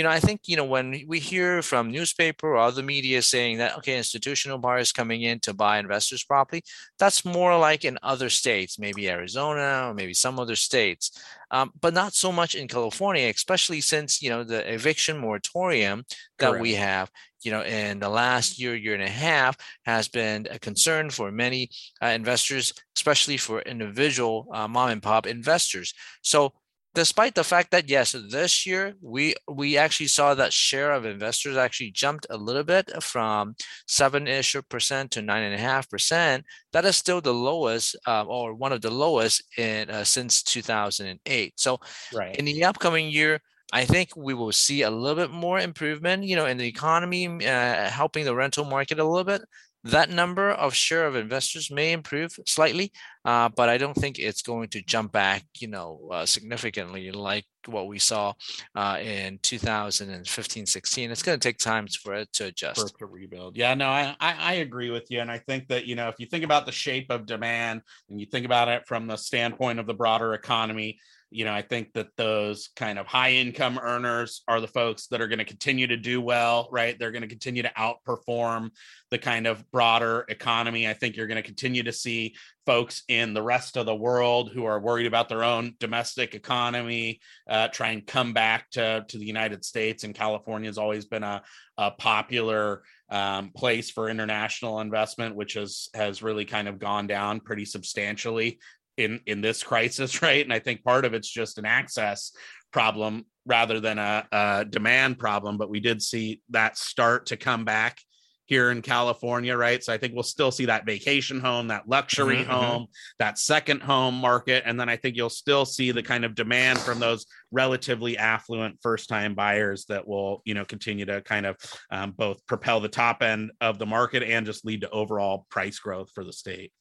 you 0.00 0.04
know, 0.04 0.08
I 0.08 0.18
think, 0.18 0.40
you 0.46 0.56
know, 0.56 0.64
when 0.64 1.04
we 1.06 1.18
hear 1.18 1.60
from 1.60 1.90
newspaper 1.90 2.54
or 2.54 2.56
other 2.56 2.82
media 2.82 3.20
saying 3.20 3.58
that, 3.58 3.76
okay, 3.76 3.98
institutional 3.98 4.56
buyers 4.56 4.92
coming 4.92 5.20
in 5.20 5.40
to 5.40 5.52
buy 5.52 5.78
investors 5.78 6.24
property, 6.24 6.62
that's 6.98 7.22
more 7.22 7.58
like 7.58 7.84
in 7.84 7.98
other 8.02 8.30
states, 8.30 8.78
maybe 8.78 9.10
Arizona 9.10 9.88
or 9.88 9.92
maybe 9.92 10.14
some 10.14 10.40
other 10.40 10.56
states, 10.56 11.22
um, 11.50 11.70
but 11.78 11.92
not 11.92 12.14
so 12.14 12.32
much 12.32 12.54
in 12.54 12.66
California, 12.66 13.28
especially 13.28 13.82
since, 13.82 14.22
you 14.22 14.30
know, 14.30 14.42
the 14.42 14.72
eviction 14.72 15.18
moratorium 15.18 16.06
that 16.38 16.52
Correct. 16.52 16.62
we 16.62 16.72
have, 16.76 17.10
you 17.42 17.52
know, 17.52 17.62
in 17.62 17.98
the 17.98 18.08
last 18.08 18.58
year, 18.58 18.74
year 18.74 18.94
and 18.94 19.02
a 19.02 19.08
half 19.10 19.54
has 19.84 20.08
been 20.08 20.48
a 20.50 20.58
concern 20.58 21.10
for 21.10 21.30
many 21.30 21.68
uh, 22.02 22.06
investors, 22.06 22.72
especially 22.96 23.36
for 23.36 23.60
individual 23.60 24.48
uh, 24.54 24.66
mom 24.66 24.88
and 24.88 25.02
pop 25.02 25.26
investors. 25.26 25.92
So 26.22 26.54
despite 26.94 27.34
the 27.34 27.44
fact 27.44 27.70
that 27.70 27.88
yes 27.88 28.14
this 28.30 28.66
year 28.66 28.94
we 29.00 29.34
we 29.48 29.76
actually 29.76 30.06
saw 30.06 30.34
that 30.34 30.52
share 30.52 30.92
of 30.92 31.04
investors 31.04 31.56
actually 31.56 31.90
jumped 31.90 32.26
a 32.30 32.36
little 32.36 32.64
bit 32.64 32.90
from 33.02 33.54
seven-ish 33.86 34.56
percent 34.68 35.10
to 35.10 35.22
nine 35.22 35.42
and 35.42 35.54
a 35.54 35.58
half 35.58 35.88
percent. 35.88 36.44
That 36.72 36.84
is 36.84 36.96
still 36.96 37.20
the 37.20 37.34
lowest 37.34 37.96
uh, 38.06 38.24
or 38.24 38.54
one 38.54 38.72
of 38.72 38.80
the 38.80 38.90
lowest 38.90 39.42
in 39.56 39.90
uh, 39.90 40.04
since 40.04 40.42
2008 40.42 41.52
so 41.56 41.80
right. 42.14 42.36
in 42.36 42.44
the 42.44 42.64
upcoming 42.64 43.08
year 43.10 43.40
I 43.72 43.84
think 43.84 44.16
we 44.16 44.34
will 44.34 44.50
see 44.50 44.82
a 44.82 44.90
little 44.90 45.14
bit 45.14 45.30
more 45.30 45.60
improvement, 45.60 46.24
you 46.24 46.34
know, 46.34 46.46
in 46.46 46.56
the 46.56 46.66
economy, 46.66 47.28
uh, 47.28 47.88
helping 47.88 48.24
the 48.24 48.34
rental 48.34 48.64
market 48.64 48.98
a 48.98 49.04
little 49.04 49.22
bit 49.22 49.42
that 49.84 50.10
number 50.10 50.50
of 50.50 50.74
share 50.74 51.06
of 51.06 51.16
investors 51.16 51.70
may 51.70 51.92
improve 51.92 52.38
slightly, 52.46 52.92
uh, 53.24 53.48
but 53.48 53.68
I 53.68 53.78
don't 53.78 53.94
think 53.94 54.18
it's 54.18 54.42
going 54.42 54.68
to 54.70 54.82
jump 54.82 55.12
back, 55.12 55.44
you 55.58 55.68
know, 55.68 56.08
uh, 56.12 56.26
significantly 56.26 57.10
like 57.10 57.46
what 57.66 57.86
we 57.86 57.98
saw 57.98 58.32
uh, 58.74 58.98
in 59.00 59.38
2015, 59.42 60.66
16. 60.66 61.10
It's 61.10 61.22
going 61.22 61.38
to 61.38 61.48
take 61.48 61.58
time 61.58 61.86
for 61.86 62.14
it 62.14 62.32
to 62.34 62.46
adjust. 62.46 62.80
For 62.80 62.86
it 62.86 62.98
to 62.98 63.06
rebuild. 63.06 63.56
Yeah, 63.56 63.74
no, 63.74 63.88
I, 63.88 64.14
I, 64.20 64.34
I 64.38 64.52
agree 64.54 64.90
with 64.90 65.06
you. 65.10 65.20
And 65.20 65.30
I 65.30 65.38
think 65.38 65.68
that, 65.68 65.86
you 65.86 65.94
know, 65.94 66.08
if 66.08 66.16
you 66.18 66.26
think 66.26 66.44
about 66.44 66.66
the 66.66 66.72
shape 66.72 67.10
of 67.10 67.26
demand 67.26 67.82
and 68.10 68.20
you 68.20 68.26
think 68.26 68.44
about 68.46 68.68
it 68.68 68.86
from 68.86 69.06
the 69.06 69.16
standpoint 69.16 69.78
of 69.78 69.86
the 69.86 69.94
broader 69.94 70.34
economy, 70.34 70.98
you 71.30 71.44
know, 71.44 71.52
I 71.52 71.62
think 71.62 71.92
that 71.92 72.08
those 72.16 72.70
kind 72.74 72.98
of 72.98 73.06
high 73.06 73.32
income 73.32 73.78
earners 73.80 74.42
are 74.48 74.60
the 74.60 74.66
folks 74.66 75.06
that 75.08 75.20
are 75.20 75.28
going 75.28 75.38
to 75.38 75.44
continue 75.44 75.86
to 75.86 75.96
do 75.96 76.20
well, 76.20 76.68
right? 76.72 76.98
They're 76.98 77.12
going 77.12 77.22
to 77.22 77.28
continue 77.28 77.62
to 77.62 77.72
outperform 77.78 78.70
the 79.10 79.18
kind 79.18 79.46
of 79.46 79.68
broader 79.70 80.24
economy. 80.28 80.88
I 80.88 80.94
think 80.94 81.16
you're 81.16 81.28
going 81.28 81.36
to 81.36 81.42
continue 81.42 81.84
to 81.84 81.92
see 81.92 82.34
folks 82.66 83.02
in 83.08 83.32
the 83.32 83.42
rest 83.42 83.76
of 83.76 83.86
the 83.86 83.94
world 83.94 84.50
who 84.52 84.64
are 84.64 84.80
worried 84.80 85.06
about 85.06 85.28
their 85.28 85.44
own 85.44 85.74
domestic 85.78 86.34
economy 86.34 87.20
uh, 87.48 87.68
try 87.68 87.90
and 87.90 88.06
come 88.06 88.32
back 88.32 88.68
to, 88.70 89.04
to 89.08 89.18
the 89.18 89.24
United 89.24 89.64
States. 89.64 90.02
And 90.02 90.14
California 90.14 90.68
has 90.68 90.78
always 90.78 91.04
been 91.04 91.22
a, 91.22 91.42
a 91.78 91.92
popular 91.92 92.82
um, 93.10 93.50
place 93.50 93.90
for 93.90 94.08
international 94.08 94.80
investment, 94.80 95.34
which 95.34 95.54
has 95.54 95.88
has 95.94 96.22
really 96.22 96.44
kind 96.44 96.68
of 96.68 96.78
gone 96.78 97.06
down 97.08 97.40
pretty 97.40 97.64
substantially 97.64 98.60
in 99.00 99.20
in 99.26 99.40
this 99.40 99.62
crisis 99.62 100.22
right? 100.22 100.44
And 100.44 100.52
i 100.52 100.58
think 100.58 100.84
part 100.84 101.04
of 101.04 101.14
it's 101.14 101.28
just 101.28 101.58
an 101.58 101.66
access 101.66 102.32
problem 102.72 103.24
rather 103.46 103.80
than 103.80 103.98
a, 103.98 104.26
a, 104.30 104.64
demand 104.68 105.18
problem 105.18 105.56
but 105.58 105.70
we 105.70 105.80
did 105.80 106.00
see 106.00 106.40
that 106.50 106.78
start 106.78 107.26
to 107.26 107.36
come 107.36 107.64
back 107.64 107.98
here 108.46 108.70
in 108.70 108.82
california 108.82 109.56
right? 109.56 109.82
So 109.82 109.92
i 109.92 109.98
think 109.98 110.14
we'll 110.14 110.22
still 110.22 110.50
see 110.50 110.66
that 110.66 110.86
vacation 110.86 111.40
home 111.40 111.68
that 111.68 111.88
luxury 111.88 112.38
mm-hmm, 112.38 112.50
mm-hmm. 112.50 112.64
home 112.64 112.86
that 113.18 113.38
second 113.38 113.80
home 113.80 114.14
market. 114.14 114.64
And 114.66 114.78
then 114.78 114.88
i 114.88 114.96
think 114.96 115.16
you'll 115.16 115.30
still 115.30 115.64
see 115.64 115.90
the 115.90 116.02
kind 116.02 116.24
of 116.24 116.34
demand 116.34 116.78
from 116.78 117.00
those 117.00 117.26
relatively 117.50 118.18
affluent 118.18 118.78
first 118.82 119.08
time 119.08 119.34
buyers 119.34 119.86
that 119.86 120.06
will 120.06 120.42
you 120.44 120.54
know 120.54 120.64
continue 120.64 121.06
to 121.06 121.22
kind 121.22 121.46
of 121.46 121.56
um, 121.90 122.12
both 122.12 122.44
propel 122.46 122.80
the 122.80 122.88
top 122.88 123.22
end 123.22 123.50
of 123.60 123.78
the 123.78 123.86
market 123.86 124.22
and 124.22 124.46
just 124.46 124.64
lead 124.64 124.82
to 124.82 124.90
overall 124.90 125.46
price 125.48 125.78
growth 125.78 126.10
for 126.14 126.24
the 126.24 126.32
state 126.32 126.72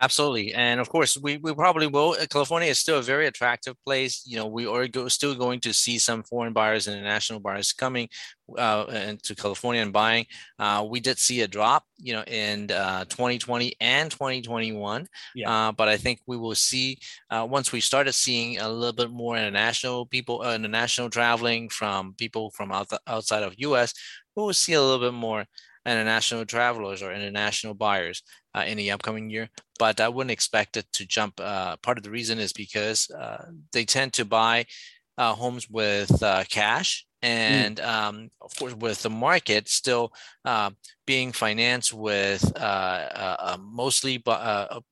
Absolutely, 0.00 0.52
and 0.52 0.80
of 0.80 0.88
course, 0.88 1.16
we, 1.16 1.36
we 1.38 1.54
probably 1.54 1.86
will. 1.86 2.16
Uh, 2.20 2.26
California 2.26 2.68
is 2.68 2.80
still 2.80 2.98
a 2.98 3.02
very 3.02 3.26
attractive 3.28 3.76
place. 3.84 4.24
You 4.26 4.36
know, 4.36 4.46
we 4.46 4.66
are 4.66 4.88
go, 4.88 5.06
still 5.08 5.36
going 5.36 5.60
to 5.60 5.72
see 5.72 5.98
some 5.98 6.24
foreign 6.24 6.52
buyers 6.52 6.88
and 6.88 6.96
international 6.96 7.38
buyers 7.38 7.72
coming 7.72 8.08
uh, 8.58 8.86
into 8.88 9.36
California 9.36 9.80
and 9.80 9.92
buying. 9.92 10.26
Uh, 10.58 10.84
we 10.90 10.98
did 10.98 11.18
see 11.18 11.42
a 11.42 11.48
drop, 11.48 11.84
you 11.96 12.12
know, 12.12 12.24
in 12.24 12.72
uh, 12.72 13.04
2020 13.04 13.76
and 13.80 14.10
2021. 14.10 15.06
Yeah. 15.36 15.68
Uh, 15.68 15.72
but 15.72 15.88
I 15.88 15.96
think 15.96 16.20
we 16.26 16.36
will 16.36 16.56
see 16.56 16.98
uh, 17.30 17.46
once 17.48 17.70
we 17.70 17.80
started 17.80 18.14
seeing 18.14 18.58
a 18.58 18.68
little 18.68 18.92
bit 18.92 19.10
more 19.12 19.36
international 19.36 20.06
people, 20.06 20.42
uh, 20.42 20.56
international 20.56 21.08
traveling 21.08 21.68
from 21.68 22.14
people 22.14 22.50
from 22.50 22.72
out 22.72 22.88
the, 22.88 23.00
outside 23.06 23.44
of 23.44 23.54
U.S. 23.58 23.94
We 24.34 24.42
will 24.42 24.52
see 24.52 24.72
a 24.72 24.82
little 24.82 24.98
bit 25.10 25.14
more 25.14 25.44
international 25.86 26.44
travelers 26.46 27.02
or 27.02 27.12
international 27.12 27.74
buyers 27.74 28.22
uh, 28.54 28.64
in 28.66 28.76
the 28.76 28.90
upcoming 28.90 29.30
year. 29.30 29.48
But 29.78 30.00
I 30.00 30.08
wouldn't 30.08 30.30
expect 30.30 30.76
it 30.76 30.86
to 30.92 31.06
jump. 31.06 31.40
Uh, 31.40 31.76
part 31.76 31.98
of 31.98 32.04
the 32.04 32.10
reason 32.10 32.38
is 32.38 32.52
because 32.52 33.10
uh, 33.10 33.46
they 33.72 33.84
tend 33.84 34.12
to 34.14 34.24
buy 34.24 34.66
uh, 35.18 35.34
homes 35.34 35.68
with 35.68 36.22
uh, 36.22 36.44
cash. 36.48 37.06
Mm. 37.22 37.28
And 37.28 37.76
mm. 37.76 37.86
um, 37.86 38.30
of 38.40 38.54
course, 38.56 38.74
with 38.74 39.02
the 39.02 39.10
market 39.10 39.68
still 39.68 40.12
uh, 40.44 40.70
being 41.06 41.32
financed 41.32 41.92
with 41.92 42.52
mostly, 43.58 44.22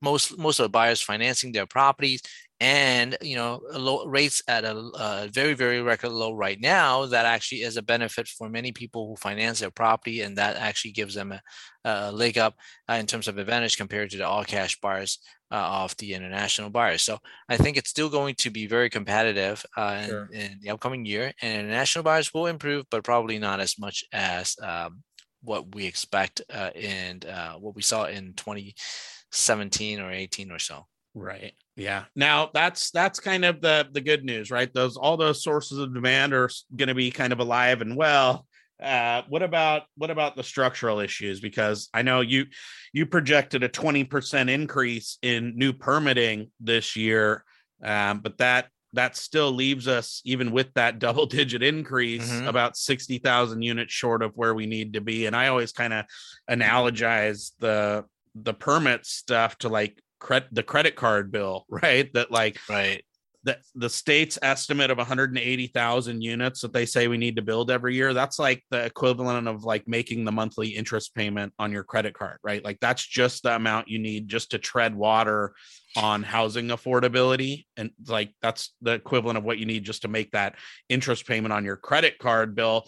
most 0.01 0.37
most 0.37 0.59
of 0.59 0.63
the 0.63 0.69
buyers 0.69 1.01
financing 1.01 1.51
their 1.51 1.67
properties 1.67 2.21
and 2.63 3.17
you 3.21 3.35
know 3.35 3.59
low 3.73 4.05
rates 4.05 4.41
at 4.47 4.63
a, 4.63 4.73
a, 4.73 5.29
very 5.33 5.53
very 5.53 5.81
record 5.81 6.13
low 6.13 6.31
right 6.31 6.61
now 6.61 7.05
that 7.05 7.25
actually 7.25 7.61
is 7.61 7.75
a 7.75 7.81
benefit 7.81 8.25
for 8.25 8.47
many 8.47 8.71
people 8.71 9.05
who 9.05 9.17
finance 9.17 9.59
their 9.59 9.69
property 9.69 10.21
and 10.21 10.37
that 10.37 10.55
actually 10.55 10.91
gives 10.91 11.13
them 11.13 11.33
a, 11.33 11.41
a 11.83 12.11
leg 12.11 12.37
up 12.37 12.55
uh, 12.89 12.93
in 12.93 13.05
terms 13.05 13.27
of 13.27 13.37
advantage 13.37 13.75
compared 13.75 14.09
to 14.09 14.17
the 14.17 14.25
all 14.25 14.45
cash 14.45 14.79
buyers 14.79 15.19
uh, 15.51 15.83
of 15.83 15.95
the 15.97 16.13
international 16.13 16.69
buyers 16.69 17.01
so 17.01 17.19
i 17.49 17.57
think 17.57 17.75
it's 17.75 17.89
still 17.89 18.09
going 18.09 18.33
to 18.33 18.49
be 18.49 18.65
very 18.65 18.89
competitive 18.89 19.65
uh, 19.75 20.01
sure. 20.05 20.29
in, 20.31 20.39
in, 20.39 20.59
the 20.61 20.69
upcoming 20.69 21.05
year 21.05 21.33
and 21.41 21.59
international 21.59 22.03
buyers 22.03 22.33
will 22.33 22.45
improve 22.45 22.85
but 22.89 23.03
probably 23.03 23.39
not 23.39 23.59
as 23.59 23.77
much 23.77 24.05
as 24.13 24.55
um, 24.63 25.03
what 25.41 25.75
we 25.75 25.85
expect 25.85 26.41
uh, 26.49 26.69
and 26.75 27.25
uh, 27.25 27.55
what 27.55 27.75
we 27.75 27.81
saw 27.81 28.05
in 28.05 28.33
2017 28.35 29.99
or 29.99 30.13
18 30.13 30.49
or 30.49 30.59
so 30.59 30.85
Right. 31.15 31.53
Yeah. 31.75 32.05
Now 32.15 32.49
that's 32.53 32.91
that's 32.91 33.19
kind 33.19 33.45
of 33.45 33.61
the 33.61 33.87
the 33.91 34.01
good 34.01 34.23
news, 34.23 34.49
right? 34.51 34.71
Those 34.73 34.97
all 34.97 35.17
those 35.17 35.43
sources 35.43 35.77
of 35.77 35.93
demand 35.93 36.33
are 36.33 36.49
going 36.75 36.87
to 36.87 36.95
be 36.95 37.11
kind 37.11 37.33
of 37.33 37.39
alive 37.39 37.81
and 37.81 37.95
well. 37.95 38.47
Uh, 38.81 39.21
what 39.29 39.43
about 39.43 39.83
what 39.95 40.09
about 40.09 40.35
the 40.35 40.43
structural 40.43 40.99
issues? 40.99 41.39
Because 41.39 41.89
I 41.93 42.01
know 42.01 42.21
you 42.21 42.47
you 42.93 43.05
projected 43.05 43.63
a 43.63 43.69
twenty 43.69 44.03
percent 44.03 44.49
increase 44.49 45.17
in 45.21 45.57
new 45.57 45.71
permitting 45.71 46.51
this 46.59 46.95
year, 46.95 47.43
um, 47.83 48.19
but 48.19 48.39
that 48.39 48.67
that 48.93 49.15
still 49.15 49.51
leaves 49.51 49.87
us 49.87 50.21
even 50.25 50.51
with 50.51 50.73
that 50.73 50.99
double 50.99 51.25
digit 51.27 51.63
increase 51.63 52.29
Mhm. 52.29 52.47
about 52.47 52.77
60,000 52.77 53.63
units 53.63 53.91
short 53.91 54.21
of 54.21 54.33
where 54.35 54.53
we 54.53 54.67
need 54.67 54.93
to 54.93 55.01
be 55.01 55.25
and 55.25 55.35
I 55.35 55.47
always 55.47 55.71
kind 55.71 55.93
of 55.93 56.05
analogize 56.47 57.51
the 57.59 58.05
the 58.35 58.53
permit 58.53 59.05
stuff 59.05 59.57
to 59.59 59.69
like 59.69 59.99
cred- 60.23 60.47
the 60.51 60.63
credit 60.63 60.95
card 60.95 61.31
bill 61.31 61.65
right? 61.69 62.11
That 62.13 62.31
like 62.31 62.57
Right. 62.69 63.03
the 63.43 63.57
the 63.75 63.89
state's 63.89 64.39
estimate 64.41 64.89
of 64.89 64.97
180,000 64.97 66.21
units 66.21 66.61
that 66.61 66.71
they 66.71 66.85
say 66.85 67.07
we 67.09 67.17
need 67.17 67.35
to 67.35 67.41
build 67.41 67.69
every 67.69 67.93
year 67.93 68.13
that's 68.13 68.39
like 68.39 68.63
the 68.71 68.85
equivalent 68.85 69.47
of 69.49 69.65
like 69.65 69.85
making 69.85 70.23
the 70.23 70.31
monthly 70.31 70.69
interest 70.69 71.13
payment 71.13 71.51
on 71.59 71.71
your 71.71 71.83
credit 71.83 72.13
card 72.13 72.37
right? 72.43 72.63
Like 72.63 72.79
that's 72.79 73.05
just 73.05 73.43
the 73.43 73.53
amount 73.55 73.89
you 73.89 73.99
need 73.99 74.29
just 74.29 74.51
to 74.51 74.59
tread 74.59 74.95
water 74.95 75.53
on 75.97 76.23
housing 76.23 76.69
affordability 76.69 77.65
and 77.77 77.91
like 78.07 78.31
that's 78.41 78.73
the 78.81 78.93
equivalent 78.93 79.37
of 79.37 79.43
what 79.43 79.57
you 79.59 79.65
need 79.65 79.83
just 79.83 80.03
to 80.03 80.07
make 80.07 80.31
that 80.31 80.55
interest 80.89 81.27
payment 81.27 81.53
on 81.53 81.65
your 81.65 81.75
credit 81.75 82.17
card 82.17 82.55
bill 82.55 82.85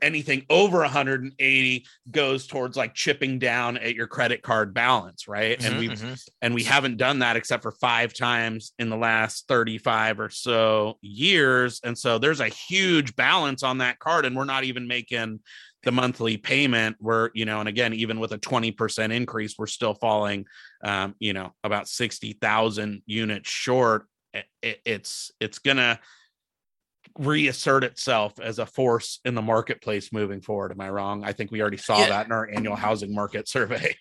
anything 0.00 0.44
over 0.48 0.78
180 0.78 1.86
goes 2.10 2.46
towards 2.46 2.76
like 2.76 2.94
chipping 2.94 3.38
down 3.38 3.76
at 3.76 3.94
your 3.94 4.06
credit 4.06 4.42
card 4.42 4.72
balance 4.74 5.26
right? 5.28 5.62
And 5.64 5.74
Mhm, 5.74 5.78
we've 5.78 5.90
mhm. 5.92 6.28
and 6.42 6.54
we 6.54 6.62
haven't 6.64 6.96
done 6.96 7.18
that 7.20 7.36
except 7.36 7.62
for 7.62 7.72
five 7.72 8.14
times 8.14 8.72
in 8.78 8.88
the 8.90 8.96
last 8.96 9.48
35 9.48 10.20
or 10.20 10.30
so 10.30 10.98
years. 11.00 11.80
And 11.84 11.96
so 11.96 12.18
there's 12.18 12.40
a 12.40 12.48
huge 12.48 13.16
balance 13.16 13.62
on 13.62 13.78
that 13.78 13.98
card 13.98 14.24
and 14.24 14.36
we're 14.36 14.44
not 14.44 14.64
even 14.64 14.86
making 14.86 15.40
the 15.82 15.92
monthly 15.92 16.36
payment. 16.36 16.96
We're 17.00 17.30
you 17.34 17.44
know 17.44 17.60
and 17.60 17.68
again 17.68 17.92
even 17.94 18.20
with 18.20 18.32
a 18.32 18.38
20% 18.38 19.12
increase 19.12 19.54
we're 19.58 19.66
still 19.66 19.94
falling 19.94 20.46
um, 20.84 21.14
you 21.18 21.32
know 21.32 21.54
about 21.64 21.88
60,000 21.88 23.02
units 23.06 23.50
short. 23.50 24.06
It- 24.32 24.46
it- 24.62 24.80
it's 24.84 25.32
it's 25.40 25.58
gonna 25.58 25.98
reassert 27.18 27.84
itself 27.84 28.38
as 28.40 28.58
a 28.58 28.66
force 28.66 29.20
in 29.24 29.34
the 29.34 29.42
marketplace 29.42 30.12
moving 30.12 30.40
forward 30.40 30.70
am 30.72 30.80
i 30.80 30.88
wrong 30.88 31.24
i 31.24 31.32
think 31.32 31.50
we 31.50 31.60
already 31.60 31.76
saw 31.76 31.98
Yeah. 32.00 32.08
that 32.10 32.26
in 32.26 32.32
our 32.32 32.48
annual 32.48 32.76
housing 32.76 33.14
market 33.14 33.48
survey 33.56 33.94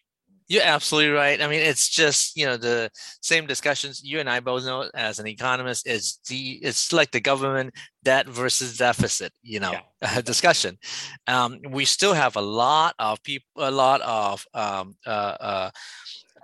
You're 0.51 0.63
absolutely 0.63 1.11
right. 1.13 1.39
I 1.43 1.47
mean, 1.47 1.59
it's 1.59 1.87
just 1.89 2.35
you 2.35 2.47
know 2.47 2.57
the 2.57 2.89
same 3.21 3.45
discussions 3.45 4.01
you 4.03 4.19
and 4.19 4.27
I 4.27 4.39
both 4.39 4.65
know 4.65 4.89
as 4.95 5.19
an 5.19 5.27
economist. 5.27 5.85
Is 5.85 6.17
the 6.27 6.57
it's 6.63 6.91
like 6.91 7.11
the 7.11 7.19
government 7.21 7.75
debt 8.03 8.27
versus 8.27 8.75
deficit, 8.75 9.31
you 9.43 9.59
know, 9.59 9.75
discussion. 10.23 10.79
Um, 11.27 11.59
we 11.69 11.85
still 11.85 12.15
have 12.15 12.35
a 12.35 12.41
lot 12.41 12.95
of 12.97 13.21
people, 13.21 13.45
a 13.57 13.69
lot 13.69 14.01
of 14.01 14.43
um, 14.55 14.95
uh, 15.05 15.35
uh, 15.39 15.69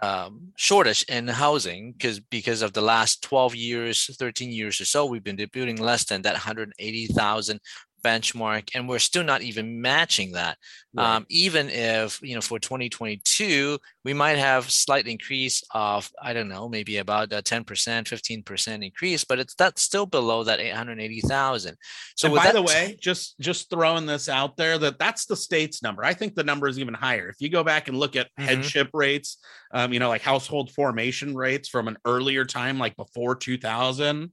um, 0.02 0.52
shortage 0.56 1.04
in 1.04 1.28
housing 1.28 1.94
because 1.94 2.20
because 2.20 2.62
of 2.62 2.74
the 2.74 2.82
last 2.82 3.22
12 3.24 3.56
years 3.56 4.16
13 4.18 4.52
years 4.52 4.80
or 4.82 4.86
so 4.86 5.06
we've 5.06 5.24
been 5.24 5.40
building 5.52 5.78
less 5.78 6.06
than 6.06 6.22
that 6.22 6.34
180,000 6.34 7.60
benchmark 8.10 8.66
and 8.74 8.88
we're 8.88 9.00
still 9.10 9.24
not 9.24 9.42
even 9.42 9.82
matching 9.82 10.32
that 10.34 10.58
um, 10.98 11.26
even 11.30 11.70
if 11.70 12.22
you 12.22 12.36
know 12.36 12.42
for 12.42 12.60
2022 12.60 13.78
we 14.06 14.14
might 14.14 14.38
have 14.38 14.70
slight 14.72 15.08
increase 15.08 15.64
of 15.74 16.10
i 16.22 16.32
don't 16.34 16.48
know 16.56 16.70
maybe 16.70 16.98
about 16.98 17.34
a 17.34 17.42
10% 17.42 17.66
15% 17.66 18.86
increase 18.86 19.24
but 19.26 19.40
it's 19.40 19.56
that's 19.56 19.82
still 19.82 20.06
below 20.06 20.44
that 20.44 20.60
880000 20.60 21.76
so 22.16 22.30
by 22.34 22.44
that 22.46 22.54
the 22.54 22.62
way, 22.62 22.98
just 23.00 23.40
just 23.40 23.70
throwing 23.70 24.06
this 24.06 24.30
out 24.30 24.58
there 24.58 24.78
that 24.80 25.00
that's 25.00 25.26
the 25.26 25.36
state's 25.36 25.84
number. 25.84 26.04
I 26.04 26.14
think 26.14 26.36
the 26.36 26.44
number 26.44 26.68
is 26.68 26.80
even 26.80 26.94
higher. 26.94 27.28
If 27.30 27.36
you 27.40 27.50
go 27.50 27.64
back 27.64 27.88
and 27.88 28.00
look 28.00 28.16
at 28.16 28.30
Mhm. 28.40 28.46
headship 28.46 28.90
rates, 28.94 29.38
um, 29.74 29.94
you 29.94 30.00
know, 30.00 30.10
like 30.10 30.22
household 30.22 30.72
formation 30.72 31.36
rates 31.36 31.68
from 31.68 31.88
an 31.88 31.98
earlier 32.06 32.46
time, 32.46 32.80
like 32.80 32.96
before 32.96 33.36
2000, 33.36 34.32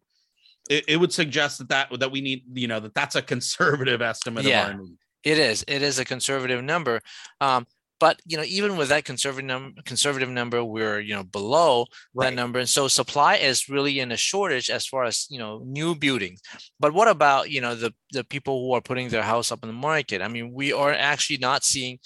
it, 0.71 0.85
it 0.89 0.97
would 0.97 1.13
suggest 1.13 1.59
that 1.59 1.69
that 1.69 2.01
that 2.01 2.11
we 2.11 2.21
need, 2.21 2.45
you 2.55 2.69
know, 2.69 2.81
that 2.81 2.95
that's 2.95 3.17
a 3.17 3.23
conservative 3.35 4.03
estimate 4.03 4.45
Yeah. 4.45 4.69
of 4.69 4.75
our 4.77 4.83
need. 4.83 4.97
It 5.25 5.39
is. 5.39 5.65
It 5.69 5.83
is 5.83 5.99
a 5.99 6.05
conservative 6.05 6.63
number. 6.65 7.01
Um, 7.41 7.67
but 8.01 8.21
you 8.27 8.37
know, 8.37 8.43
even 8.43 8.77
with 8.77 8.89
that 8.89 9.05
conservative 9.05 9.47
num- 9.47 9.75
conservative 9.85 10.29
number, 10.29 10.65
we're 10.65 10.99
you 10.99 11.15
know 11.15 11.23
below 11.23 11.87
that 12.17 12.35
number, 12.35 12.59
and 12.59 12.69
so 12.69 12.89
supply 12.89 13.37
is 13.37 13.69
really 13.69 14.01
in 14.01 14.11
a 14.11 14.17
shortage 14.17 14.71
as 14.71 14.85
far 14.85 15.05
as 15.05 15.27
you 15.31 15.39
know 15.39 15.63
new 15.65 15.95
buildings. 15.95 16.41
But 16.81 16.95
what 16.95 17.07
about 17.07 17.51
you 17.51 17.61
know 17.61 17.77
the 17.77 17.95
the 18.11 18.25
people 18.25 18.61
who 18.67 18.73
are 18.75 18.81
putting 18.81 19.09
their 19.11 19.23
house 19.23 19.53
up 19.53 19.63
in 19.63 19.69
the 19.69 19.73
market? 19.91 20.21
I 20.21 20.27
mean, 20.27 20.53
we 20.53 20.73
are 20.73 20.93
actually 20.93 21.39
not 21.39 21.63
seeing. 21.63 22.01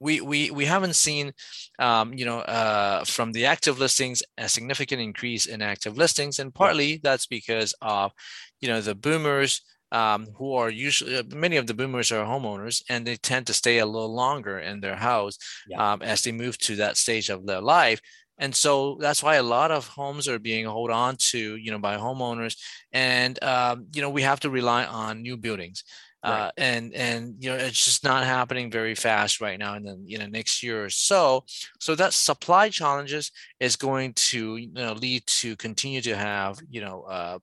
We, 0.00 0.20
we, 0.20 0.50
we 0.50 0.64
haven't 0.64 0.94
seen, 0.94 1.32
um, 1.78 2.14
you 2.14 2.24
know, 2.24 2.40
uh, 2.40 3.04
from 3.04 3.32
the 3.32 3.46
active 3.46 3.78
listings 3.78 4.22
a 4.38 4.48
significant 4.48 5.00
increase 5.02 5.46
in 5.46 5.62
active 5.62 5.96
listings, 5.98 6.38
and 6.38 6.54
partly 6.54 6.98
that's 7.02 7.26
because 7.26 7.74
of, 7.82 8.12
you 8.60 8.68
know, 8.68 8.80
the 8.80 8.94
boomers 8.94 9.62
um, 9.92 10.28
who 10.36 10.54
are 10.54 10.70
usually 10.70 11.16
uh, 11.16 11.22
many 11.34 11.56
of 11.56 11.66
the 11.66 11.74
boomers 11.74 12.12
are 12.12 12.24
homeowners 12.24 12.82
and 12.88 13.06
they 13.06 13.16
tend 13.16 13.46
to 13.48 13.52
stay 13.54 13.78
a 13.78 13.86
little 13.86 14.14
longer 14.14 14.58
in 14.58 14.80
their 14.80 14.96
house 14.96 15.36
Yeah. 15.64 15.78
um, 15.78 16.00
as 16.02 16.22
they 16.22 16.32
move 16.32 16.56
to 16.58 16.76
that 16.76 16.96
stage 16.96 17.28
of 17.28 17.46
their 17.46 17.60
life. 17.60 18.00
And 18.38 18.54
so 18.54 18.96
that's 19.00 19.22
why 19.22 19.34
a 19.34 19.42
lot 19.42 19.70
of 19.70 19.86
homes 19.88 20.26
are 20.28 20.38
being 20.38 20.64
held 20.64 20.90
on 20.90 21.16
to 21.30 21.56
you 21.56 21.70
know 21.70 21.78
by 21.78 21.96
homeowners. 21.96 22.56
And 22.92 23.42
um, 23.42 23.86
you 23.94 24.00
know 24.00 24.10
we 24.10 24.22
have 24.22 24.40
to 24.40 24.50
rely 24.50 24.84
on 24.84 25.22
new 25.22 25.36
buildings 25.36 25.84
Right. 26.22 26.48
uh, 26.48 26.50
and 26.58 26.92
and 26.92 27.34
you 27.38 27.48
know 27.48 27.56
it's 27.56 27.82
just 27.82 28.04
not 28.04 28.24
happening 28.24 28.70
very 28.70 28.94
fast 28.94 29.40
right 29.40 29.58
now 29.58 29.72
and 29.74 29.86
then 29.86 30.02
you 30.04 30.18
know 30.18 30.26
next 30.26 30.62
year 30.62 30.84
or 30.84 30.90
so 30.90 31.44
so 31.78 31.94
that 31.94 32.12
supply 32.12 32.68
challenges 32.68 33.32
is 33.58 33.76
going 33.76 34.12
to 34.14 34.56
you 34.56 34.70
know 34.72 34.92
lead 34.92 35.22
to 35.26 35.56
continue 35.56 36.02
to 36.02 36.14
have 36.14 36.58
you 36.68 36.82
know 36.82 37.02
uh, 37.04 37.38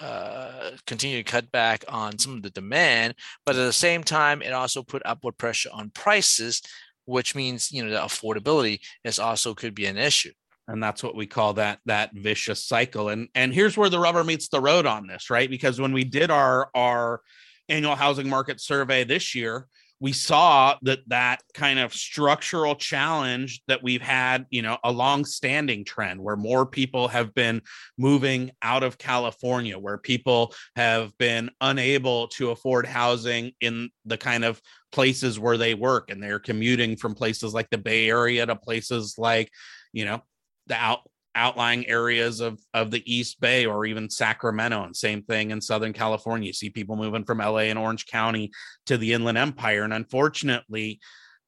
uh, 0.00 0.70
continue 0.86 1.16
to 1.16 1.22
cut 1.22 1.50
back 1.50 1.84
on 1.88 2.18
some 2.18 2.34
of 2.36 2.42
the 2.42 2.50
demand, 2.50 3.14
but 3.46 3.56
at 3.56 3.64
the 3.64 3.72
same 3.72 4.02
time, 4.02 4.42
it 4.42 4.52
also 4.52 4.82
put 4.82 5.02
upward 5.04 5.36
pressure 5.38 5.70
on 5.72 5.90
prices, 5.90 6.62
which 7.06 7.34
means 7.34 7.70
you 7.72 7.84
know 7.84 7.90
the 7.90 7.98
affordability 7.98 8.80
is 9.04 9.18
also 9.18 9.54
could 9.54 9.74
be 9.74 9.86
an 9.86 9.96
issue. 9.96 10.32
and 10.68 10.82
that's 10.82 11.02
what 11.02 11.16
we 11.16 11.26
call 11.26 11.54
that 11.54 11.78
that 11.86 12.10
vicious 12.14 12.64
cycle 12.64 13.08
and 13.08 13.28
and 13.34 13.52
here's 13.52 13.76
where 13.76 13.88
the 13.90 13.98
rubber 13.98 14.24
meets 14.24 14.48
the 14.48 14.60
road 14.60 14.86
on 14.86 15.06
this 15.06 15.30
right 15.30 15.50
because 15.50 15.80
when 15.80 15.92
we 15.92 16.04
did 16.04 16.30
our 16.30 16.70
our 16.74 17.20
annual 17.70 17.96
housing 17.96 18.28
market 18.28 18.60
survey 18.60 19.04
this 19.04 19.34
year 19.34 19.66
we 20.00 20.12
saw 20.12 20.76
that 20.82 21.00
that 21.08 21.42
kind 21.52 21.78
of 21.78 21.92
structural 21.92 22.74
challenge 22.74 23.62
that 23.68 23.82
we've 23.82 24.02
had 24.02 24.46
you 24.50 24.62
know 24.62 24.78
a 24.82 24.90
long 24.90 25.24
standing 25.24 25.84
trend 25.84 26.20
where 26.20 26.36
more 26.36 26.66
people 26.66 27.06
have 27.06 27.32
been 27.34 27.60
moving 27.98 28.50
out 28.62 28.82
of 28.82 28.98
california 28.98 29.78
where 29.78 29.98
people 29.98 30.52
have 30.74 31.16
been 31.18 31.50
unable 31.60 32.26
to 32.28 32.50
afford 32.50 32.86
housing 32.86 33.52
in 33.60 33.90
the 34.06 34.18
kind 34.18 34.44
of 34.44 34.60
places 34.90 35.38
where 35.38 35.58
they 35.58 35.74
work 35.74 36.10
and 36.10 36.22
they're 36.22 36.40
commuting 36.40 36.96
from 36.96 37.14
places 37.14 37.54
like 37.54 37.68
the 37.70 37.78
bay 37.78 38.08
area 38.08 38.44
to 38.44 38.56
places 38.56 39.14
like 39.18 39.50
you 39.92 40.04
know 40.04 40.20
the 40.66 40.74
out 40.74 41.00
outlying 41.34 41.86
areas 41.86 42.40
of 42.40 42.60
of 42.74 42.90
the 42.90 43.02
East 43.12 43.40
Bay 43.40 43.66
or 43.66 43.86
even 43.86 44.10
Sacramento 44.10 44.84
and 44.84 44.96
same 44.96 45.22
thing 45.22 45.50
in 45.50 45.60
Southern 45.60 45.92
California. 45.92 46.48
You 46.48 46.52
see 46.52 46.70
people 46.70 46.96
moving 46.96 47.24
from 47.24 47.38
LA 47.38 47.68
and 47.70 47.78
Orange 47.78 48.06
County 48.06 48.50
to 48.86 48.96
the 48.96 49.12
Inland 49.12 49.38
Empire 49.38 49.82
and 49.82 49.92
unfortunately 49.92 51.00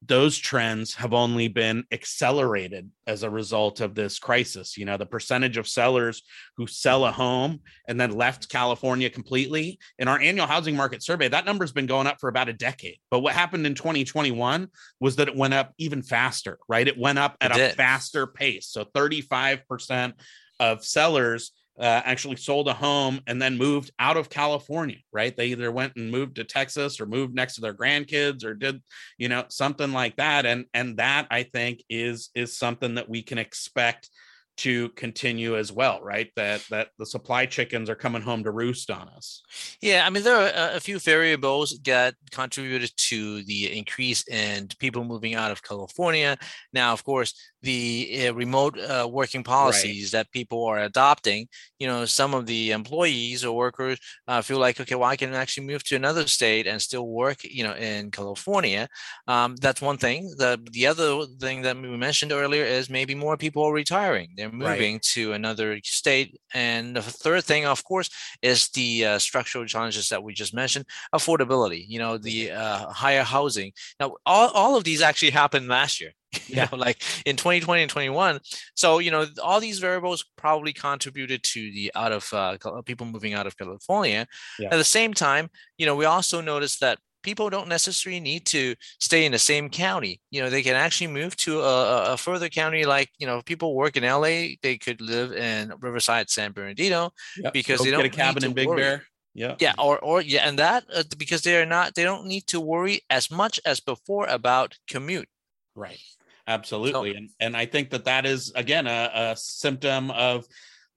those 0.05 0.36
trends 0.36 0.94
have 0.94 1.12
only 1.12 1.46
been 1.46 1.84
accelerated 1.92 2.90
as 3.07 3.22
a 3.22 3.30
result 3.30 3.80
of 3.80 3.94
this 3.94 4.18
crisis. 4.18 4.76
You 4.76 4.84
know, 4.84 4.96
the 4.96 5.07
percentage 5.07 5.57
of 5.57 5.68
sellers 5.68 6.22
who 6.57 6.66
sell 6.66 7.05
a 7.05 7.12
home 7.12 7.61
and 7.86 8.00
then 8.00 8.11
left 8.11 8.48
California 8.48 9.09
completely 9.11 9.78
in 9.98 10.09
our 10.09 10.18
annual 10.18 10.46
housing 10.46 10.74
market 10.74 11.03
survey, 11.03 11.28
that 11.28 11.44
number's 11.46 11.72
been 11.72 11.86
going 11.86 12.07
up 12.09 12.18
for 12.20 12.28
about 12.28 12.48
a 12.48 12.53
decade. 12.53 12.98
But 13.11 13.20
what 13.20 13.34
happened 13.34 13.66
in 13.66 13.74
2021 13.74 14.68
was 14.98 15.16
that 15.16 15.28
it 15.28 15.36
went 15.36 15.55
up 15.55 15.72
even 15.78 16.03
faster, 16.03 16.59
right? 16.68 16.88
It 16.88 16.98
went 16.98 17.18
up 17.18 17.36
at 17.40 17.53
It 17.53 17.55
a 17.55 17.59
did. 17.59 17.76
faster 17.76 18.26
pace. 18.26 18.66
So 18.68 18.84
35% 18.84 20.14
of 20.59 20.84
sellers 20.84 21.53
uh, 21.79 22.03
actually 22.05 22.37
sold 22.37 22.68
a 22.68 22.75
home 22.75 23.20
and 23.27 23.41
then 23.41 23.57
moved 23.57 23.91
out 23.99 24.16
of 24.16 24.29
California, 24.29 24.99
right? 25.12 25.35
They 25.35 25.47
either 25.47 25.73
went 25.73 25.97
and 25.97 26.11
moved 26.11 26.37
to 26.37 26.45
Texas 26.45 27.01
or 27.01 27.07
moved 27.07 27.35
next 27.35 27.55
to 27.55 27.61
their 27.61 27.75
grandkids 27.75 28.45
or 28.45 28.55
did, 28.55 28.83
you 29.16 29.29
know, 29.29 29.45
something 29.49 29.93
like 29.93 30.16
that. 30.16 30.45
And 30.45 30.66
and 30.75 30.99
that 30.99 31.27
I 31.31 31.45
think 31.45 31.83
is 31.89 32.31
is 32.35 32.57
something 32.57 32.97
that 32.97 33.09
we 33.09 33.23
can 33.23 33.39
expect 33.39 34.11
to 34.59 34.91
continue 34.91 35.57
as 35.57 35.73
well, 35.73 36.01
right? 36.03 36.31
That 36.37 36.64
that 36.70 36.89
the 36.99 37.07
supply 37.07 37.47
chickens 37.47 37.89
are 37.89 37.95
coming 37.95 38.23
home 38.23 38.45
to 38.45 38.51
roost 38.51 38.91
on 38.91 39.09
us. 39.09 39.43
Yeah, 39.81 40.05
I 40.07 40.11
mean 40.11 40.23
there 40.23 40.37
are 40.37 40.77
a- 40.77 40.81
few 40.81 40.99
variables 40.99 41.79
that 41.85 42.14
contributed 42.31 42.93
to 42.97 43.43
the 43.45 43.77
increase 43.77 44.27
in 44.29 44.68
people 44.79 45.05
moving 45.05 45.35
out 45.35 45.53
of 45.53 45.62
California. 45.62 46.37
Now, 46.73 46.93
of 46.93 47.03
course, 47.03 47.35
the 47.62 48.28
uh, 48.28 48.34
remote 48.34 48.78
uh, 48.78 49.08
working 49.10 49.44
policies 49.44 50.10
that 50.10 50.30
people 50.32 50.64
are 50.64 50.80
adopting. 50.80 51.48
You 51.78 51.86
know, 51.88 52.04
some 52.04 52.34
of 52.34 52.46
the 52.46 52.72
employees 52.72 53.44
or 53.44 53.56
workers 53.56 53.98
uh, 54.28 54.42
feel 54.42 54.58
like, 54.58 54.80
okay, 54.80 54.94
well, 54.94 55.08
I 55.08 55.16
can 55.16 55.34
actually 55.34 55.66
move 55.66 55.84
to 55.84 55.96
another 55.96 56.26
state 56.26 56.66
and 56.66 56.80
still 56.80 57.08
work. 57.08 57.38
You 57.44 57.64
know, 57.64 57.74
in 57.74 58.10
California. 58.10 58.88
Um, 59.26 59.56
that's 59.56 59.80
one 59.80 59.98
thing. 59.98 60.32
The 60.36 60.60
the 60.70 60.86
other 60.86 61.26
thing 61.40 61.62
that 61.62 61.76
we 61.76 61.96
mentioned 61.96 62.32
earlier 62.32 62.64
is 62.64 62.88
maybe 62.90 63.14
more 63.14 63.36
people 63.36 63.62
are 63.64 63.72
retiring. 63.72 64.30
They're 64.36 64.50
moving 64.50 64.94
right. 64.94 65.02
to 65.14 65.32
another 65.32 65.78
state. 65.84 66.38
And 66.54 66.96
the 66.96 67.02
third 67.02 67.44
thing, 67.44 67.66
of 67.66 67.84
course, 67.84 68.10
is 68.42 68.68
the 68.70 69.06
uh, 69.06 69.18
structural 69.18 69.66
challenges 69.66 70.08
that 70.08 70.22
we 70.22 70.32
just 70.34 70.54
mentioned 70.54 70.86
affordability, 71.14 71.84
you 71.88 71.98
know, 71.98 72.18
the 72.18 72.52
uh, 72.52 72.88
higher 72.90 73.22
housing. 73.22 73.72
Now, 74.00 74.14
all, 74.26 74.50
all 74.50 74.76
of 74.76 74.84
these 74.84 75.02
actually 75.02 75.30
happened 75.30 75.68
last 75.68 76.00
year. 76.00 76.12
you 76.47 76.57
yeah. 76.57 76.68
know, 76.70 76.78
like 76.78 77.03
in 77.26 77.37
2020 77.37 77.83
and 77.83 77.91
21. 77.91 78.41
So, 78.74 78.99
you 78.99 79.11
know, 79.11 79.26
all 79.43 79.61
these 79.61 79.78
variables 79.78 80.24
probably 80.37 80.72
contributed 80.72 81.43
to 81.45 81.72
the 81.72 81.93
out 81.95 82.12
of 82.12 82.33
uh, 82.33 82.57
people 82.85 83.07
moving 83.07 83.35
out 83.35 83.47
of 83.47 83.57
California. 83.57 84.26
Yeah. 84.59 84.68
At 84.72 84.76
the 84.76 84.85
same 84.85 85.14
time, 85.14 85.51
you 85.78 85.87
know, 85.87 85.97
we 85.97 86.05
also 86.05 86.41
noticed 86.41 86.80
that 86.80 86.99
people 87.22 87.51
don't 87.51 87.68
necessarily 87.68 88.20
need 88.20 88.47
to 88.47 88.74
stay 88.99 89.24
in 89.24 89.33
the 89.33 89.39
same 89.39 89.70
county. 89.70 90.20
You 90.30 90.43
know, 90.43 90.51
they 90.51 90.62
can 90.62 90.74
actually 90.74 91.07
move 91.09 91.37
to 91.37 91.61
a, 91.61 92.12
a 92.12 92.16
further 92.16 92.49
county. 92.49 92.85
Like, 92.85 93.11
you 93.18 93.26
know, 93.26 93.43
people 93.43 93.74
work 93.74 93.97
in 93.97 94.05
LA, 94.05 94.57
they 94.62 94.78
could 94.80 95.01
live 95.01 95.33
in 95.33 95.72
Riverside, 95.80 96.30
San 96.30 96.53
Bernardino, 96.53 97.12
yep. 97.37 97.53
because 97.53 97.78
Go 97.78 97.85
they 97.85 97.91
don't 97.91 98.03
get 98.03 98.14
a 98.14 98.16
cabin 98.16 98.45
in 98.45 98.53
Big 98.53 98.68
worry. 98.68 98.80
Bear. 98.80 99.07
Yeah. 99.35 99.57
Yeah. 99.61 99.72
Or, 99.78 99.99
or, 100.01 100.20
yeah. 100.20 100.47
And 100.47 100.59
that 100.59 100.85
uh, 100.95 101.05
because 101.16 101.43
they 101.43 101.61
are 101.61 101.66
not, 101.66 101.95
they 101.95 102.05
don't 102.05 102.26
need 102.26 102.47
to 102.49 102.61
worry 102.61 103.01
as 103.09 103.30
much 103.30 103.59
as 103.64 103.80
before 103.80 104.26
about 104.26 104.76
commute. 104.89 105.28
Right. 105.74 105.99
Absolutely. 106.47 107.12
So, 107.12 107.16
and, 107.16 107.30
and 107.40 107.57
I 107.57 107.66
think 107.66 107.90
that 107.90 108.05
that 108.07 108.26
is, 108.26 108.53
again, 108.55 108.86
a, 108.86 109.11
a 109.14 109.36
symptom 109.36 110.11
of 110.11 110.47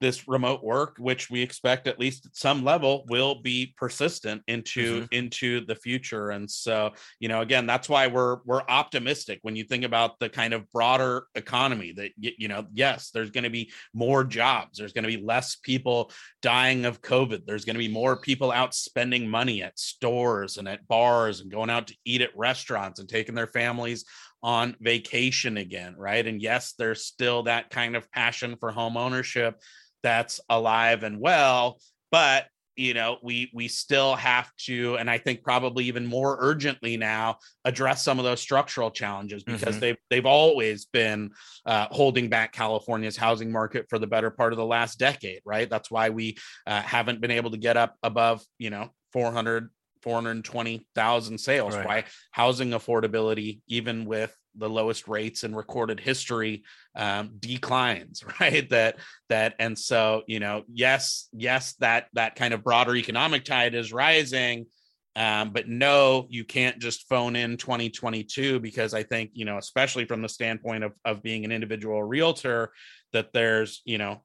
this 0.01 0.27
remote 0.27 0.63
work 0.63 0.95
which 0.99 1.29
we 1.29 1.41
expect 1.41 1.87
at 1.87 1.99
least 1.99 2.25
at 2.25 2.35
some 2.35 2.63
level 2.63 3.05
will 3.07 3.41
be 3.41 3.73
persistent 3.77 4.41
into 4.47 5.01
mm-hmm. 5.01 5.05
into 5.11 5.65
the 5.65 5.75
future 5.75 6.31
and 6.31 6.49
so 6.49 6.91
you 7.19 7.29
know 7.29 7.41
again 7.41 7.65
that's 7.65 7.87
why 7.87 8.07
we're 8.07 8.37
we're 8.45 8.61
optimistic 8.67 9.39
when 9.41 9.55
you 9.55 9.63
think 9.63 9.85
about 9.85 10.19
the 10.19 10.27
kind 10.27 10.53
of 10.53 10.69
broader 10.71 11.27
economy 11.35 11.93
that 11.93 12.11
you 12.17 12.47
know 12.47 12.65
yes 12.73 13.09
there's 13.11 13.31
going 13.31 13.45
to 13.45 13.49
be 13.49 13.71
more 13.93 14.23
jobs 14.23 14.77
there's 14.77 14.93
going 14.93 15.03
to 15.03 15.17
be 15.17 15.23
less 15.23 15.55
people 15.55 16.11
dying 16.41 16.85
of 16.85 17.01
covid 17.01 17.45
there's 17.45 17.63
going 17.63 17.75
to 17.75 17.79
be 17.79 17.87
more 17.87 18.17
people 18.17 18.51
out 18.51 18.75
spending 18.75 19.27
money 19.27 19.63
at 19.63 19.79
stores 19.79 20.57
and 20.57 20.67
at 20.67 20.85
bars 20.87 21.39
and 21.39 21.51
going 21.51 21.69
out 21.69 21.87
to 21.87 21.95
eat 22.03 22.21
at 22.21 22.35
restaurants 22.37 22.99
and 22.99 23.07
taking 23.07 23.35
their 23.35 23.47
families 23.47 24.03
on 24.45 24.75
vacation 24.79 25.57
again, 25.57 25.95
right? 25.97 26.25
And 26.25 26.39
yes, 26.39 26.75
there's 26.77 27.03
still 27.03 27.43
that 27.43 27.71
kind 27.71 27.95
of 27.95 28.09
passion 28.11 28.57
for 28.59 28.71
home 28.71 28.95
ownership 28.95 29.59
that's 30.05 30.39
alive 30.49 31.01
and 31.01 31.19
well 31.19 31.79
but 32.11 32.45
you 32.75 32.93
know 32.93 33.17
we 33.23 33.49
we 33.55 33.67
still 33.67 34.13
have 34.15 34.51
to 34.55 34.95
and 34.97 35.09
i 35.09 35.17
think 35.17 35.41
probably 35.41 35.85
even 35.85 36.05
more 36.05 36.37
urgently 36.39 36.95
now 36.95 37.37
address 37.63 38.03
some 38.03 38.19
of 38.19 38.23
those 38.25 38.39
structural 38.39 38.91
challenges 38.91 39.43
because 39.43 39.61
mm-hmm. 39.63 39.79
they've 39.79 39.97
they've 40.11 40.25
always 40.27 40.85
been 40.85 41.31
uh, 41.65 41.87
holding 41.89 42.29
back 42.29 42.53
california's 42.53 43.17
housing 43.17 43.51
market 43.51 43.87
for 43.89 43.97
the 43.97 44.05
better 44.05 44.29
part 44.29 44.53
of 44.53 44.57
the 44.57 44.65
last 44.65 44.99
decade 44.99 45.41
right 45.43 45.71
that's 45.71 45.89
why 45.89 46.09
we 46.09 46.37
uh, 46.67 46.83
haven't 46.83 47.19
been 47.19 47.31
able 47.31 47.49
to 47.49 47.57
get 47.57 47.77
up 47.77 47.95
above 48.03 48.43
you 48.59 48.69
know 48.69 48.89
400 49.11 49.71
420,000 50.05 51.37
sales 51.39 51.75
right. 51.75 51.85
why 51.85 52.03
housing 52.31 52.69
affordability 52.69 53.61
even 53.67 54.05
with 54.05 54.35
the 54.55 54.69
lowest 54.69 55.07
rates 55.07 55.43
in 55.43 55.55
recorded 55.55 55.99
history 55.99 56.63
um, 56.95 57.31
declines 57.39 58.23
right 58.39 58.69
that 58.69 58.97
that 59.29 59.55
and 59.59 59.77
so 59.77 60.21
you 60.27 60.39
know 60.39 60.63
yes 60.71 61.27
yes 61.33 61.73
that 61.79 62.07
that 62.13 62.35
kind 62.35 62.53
of 62.53 62.63
broader 62.63 62.95
economic 62.95 63.43
tide 63.43 63.73
is 63.73 63.91
rising 63.91 64.67
um, 65.15 65.49
but 65.49 65.67
no 65.67 66.27
you 66.29 66.45
can't 66.45 66.77
just 66.77 67.09
phone 67.09 67.35
in 67.35 67.57
2022 67.57 68.59
because 68.59 68.93
i 68.93 69.01
think 69.01 69.31
you 69.33 69.43
know 69.43 69.57
especially 69.57 70.05
from 70.05 70.21
the 70.21 70.29
standpoint 70.29 70.83
of, 70.83 70.93
of 71.03 71.23
being 71.23 71.45
an 71.45 71.51
individual 71.51 72.03
realtor 72.03 72.71
that 73.11 73.33
there's 73.33 73.81
you 73.85 73.97
know 73.97 74.21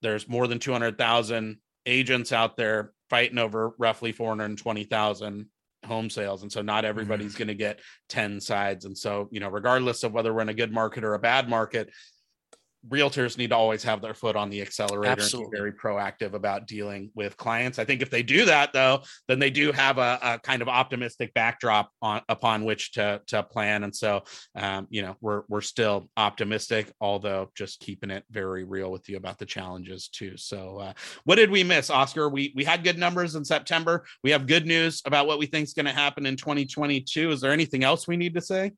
there's 0.00 0.26
more 0.26 0.46
than 0.46 0.58
200000 0.58 1.58
agents 1.84 2.32
out 2.32 2.56
there 2.56 2.92
fighting 3.08 3.38
over 3.38 3.72
roughly 3.78 4.12
420000 4.12 5.46
home 5.84 6.10
sales 6.10 6.42
and 6.42 6.50
so 6.50 6.62
not 6.62 6.84
everybody's 6.84 7.32
mm-hmm. 7.32 7.38
going 7.38 7.48
to 7.48 7.54
get 7.54 7.80
10 8.08 8.40
sides 8.40 8.84
and 8.84 8.96
so 8.96 9.28
you 9.30 9.40
know 9.40 9.48
regardless 9.48 10.02
of 10.02 10.12
whether 10.12 10.34
we're 10.34 10.40
in 10.40 10.48
a 10.48 10.54
good 10.54 10.72
market 10.72 11.04
or 11.04 11.14
a 11.14 11.18
bad 11.18 11.48
market 11.48 11.90
realtors 12.88 13.38
need 13.38 13.50
to 13.50 13.56
always 13.56 13.82
have 13.82 14.00
their 14.00 14.14
foot 14.14 14.36
on 14.36 14.50
the 14.50 14.62
accelerator 14.62 15.12
Absolutely. 15.12 15.44
and 15.44 15.52
be 15.52 15.58
very 15.58 15.72
proactive 15.72 16.34
about 16.34 16.66
dealing 16.66 17.10
with 17.14 17.36
clients. 17.36 17.78
I 17.78 17.84
think 17.84 18.02
if 18.02 18.10
they 18.10 18.22
do 18.22 18.44
that 18.46 18.72
though, 18.72 19.02
then 19.28 19.38
they 19.38 19.50
do 19.50 19.72
have 19.72 19.98
a, 19.98 20.18
a 20.22 20.38
kind 20.38 20.62
of 20.62 20.68
optimistic 20.68 21.34
backdrop 21.34 21.90
on 22.02 22.22
upon 22.28 22.64
which 22.64 22.92
to 22.92 23.20
to 23.28 23.42
plan. 23.42 23.84
And 23.84 23.94
so 23.94 24.24
um, 24.54 24.86
you 24.90 25.02
know, 25.02 25.16
we're 25.20 25.42
we're 25.48 25.60
still 25.60 26.08
optimistic, 26.16 26.92
although 27.00 27.50
just 27.54 27.80
keeping 27.80 28.10
it 28.10 28.24
very 28.30 28.64
real 28.64 28.90
with 28.90 29.08
you 29.08 29.16
about 29.16 29.38
the 29.38 29.46
challenges 29.46 30.08
too. 30.08 30.36
So 30.36 30.78
uh, 30.78 30.92
what 31.24 31.36
did 31.36 31.50
we 31.50 31.64
miss, 31.64 31.90
Oscar? 31.90 32.28
We 32.28 32.52
we 32.54 32.64
had 32.64 32.84
good 32.84 32.98
numbers 32.98 33.34
in 33.34 33.44
September. 33.44 34.04
We 34.22 34.30
have 34.30 34.46
good 34.46 34.66
news 34.66 35.02
about 35.04 35.26
what 35.26 35.38
we 35.38 35.46
think 35.46 35.64
is 35.64 35.74
going 35.74 35.86
to 35.86 35.92
happen 35.92 36.26
in 36.26 36.36
2022. 36.36 37.30
Is 37.30 37.40
there 37.40 37.52
anything 37.52 37.84
else 37.84 38.06
we 38.06 38.16
need 38.16 38.34
to 38.34 38.40
say? 38.40 38.72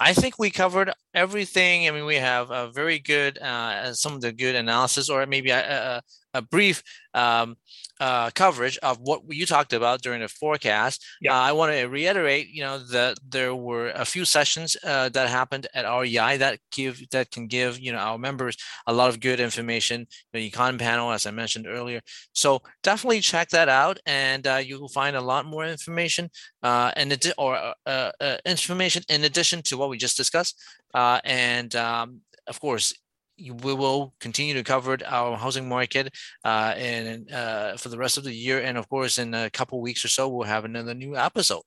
I 0.00 0.14
think 0.14 0.38
we 0.38 0.50
covered 0.50 0.92
everything. 1.14 1.86
I 1.86 1.90
mean, 1.90 2.06
we 2.06 2.16
have 2.16 2.50
a 2.50 2.70
very 2.70 2.98
good, 2.98 3.38
uh, 3.48 3.92
some 3.92 4.14
of 4.14 4.20
the 4.20 4.32
good 4.32 4.54
analysis, 4.54 5.08
or 5.08 5.26
maybe 5.26 5.50
a, 5.50 5.60
a, 5.60 6.02
a 6.34 6.42
brief 6.42 6.82
um, 7.14 7.56
uh, 8.00 8.30
coverage 8.30 8.78
of 8.78 8.98
what 9.00 9.22
you 9.28 9.46
talked 9.46 9.72
about 9.72 10.02
during 10.02 10.20
the 10.20 10.28
forecast. 10.28 11.04
Yeah. 11.20 11.34
Uh, 11.34 11.40
I 11.40 11.52
want 11.52 11.72
to 11.72 11.86
reiterate, 11.86 12.48
you 12.48 12.62
know, 12.62 12.78
that 12.78 13.18
there 13.28 13.54
were 13.54 13.90
a 13.90 14.04
few 14.04 14.24
sessions 14.24 14.76
uh, 14.84 15.08
that 15.10 15.28
happened 15.28 15.66
at 15.74 15.84
REI 15.84 16.36
that 16.38 16.60
give 16.70 17.08
that 17.10 17.30
can 17.30 17.46
give 17.46 17.78
you 17.78 17.92
know 17.92 17.98
our 17.98 18.18
members 18.18 18.56
a 18.86 18.92
lot 18.92 19.08
of 19.08 19.20
good 19.20 19.40
information. 19.40 20.06
The 20.32 20.50
econ 20.50 20.78
panel, 20.78 21.10
as 21.10 21.26
I 21.26 21.30
mentioned 21.30 21.66
earlier. 21.66 22.00
So 22.32 22.60
definitely 22.82 23.20
check 23.20 23.48
that 23.50 23.68
out, 23.68 23.98
and 24.06 24.46
uh, 24.46 24.56
you 24.56 24.80
will 24.80 24.88
find 24.88 25.16
a 25.16 25.20
lot 25.20 25.46
more 25.46 25.66
information 25.66 26.30
uh, 26.62 26.92
and 26.96 27.08
or 27.36 27.56
uh, 27.86 28.12
uh, 28.20 28.36
information 28.46 29.02
in 29.08 29.24
addition 29.24 29.62
to 29.62 29.76
what 29.76 29.90
we 29.90 29.98
just 29.98 30.16
discussed. 30.16 30.60
and 30.94 31.74
um, 31.74 32.20
of 32.46 32.60
course, 32.60 32.94
we 33.38 33.74
will 33.74 34.14
continue 34.20 34.54
to 34.54 34.64
cover 34.64 34.98
our 35.06 35.36
housing 35.36 35.68
market 35.68 36.14
uh, 36.44 36.74
and 36.76 37.30
uh, 37.30 37.76
for 37.76 37.88
the 37.88 37.98
rest 37.98 38.18
of 38.18 38.24
the 38.24 38.34
year. 38.34 38.60
And 38.60 38.76
of 38.76 38.88
course, 38.88 39.18
in 39.18 39.34
a 39.34 39.50
couple 39.50 39.80
weeks 39.80 40.04
or 40.04 40.08
so, 40.08 40.28
we'll 40.28 40.46
have 40.46 40.64
another 40.64 40.94
new 40.94 41.16
episode. 41.16 41.62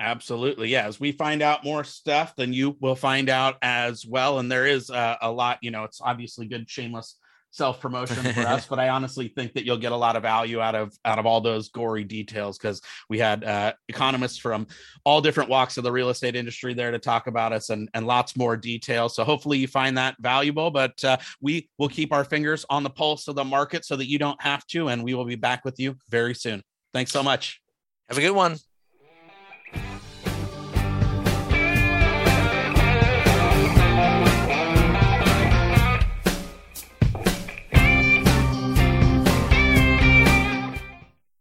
Absolutely. 0.00 0.68
Yeah. 0.68 0.86
As 0.86 0.98
we 0.98 1.12
find 1.12 1.40
out 1.40 1.64
more 1.64 1.84
stuff, 1.84 2.34
then 2.36 2.52
you 2.52 2.76
will 2.80 2.96
find 2.96 3.28
out 3.28 3.56
as 3.62 4.04
well. 4.04 4.38
And 4.38 4.50
there 4.50 4.66
is 4.66 4.90
uh, 4.90 5.16
a 5.22 5.30
lot, 5.30 5.58
you 5.62 5.70
know, 5.70 5.84
it's 5.84 6.00
obviously 6.00 6.46
good, 6.46 6.68
shameless 6.68 7.16
self 7.54 7.80
promotion 7.80 8.16
for 8.16 8.40
us, 8.40 8.66
but 8.70 8.78
I 8.78 8.88
honestly 8.88 9.28
think 9.28 9.54
that 9.54 9.64
you'll 9.64 9.78
get 9.78 9.92
a 9.92 9.96
lot 9.96 10.16
of 10.16 10.22
value 10.22 10.60
out 10.60 10.74
of 10.74 10.92
out 11.04 11.18
of 11.18 11.26
all 11.26 11.40
those 11.40 11.68
gory 11.68 12.04
details 12.04 12.58
because 12.58 12.82
we 13.08 13.18
had 13.18 13.44
uh, 13.44 13.72
economists 13.88 14.38
from 14.38 14.66
all 15.04 15.20
different 15.20 15.48
walks 15.48 15.76
of 15.76 15.84
the 15.84 15.92
real 15.92 16.10
estate 16.10 16.34
industry 16.34 16.74
there 16.74 16.90
to 16.90 16.98
talk 16.98 17.26
about 17.26 17.52
us 17.52 17.70
and 17.70 17.88
and 17.94 18.06
lots 18.06 18.36
more 18.36 18.56
details. 18.56 19.14
So 19.14 19.24
hopefully 19.24 19.58
you 19.58 19.68
find 19.68 19.96
that 19.96 20.16
valuable. 20.20 20.70
But 20.70 21.02
uh, 21.04 21.18
we 21.40 21.68
will 21.78 21.88
keep 21.88 22.12
our 22.12 22.24
fingers 22.24 22.66
on 22.68 22.82
the 22.82 22.90
pulse 22.90 23.28
of 23.28 23.36
the 23.36 23.44
market 23.44 23.84
so 23.84 23.96
that 23.96 24.08
you 24.08 24.18
don't 24.18 24.40
have 24.42 24.66
to, 24.68 24.88
and 24.88 25.04
we 25.04 25.14
will 25.14 25.24
be 25.24 25.36
back 25.36 25.64
with 25.64 25.78
you 25.78 25.96
very 26.10 26.34
soon. 26.34 26.62
Thanks 26.92 27.12
so 27.12 27.22
much. 27.22 27.60
Have 28.08 28.18
a 28.18 28.20
good 28.20 28.32
one. 28.32 28.56